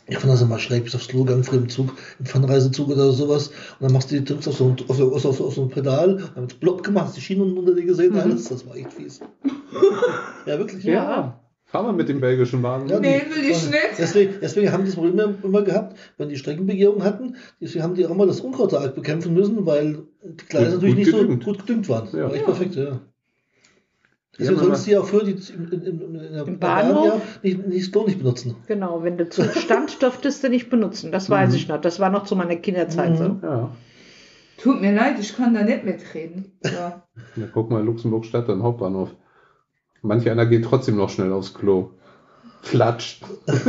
Ich 0.07 0.17
fand 0.17 0.33
das 0.33 0.41
immer 0.41 0.57
schräg, 0.57 0.85
bis 0.85 0.95
aufs 0.95 1.07
gegangen, 1.07 1.43
früher 1.43 1.59
im 1.59 1.69
Zug, 1.69 1.93
im 2.17 2.25
Fernreisezug 2.25 2.89
oder 2.89 3.11
sowas. 3.11 3.49
Und 3.79 3.81
dann 3.81 3.93
machst 3.93 4.09
du 4.09 4.15
die, 4.19 4.25
drückst 4.25 4.47
auf 4.47 4.57
so, 4.57 4.65
ein, 4.65 4.75
auf, 4.87 4.97
so, 4.97 5.13
auf, 5.13 5.21
so, 5.21 5.45
auf 5.45 5.53
so 5.53 5.61
ein 5.61 5.69
Pedal, 5.69 6.15
und 6.15 6.31
dann 6.35 6.41
wird 6.49 6.59
plopp 6.59 6.83
gemacht, 6.83 7.05
hast 7.09 7.17
die 7.17 7.21
Schienen 7.21 7.55
unter 7.55 7.75
dir 7.75 7.85
gesehen, 7.85 8.13
Mhm. 8.13 8.19
alles. 8.19 8.49
Das 8.49 8.65
war 8.67 8.75
echt 8.75 8.91
fies. 8.91 9.19
ja, 10.47 10.57
wirklich. 10.57 10.83
Ja. 10.83 11.38
Fahr 11.71 11.83
mal 11.83 11.93
mit 11.93 12.09
dem 12.09 12.19
belgischen 12.19 12.63
Wagen. 12.63 12.89
Ja, 12.89 12.99
Nee, 12.99 13.21
will 13.29 13.43
ich 13.43 13.69
nicht. 13.69 13.77
Deswegen, 13.97 14.35
deswegen 14.41 14.71
haben 14.71 14.81
die 14.81 14.87
das 14.87 14.95
Problem 14.95 15.19
immer- 15.19 15.35
immer 15.43 15.61
gehabt, 15.61 15.97
wenn 16.17 16.29
die 16.29 16.35
Streckenbegehung 16.37 17.03
hatten, 17.03 17.35
deswegen 17.61 17.83
haben 17.83 17.93
die 17.95 18.05
auch 18.07 18.15
mal 18.15 18.25
das 18.27 18.41
Unkrautarg 18.41 18.95
bekämpfen 18.95 19.33
müssen, 19.35 19.65
weil 19.67 19.99
die 20.23 20.45
Gleise 20.45 20.77
Gut- 20.79 20.83
natürlich 20.83 20.95
gut 20.95 20.97
nicht 20.97 21.11
gedüngt. 21.11 21.43
so 21.43 21.51
gut 21.51 21.59
gedüngt 21.67 21.89
waren. 21.89 22.07
Ja. 22.13 22.23
War 22.23 22.31
echt 22.33 22.39
Ja. 22.39 22.45
perfekt, 22.45 22.75
ja. 22.75 22.99
Deswegen 24.37 24.57
haben 24.57 24.65
solltest 24.67 24.87
du 24.87 24.91
ja 24.91 24.99
auch 25.01 25.05
früher 25.05 25.23
die, 25.25 25.31
in, 25.31 25.71
in, 25.71 25.81
in, 26.01 26.15
in 26.15 26.33
der 26.33 26.47
Im 26.47 26.59
Bahn 26.59 26.87
Bahnhof? 26.87 27.05
ja 27.05 27.21
nicht, 27.43 27.67
nicht 27.67 27.95
nicht 27.95 28.17
benutzen. 28.19 28.55
Genau, 28.67 29.03
wenn 29.03 29.17
du 29.17 29.27
Zug 29.29 29.51
stand, 29.53 30.01
durftest 30.01 30.43
du 30.43 30.49
nicht 30.49 30.69
benutzen. 30.69 31.11
Das 31.11 31.29
weiß 31.29 31.53
ich 31.55 31.67
noch. 31.67 31.81
Das 31.81 31.99
war 31.99 32.09
noch 32.09 32.23
zu 32.23 32.35
meiner 32.37 32.55
Kinderzeit 32.55 33.17
so. 33.17 33.23
Mhm. 33.25 33.39
Ja. 33.43 33.71
Tut 34.57 34.81
mir 34.81 34.93
leid, 34.95 35.15
ich 35.19 35.35
kann 35.35 35.53
da 35.53 35.63
nicht 35.63 35.83
mitreden. 35.85 36.57
Ja. 36.65 37.03
Na, 37.35 37.47
guck 37.53 37.69
mal, 37.69 37.83
Luxemburg 37.83 38.25
Stadt, 38.25 38.49
am 38.49 38.63
Hauptbahnhof. 38.63 39.09
Manch 40.01 40.29
einer 40.29 40.45
geht 40.45 40.65
trotzdem 40.65 40.95
noch 40.95 41.09
schnell 41.09 41.33
aufs 41.33 41.53
Klo. 41.53 41.91
Flatscht. 42.61 43.23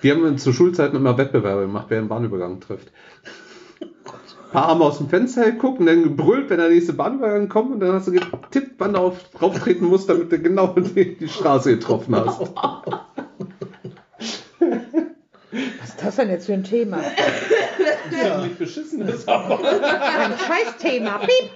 Wir 0.00 0.14
haben 0.14 0.38
zur 0.38 0.52
Schulzeiten 0.52 0.96
immer 0.96 1.16
Wettbewerbe 1.18 1.62
gemacht, 1.62 1.86
wer 1.88 1.98
einen 1.98 2.08
Bahnübergang 2.08 2.60
trifft. 2.60 2.92
Ein 3.80 3.88
paar 4.52 4.68
haben 4.68 4.82
aus 4.82 4.98
dem 4.98 5.08
Fenster 5.08 5.50
geguckt 5.50 5.80
und 5.80 5.86
dann 5.86 6.02
gebrüllt, 6.02 6.50
wenn 6.50 6.58
der 6.58 6.68
nächste 6.68 6.92
Bahnübergang 6.92 7.48
kommt 7.48 7.72
und 7.72 7.80
dann 7.80 7.92
hast 7.92 8.06
du 8.08 8.12
getippt, 8.12 8.74
wann 8.78 8.92
du 8.92 9.00
auf, 9.00 9.30
drauf 9.30 9.58
treten 9.58 9.86
musst, 9.86 10.08
damit 10.08 10.30
du 10.30 10.38
genau 10.38 10.68
die, 10.68 11.16
die 11.16 11.28
Straße 11.28 11.76
getroffen 11.76 12.14
hast. 12.14 12.40
Was 15.80 15.88
ist 15.90 16.02
das 16.02 16.16
denn 16.16 16.30
jetzt 16.30 16.46
für 16.46 16.54
ein 16.54 16.64
Thema? 16.64 16.98
Ja. 18.10 18.42
Nicht 18.42 18.58
beschissen 18.58 19.02
ist, 19.02 19.28
aber. 19.28 19.58
Ein 19.60 20.34
Scheißthema. 20.38 21.18
Piep. 21.18 21.50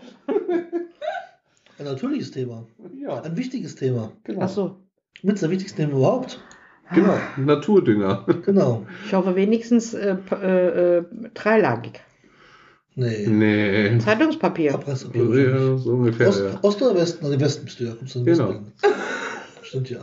Ein 1.81 1.87
natürliches 1.87 2.31
Thema. 2.31 2.66
Ja, 3.01 3.22
Ein 3.22 3.37
wichtiges 3.39 3.74
Thema. 3.74 4.12
genau. 4.24 4.43
Ach 4.43 4.49
so. 4.51 4.76
Mit 5.22 5.41
der 5.41 5.49
wichtigsten 5.51 5.78
Themen 5.78 5.93
überhaupt. 5.93 6.39
Genau, 6.95 7.16
Naturdünger. 7.39 8.26
Genau. 8.45 8.85
Ich 9.07 9.14
hoffe 9.14 9.35
wenigstens 9.35 9.95
äh, 9.95 10.16
äh, 10.31 10.99
äh, 10.99 11.05
dreilagig. 11.33 12.01
Nee. 12.97 13.26
Nee. 13.28 13.99
Zeitungspapier. 13.99 14.74
Abreißpapier. 14.74 15.51
Ja, 15.51 15.78
so 15.78 15.93
ungefähr. 15.93 16.28
Ost, 16.28 16.41
ja. 16.41 16.59
Ost 16.62 16.83
oder 16.83 16.95
Westen? 16.97 17.24
Also 17.24 17.41
Westen 17.41 17.64
bist 17.64 17.81
du 17.81 17.85
ja. 17.85 17.95
Kommst 17.95 18.14
du 18.14 18.18
in 18.18 18.24
den 18.26 18.35
Genau. 18.37 18.49
Westen. 18.51 18.72
Stimmt 19.62 19.91
ja. 19.91 20.01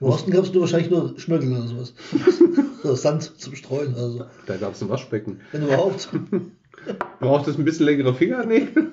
Im 0.00 0.06
Osten 0.08 0.30
gab 0.30 0.44
es 0.44 0.52
nur 0.52 0.62
wahrscheinlich 0.62 0.90
nur 0.90 1.18
Schmirgel 1.18 1.52
oder 1.52 1.66
sowas. 1.68 1.94
so 2.82 2.94
Sand 2.96 3.22
zum 3.40 3.54
Streuen 3.54 3.94
oder 3.94 4.10
so. 4.10 4.24
Da 4.46 4.56
gab 4.58 4.74
es 4.74 4.82
ein 4.82 4.88
Waschbecken. 4.90 5.40
Wenn 5.52 5.62
überhaupt. 5.62 6.08
Braucht 7.20 7.48
es 7.48 7.58
ein 7.58 7.64
bisschen 7.64 7.86
längere 7.86 8.14
Fingernägel? 8.14 8.90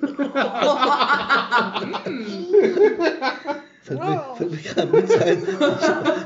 Fällt 3.86 4.00
mir, 4.00 4.24
fällt 4.36 4.50
mir 4.50 4.58
gerade 4.58 4.92
mit 4.92 5.22
ein, 5.22 5.42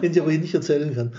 den 0.01 0.13
ich 0.13 0.21
aber 0.21 0.31
hier 0.31 0.41
nicht 0.41 0.55
erzählen 0.55 0.95
kann. 0.95 1.13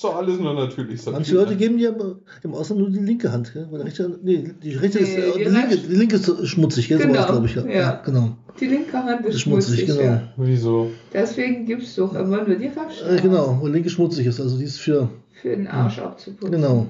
So, 0.00 0.08
alles 0.12 0.38
nur 0.40 0.54
natürlich. 0.54 1.02
so. 1.02 1.10
Manche 1.10 1.34
Leute 1.34 1.56
geben 1.56 1.76
dir 1.76 1.90
im- 1.90 2.16
im 2.42 2.54
Ausland 2.54 2.80
nur 2.80 2.88
die 2.90 3.00
linke 3.00 3.30
Hand. 3.30 3.52
Gell? 3.52 3.66
Weil 3.70 3.80
die 3.80 3.84
rechte, 3.84 4.18
nee, 4.22 4.50
die 4.62 4.70
rechte 4.74 4.98
ist, 4.98 5.14
Nee, 5.14 5.22
äh, 5.24 5.32
die 5.36 5.44
die, 5.44 5.50
linke, 5.50 5.76
die 5.76 5.94
linke 5.94 6.16
ist 6.16 6.48
schmutzig, 6.48 6.88
gell? 6.88 6.98
Genau, 6.98 7.26
glaube 7.26 7.44
ich. 7.46 7.54
Ja. 7.54 7.66
ja. 7.66 7.72
Ja, 7.72 8.02
genau. 8.02 8.30
Die 8.58 8.66
linke 8.66 8.92
Hand 8.94 9.26
ist 9.26 9.34
ist 9.34 9.40
schmutzig, 9.42 9.80
schmutzig, 9.80 9.98
genau. 9.98 10.10
ja. 10.10 10.22
Wieso? 10.38 10.90
Deswegen 11.12 11.66
gibt 11.66 11.82
es 11.82 11.94
doch 11.96 12.14
immer 12.14 12.44
nur 12.44 12.56
die 12.56 12.68
rechte 12.68 13.04
Äh, 13.10 13.20
genau, 13.20 13.58
wo 13.60 13.66
linke 13.66 13.90
schmutzig 13.90 14.26
ist. 14.26 14.40
Also 14.40 14.56
die 14.56 14.64
ist 14.64 14.78
für. 14.78 15.10
für 15.42 15.50
den 15.50 15.66
Arsch 15.66 15.98
abzuputzen. 15.98 16.50
Genau. 16.50 16.86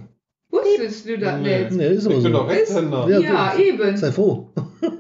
Wusstest 0.53 1.09
du 1.09 1.19
das 1.19 1.41
Nee. 1.41 1.65
nicht? 1.65 1.73
Nee, 1.73 1.87
ist 1.89 2.07
aber 2.07 2.17
Ich 2.17 2.23
bin 2.23 2.33
so. 2.33 2.39
doch 2.39 2.49
Rechtshänder. 2.49 3.09
Ja, 3.09 3.19
Ja, 3.19 3.55
eben. 3.59 3.97
Sei 3.97 4.13
froh. 4.13 4.49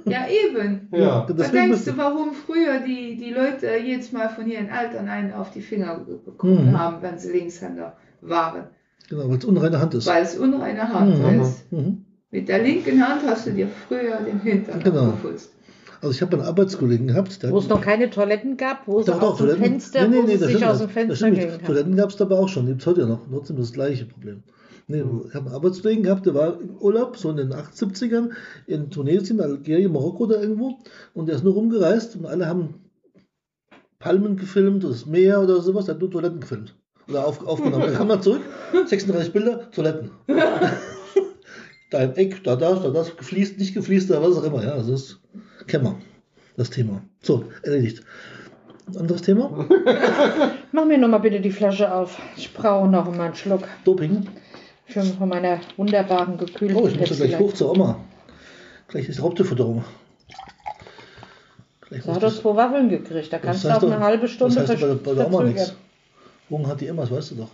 Ja, 0.04 0.26
eben. 0.28 0.88
Ja. 0.92 1.26
Deswegen 1.28 1.70
denkst 1.70 1.84
du, 1.84 1.96
warum 1.96 2.32
früher 2.34 2.80
die, 2.86 3.16
die 3.16 3.30
Leute 3.32 3.68
jedes 3.82 4.12
Mal 4.12 4.28
von 4.28 4.46
ihren 4.50 4.68
Eltern 4.68 5.08
einen 5.08 5.32
auf 5.32 5.50
die 5.52 5.60
Finger 5.62 6.00
ge- 6.06 6.16
bekommen 6.24 6.70
Mhm. 6.72 6.78
haben, 6.78 6.96
wenn 7.02 7.18
sie 7.18 7.32
Linkshänder 7.32 7.96
waren? 8.20 8.64
Genau, 9.08 9.28
weil 9.28 9.38
es 9.38 9.44
unreine 9.44 9.80
Hand 9.80 9.94
ist. 9.94 10.06
Weil 10.06 10.22
es 10.22 10.36
unreine 10.38 10.88
Hand 10.92 11.18
Mhm. 11.18 11.40
ist. 11.40 11.72
Mhm. 11.72 12.04
Mit 12.30 12.48
der 12.48 12.62
linken 12.62 13.06
Hand 13.06 13.22
hast 13.26 13.46
du 13.46 13.50
dir 13.52 13.68
früher 13.88 14.18
den 14.24 14.40
Hintern 14.40 14.80
Genau. 14.82 15.06
geputzt. 15.06 15.52
Also 16.02 16.12
ich 16.14 16.22
habe 16.22 16.34
einen 16.38 16.46
Arbeitskollegen 16.46 17.08
gehabt, 17.08 17.42
der 17.42 17.50
Wo 17.50 17.58
es 17.58 17.68
noch 17.68 17.80
keine 17.82 18.08
Toiletten 18.08 18.56
gab, 18.56 18.86
wo 18.88 19.02
sie 19.02 19.10
Doch, 19.10 19.20
aus 19.20 19.36
dem 19.36 19.46
Toiletten. 19.48 19.62
Fenster, 19.64 20.08
wo 20.10 20.26
sie 20.26 20.32
das 20.38 20.40
sich 20.42 20.50
stimmt 20.56 20.64
aus 20.70 20.78
nicht. 20.80 20.88
dem 20.96 21.08
Fenster 21.08 21.30
kann. 21.30 21.64
Toiletten 21.66 21.96
gab 21.96 22.08
es 22.10 22.16
dabei 22.16 22.36
auch 22.36 22.48
schon, 22.48 22.64
die 22.66 22.72
gibt 22.72 22.80
es 22.82 22.86
heute 22.86 23.00
ja 23.02 23.06
noch. 23.06 23.20
Trotzdem 23.30 23.56
das 23.56 23.72
gleiche 23.72 24.06
Problem. 24.06 24.42
Nee, 24.90 25.04
ich 25.28 25.34
habe 25.36 25.46
einen 25.46 25.54
Arbeitskollegen 25.54 26.02
gehabt, 26.02 26.26
der 26.26 26.34
war 26.34 26.60
im 26.60 26.76
Urlaub, 26.78 27.16
so 27.16 27.30
in 27.30 27.36
den 27.36 27.52
70ern, 27.52 28.30
in 28.66 28.90
Tunesien, 28.90 29.40
Algerien, 29.40 29.92
Marokko 29.92 30.24
oder 30.24 30.42
irgendwo. 30.42 30.78
Und 31.14 31.28
der 31.28 31.36
ist 31.36 31.44
nur 31.44 31.54
rumgereist 31.54 32.16
und 32.16 32.26
alle 32.26 32.48
haben 32.48 32.90
Palmen 34.00 34.36
gefilmt, 34.36 34.82
das 34.82 35.06
Meer 35.06 35.42
oder 35.42 35.60
sowas, 35.60 35.84
der 35.84 35.94
hat 35.94 36.00
nur 36.00 36.10
Toiletten 36.10 36.40
gefilmt. 36.40 36.74
Oder 37.08 37.24
auf, 37.24 37.46
aufgenommen. 37.46 37.84
Er 37.84 37.92
kam 37.92 38.08
mal 38.08 38.20
zurück, 38.20 38.42
36 38.84 39.32
Bilder, 39.32 39.70
Toiletten. 39.70 40.10
da 41.90 42.02
im 42.02 42.14
Eck, 42.14 42.42
da 42.42 42.56
das, 42.56 42.82
da 42.82 42.90
das, 42.90 43.16
gefliest, 43.16 43.60
nicht 43.60 43.74
gefliest, 43.74 44.10
oder 44.10 44.22
was 44.22 44.38
auch 44.38 44.44
immer. 44.44 44.64
Ja, 44.64 44.74
das 44.74 44.88
ist 44.88 45.20
Kämmer, 45.68 46.00
das 46.56 46.70
Thema. 46.70 47.04
So, 47.22 47.44
erledigt. 47.62 48.02
Ein 48.88 48.96
anderes 48.96 49.22
Thema? 49.22 49.68
Mach 50.72 50.84
mir 50.84 50.98
noch 50.98 51.06
mal 51.06 51.18
bitte 51.18 51.40
die 51.40 51.52
Flasche 51.52 51.94
auf. 51.94 52.20
Ich 52.36 52.52
brauche 52.52 52.88
noch 52.88 53.08
mal 53.14 53.26
einen 53.26 53.34
Schluck 53.36 53.68
Doping. 53.84 54.26
Für 54.92 55.02
von 55.02 55.28
meiner 55.28 55.60
wunderbaren 55.76 56.36
gekühlten 56.38 56.76
Oh, 56.76 56.86
ich 56.88 56.98
muss 56.98 57.16
gleich 57.16 57.38
hoch 57.38 57.52
zur 57.54 57.72
Oma. 57.72 57.96
Gleich 58.88 59.08
ist 59.08 59.22
Raubtierfutterung. 59.22 59.84
Gleich 61.88 62.02
Da 62.02 62.06
muss 62.08 62.16
hat 62.16 62.22
er 62.22 62.28
das- 62.30 62.40
zwei 62.40 62.56
Waffeln 62.56 62.88
gekriegt. 62.88 63.32
Da 63.32 63.38
kannst 63.38 63.64
du 63.64 63.68
doch- 63.68 63.82
eine 63.82 64.00
halbe 64.00 64.28
Stunde 64.28 64.54
Das 64.54 64.68
heißt 64.70 64.80
bei, 64.80 64.86
der- 64.86 64.94
bei 64.96 65.14
der 65.14 65.26
Oma 65.26 65.44
nichts. 65.44 65.74
Hunger 66.48 66.68
hat 66.68 66.80
die 66.80 66.86
immer, 66.86 67.02
das 67.02 67.10
weißt 67.12 67.30
du 67.32 67.34
doch. 67.36 67.50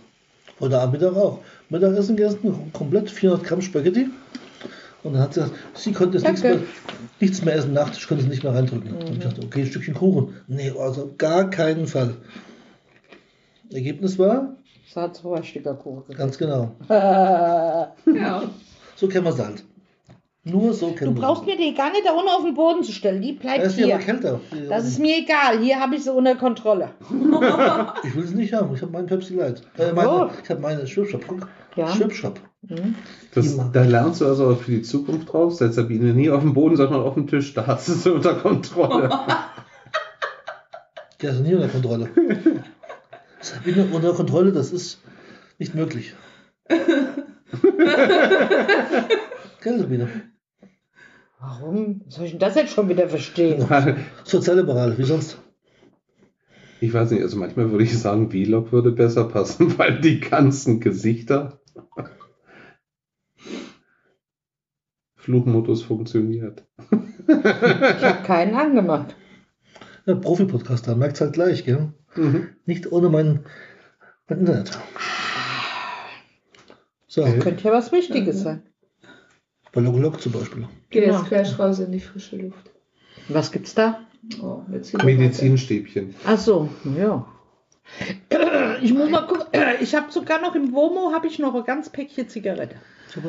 Heute 0.59 0.79
Abend 0.79 0.99
Mittag 0.99 1.15
auch. 1.15 1.39
Mittagessen 1.69 2.15
gegessen, 2.15 2.71
komplett 2.73 3.11
400 3.11 3.45
Gramm 3.45 3.61
Spaghetti. 3.61 4.07
Und 5.03 5.13
dann 5.13 5.21
hat 5.21 5.33
sie 5.35 5.41
gesagt, 5.41 5.55
sie 5.75 5.91
konnte 5.93 6.17
jetzt 6.17 6.25
nichts 6.27 6.41
mehr, 6.43 6.57
nichts 7.19 7.45
mehr 7.45 7.55
essen, 7.55 7.73
nachts, 7.73 7.99
ich 7.99 8.07
konnte 8.07 8.23
es 8.23 8.29
nicht 8.29 8.43
mehr 8.43 8.53
reindrücken. 8.55 8.91
Und 8.93 9.11
ich 9.11 9.19
dachte, 9.19 9.41
okay, 9.43 9.61
ein 9.61 9.67
Stückchen 9.67 9.93
Kuchen. 9.93 10.33
Nee, 10.47 10.71
also 10.77 11.03
auf 11.03 11.17
gar 11.19 11.49
keinen 11.51 11.85
Fall. 11.85 12.15
Ergebnis 13.71 14.17
war, 14.17 14.55
Das 14.93 14.95
hat 15.03 15.15
zwei 15.17 15.43
Stücker 15.43 15.73
Kuchen. 15.75 16.15
ganz 16.15 16.37
genau, 16.37 16.71
Ja. 16.89 17.91
so 18.95 19.07
kennen 19.07 19.25
wir 19.25 19.37
halt. 19.37 19.63
Nur 20.43 20.73
so 20.73 20.87
Du 20.91 20.95
kennen 20.95 21.13
wir 21.15 21.21
brauchst 21.23 21.45
mir 21.45 21.57
die 21.57 21.73
gar 21.73 21.91
nicht 21.91 22.05
da 22.05 22.13
unten 22.13 22.29
auf 22.29 22.43
den 22.45 22.53
Boden 22.53 22.81
zu 22.81 22.93
stellen. 22.93 23.21
Die 23.21 23.33
Ja, 23.33 23.39
bleibt 23.41 23.63
ist 23.65 23.77
ja 23.77 23.85
hier. 23.85 23.95
aber 23.95 24.03
kälter. 24.05 24.39
Das 24.69 24.85
ist 24.87 24.97
mir 24.97 25.17
egal. 25.17 25.59
Hier 25.59 25.77
habe 25.77 25.95
ich 25.95 26.05
sie 26.05 26.13
unter 26.13 26.35
Kontrolle. 26.35 26.91
Ich 28.05 28.15
will 28.15 28.23
es 28.23 28.31
nicht 28.31 28.53
haben. 28.53 28.73
Ich 28.73 28.81
habe 28.81 28.93
meinen 28.93 29.07
Pepsi 29.07 29.35
Light. 29.35 29.61
Äh, 29.77 29.91
meine, 29.91 30.09
Oh. 30.09 30.29
Ich 30.41 30.49
habe 30.49 30.61
meine 30.61 30.87
Schwipschop. 30.87 31.27
Guck. 31.27 31.49
Ja. 31.75 31.89
Schwipschop. 31.89 32.39
Das, 33.35 33.57
da 33.73 33.83
lernst 33.83 34.21
du 34.21 34.25
also 34.25 34.51
auch 34.51 34.57
für 34.57 34.71
die 34.71 34.81
Zukunft 34.83 35.33
draus. 35.33 35.57
Setzt 35.57 35.75
Sabine 35.75 36.13
nie 36.13 36.29
auf 36.29 36.41
den 36.41 36.53
Boden, 36.53 36.77
sondern 36.77 37.01
auf 37.01 37.15
den 37.15 37.27
Tisch. 37.27 37.53
Da 37.53 37.67
hast 37.67 37.89
du 37.89 37.93
sie 37.93 38.11
unter 38.13 38.35
Kontrolle. 38.35 39.09
Der 41.21 41.31
ist 41.31 41.41
nie 41.41 41.55
unter 41.55 41.67
Kontrolle. 41.67 42.09
Sabine 43.47 43.87
unter 43.93 44.13
Kontrolle, 44.13 44.51
das 44.51 44.71
ist 44.71 45.01
nicht 45.57 45.73
möglich. 45.73 46.13
Gell, 49.61 49.79
Sabine? 49.79 50.09
Warum 51.39 52.01
soll 52.09 52.25
ich 52.25 52.31
denn 52.31 52.39
das 52.39 52.55
jetzt 52.55 52.73
schon 52.73 52.89
wieder 52.89 53.07
verstehen? 53.07 53.65
Sozialliberal, 54.23 54.97
wie 54.97 55.03
sonst? 55.03 55.37
Ich 56.81 56.93
weiß 56.93 57.11
nicht, 57.11 57.21
also 57.21 57.37
manchmal 57.37 57.71
würde 57.71 57.85
ich 57.85 57.97
sagen, 57.97 58.29
Vlog 58.29 58.71
würde 58.71 58.91
besser 58.91 59.23
passen, 59.25 59.77
weil 59.77 60.01
die 60.01 60.19
ganzen 60.19 60.79
Gesichter. 60.79 61.61
Fluchmodus 65.15 65.83
funktioniert. 65.83 66.65
Ich 67.27 68.03
habe 68.03 68.23
keinen 68.23 68.55
angemacht. 68.55 69.15
Ja, 70.05 70.15
Profi-Podcaster, 70.15 70.95
merkt 70.95 71.19
halt 71.19 71.33
gleich, 71.33 71.65
gell? 71.65 71.93
Nicht 72.65 72.91
ohne 72.91 73.09
mein, 73.09 73.45
mein 74.27 74.39
Internet. 74.39 74.71
So, 77.07 77.21
Okay. 77.23 77.39
Könnte 77.39 77.63
ja 77.63 77.71
was 77.73 77.91
Wichtiges 77.91 78.41
sein. 78.41 78.63
bei 79.71 79.81
Logolog 79.81 80.21
zum 80.21 80.31
Beispiel. 80.33 80.67
Geh 80.89 81.01
Genau. 81.01 81.17
jetzt 81.19 81.27
gleich 81.29 81.57
raus 81.59 81.79
in 81.79 81.91
die 81.91 81.99
frische 81.99 82.37
Luft. 82.37 82.71
Was 83.29 83.51
gibt's 83.51 83.73
da? 83.73 84.01
Oh, 84.41 84.61
Medizinstäbchen. 84.67 86.13
Ach 86.25 86.37
so, 86.37 86.69
ja. 86.97 87.25
Ich 88.81 88.93
muss 88.93 89.09
mal 89.09 89.25
gucken. 89.25 89.45
Ich 89.81 89.95
habe 89.95 90.11
sogar 90.11 90.39
noch 90.41 90.53
im 90.55 90.73
Womo 90.73 91.11
habe 91.13 91.27
ich 91.27 91.39
noch 91.39 91.53
ein 91.55 91.63
ganz 91.63 91.89
Päckchen 91.89 92.27
Zigarette. 92.29 92.75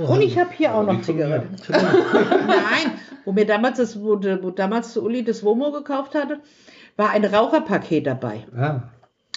Und 0.09 0.21
ich 0.23 0.37
habe 0.39 0.51
hier 0.53 0.75
auch 0.75 0.85
noch. 0.85 1.01
Zigarette. 1.03 1.47
Nein, 1.69 2.93
wo 3.25 3.33
mir 3.33 3.47
damals 3.47 3.79
das, 3.79 4.01
wo, 4.01 4.21
wo 4.43 4.51
damals 4.51 4.97
Uli 4.97 5.25
das 5.25 5.43
Womo 5.45 5.71
gekauft 5.73 6.15
hatte, 6.15 6.41
war 6.99 7.11
ein 7.11 7.25
Raucherpaket 7.25 8.07
dabei. 8.07 8.45
Ah, 8.55 8.83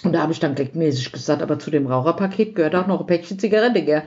Und 0.04 0.14
da 0.14 0.24
habe 0.24 0.32
ich 0.34 0.40
dann 0.40 0.56
gagmäßig 0.56 1.12
gesagt, 1.12 1.44
aber 1.44 1.60
zu 1.60 1.70
dem 1.70 1.86
Raucherpaket 1.86 2.56
gehört 2.56 2.74
auch 2.76 2.88
noch 2.88 3.00
ein 3.02 3.06
Päckchen 3.06 3.38
Zigarette, 3.38 3.84
gell? 3.84 4.02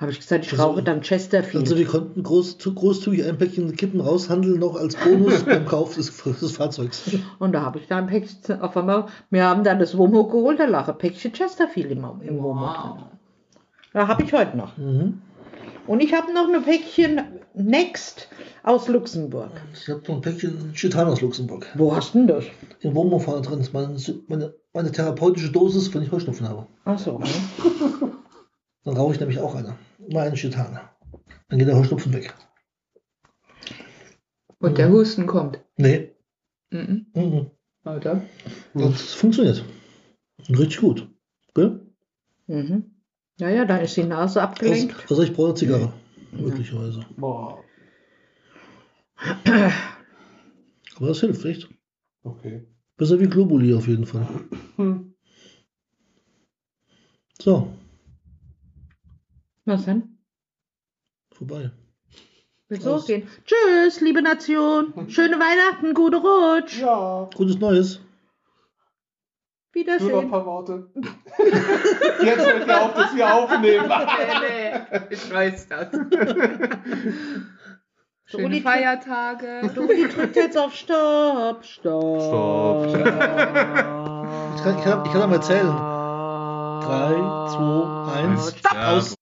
Habe 0.00 0.10
ich 0.10 0.18
gesagt, 0.18 0.46
ich 0.46 0.52
Also- 0.52 0.64
rauche 0.64 0.82
dann 0.82 1.02
Chesterfield. 1.02 1.64
Also 1.64 1.76
wir 1.76 1.84
konnten 1.86 2.22
groß, 2.22 2.56
zu 2.58 2.72
großzügig 2.74 3.24
ein 3.28 3.36
Päckchen 3.36 3.76
Kippen 3.76 4.00
raushandeln, 4.00 4.58
noch 4.58 4.74
als 4.76 4.96
Bonus 4.96 5.42
beim 5.44 5.66
Kauf 5.66 5.94
des, 5.94 6.16
des 6.40 6.56
Fahrzeugs. 6.56 7.02
Und 7.38 7.52
da 7.52 7.60
habe 7.62 7.78
ich 7.78 7.86
dann 7.88 8.04
ein 8.04 8.06
Päckchen, 8.06 8.60
auf 8.62 8.74
einmal, 8.76 9.04
wir 9.30 9.44
haben 9.44 9.64
dann 9.64 9.78
das 9.78 9.96
Womo 9.98 10.26
geholt, 10.26 10.58
da 10.58 10.64
lag 10.64 10.88
ein 10.88 10.96
Päckchen 10.98 11.32
Chesterfield 11.32 11.90
im, 11.90 12.04
im 12.22 12.42
Womo 12.42 12.66
drin. 12.66 12.74
Wow. 12.94 12.96
Da 13.92 14.08
habe 14.08 14.22
ich 14.24 14.32
heute 14.32 14.56
noch. 14.56 14.76
Mhm. 14.78 15.20
Und 15.86 16.00
ich 16.00 16.14
habe 16.14 16.32
noch 16.32 16.48
ein 16.48 16.62
Päckchen 16.62 17.20
Next 17.54 18.28
aus 18.62 18.88
Luxemburg. 18.88 19.50
Ich 19.74 19.88
habe 19.88 20.00
noch 20.08 20.16
ein 20.16 20.20
Päckchen 20.22 20.72
Chitan 20.72 21.08
aus 21.08 21.20
Luxemburg. 21.20 21.66
Wo 21.74 21.94
hast 21.94 22.14
du 22.14 22.18
denn 22.18 22.26
das? 22.28 22.44
In 22.80 22.94
Wurmhofer 22.94 23.40
drin 23.42 23.60
ist 23.60 23.72
meine, 23.72 23.96
meine, 24.28 24.54
meine 24.72 24.90
therapeutische 24.90 25.52
Dosis, 25.52 25.92
wenn 25.94 26.02
ich 26.02 26.10
Heuschnupfen 26.10 26.48
habe. 26.48 26.66
Ach 26.84 26.98
so. 26.98 27.18
Ne? 27.18 27.26
Dann 28.84 28.96
rauche 28.96 29.14
ich 29.14 29.20
nämlich 29.20 29.38
auch 29.38 29.54
eine. 29.54 29.76
Immer 30.08 30.22
eine 30.22 30.36
Chitan. 30.36 30.80
Dann 31.48 31.58
geht 31.58 31.68
der 31.68 31.76
Heuschnupfen 31.76 32.12
weg. 32.12 32.34
Und 34.58 34.78
der 34.78 34.90
Husten 34.90 35.26
kommt. 35.26 35.60
Nee. 35.76 36.12
Mhm. 36.70 37.06
Mhm. 37.14 37.50
Oder? 37.84 38.22
Das 38.72 39.12
funktioniert. 39.12 39.62
Richtig 40.48 40.78
gut. 40.78 41.08
Gell? 41.54 41.80
Mhm. 42.46 42.93
Ja, 43.38 43.48
ja, 43.48 43.64
dann 43.64 43.80
ist 43.80 43.96
die 43.96 44.04
Nase 44.04 44.40
Also, 44.40 44.40
abgelenkt. 44.40 44.94
also 45.10 45.22
ich 45.22 45.32
brauche 45.32 45.48
eine 45.48 45.54
Zigarre. 45.54 45.92
Möglicherweise. 46.32 47.04
Boah. 47.16 47.62
Aber 50.96 51.08
das 51.08 51.20
hilft 51.20 51.44
echt. 51.44 51.68
Okay. 52.22 52.66
Besser 52.96 53.18
wie 53.20 53.26
Globuli 53.28 53.74
auf 53.74 53.88
jeden 53.88 54.06
Fall. 54.06 54.26
So, 57.40 57.68
Was 59.64 59.84
denn? 59.84 60.18
vorbei. 61.32 61.70
Willst 62.68 62.86
Aus. 62.86 63.00
losgehen? 63.08 63.28
Tschüss, 63.44 64.00
liebe 64.00 64.22
Nation. 64.22 64.94
Schöne 65.10 65.36
Weihnachten, 65.38 65.94
gute 65.94 66.18
Rutsch. 66.18 66.80
Ja, 66.80 67.28
Gutes 67.34 67.58
Neues. 67.58 68.00
Nur 69.74 69.84
noch 69.86 69.92
ein 69.94 70.00
Wiedersehen. 70.00 70.30
paar 70.30 70.46
Worte. 70.46 70.86
Jetzt 72.22 72.46
hört 72.46 72.66
ihr 72.66 72.82
auf, 72.82 72.94
dass 72.94 73.14
wir 73.16 73.34
aufnehmen. 73.34 73.86
nee, 73.88 74.70
nee, 74.90 75.00
ich 75.10 75.32
weiß 75.34 75.68
das. 75.68 75.88
Schöne 78.26 78.44
Uli- 78.46 78.62
Feiertage. 78.62 79.60
Uli 79.76 80.08
drückt 80.08 80.36
jetzt 80.36 80.56
auf 80.56 80.74
Stopp. 80.74 81.62
Stopp. 81.64 82.20
Stopp. 82.22 82.86
Ich 82.86 84.62
kann, 84.62 84.78
ich 84.78 84.84
kann, 84.84 85.04
ich 85.04 85.12
kann 85.12 85.22
aber 85.22 85.34
erzählen. 85.34 85.66
Drei, 86.80 87.14
zwei, 87.50 88.12
eins. 88.22 88.56
Stopp. 88.58 88.76
Aus. 88.78 89.14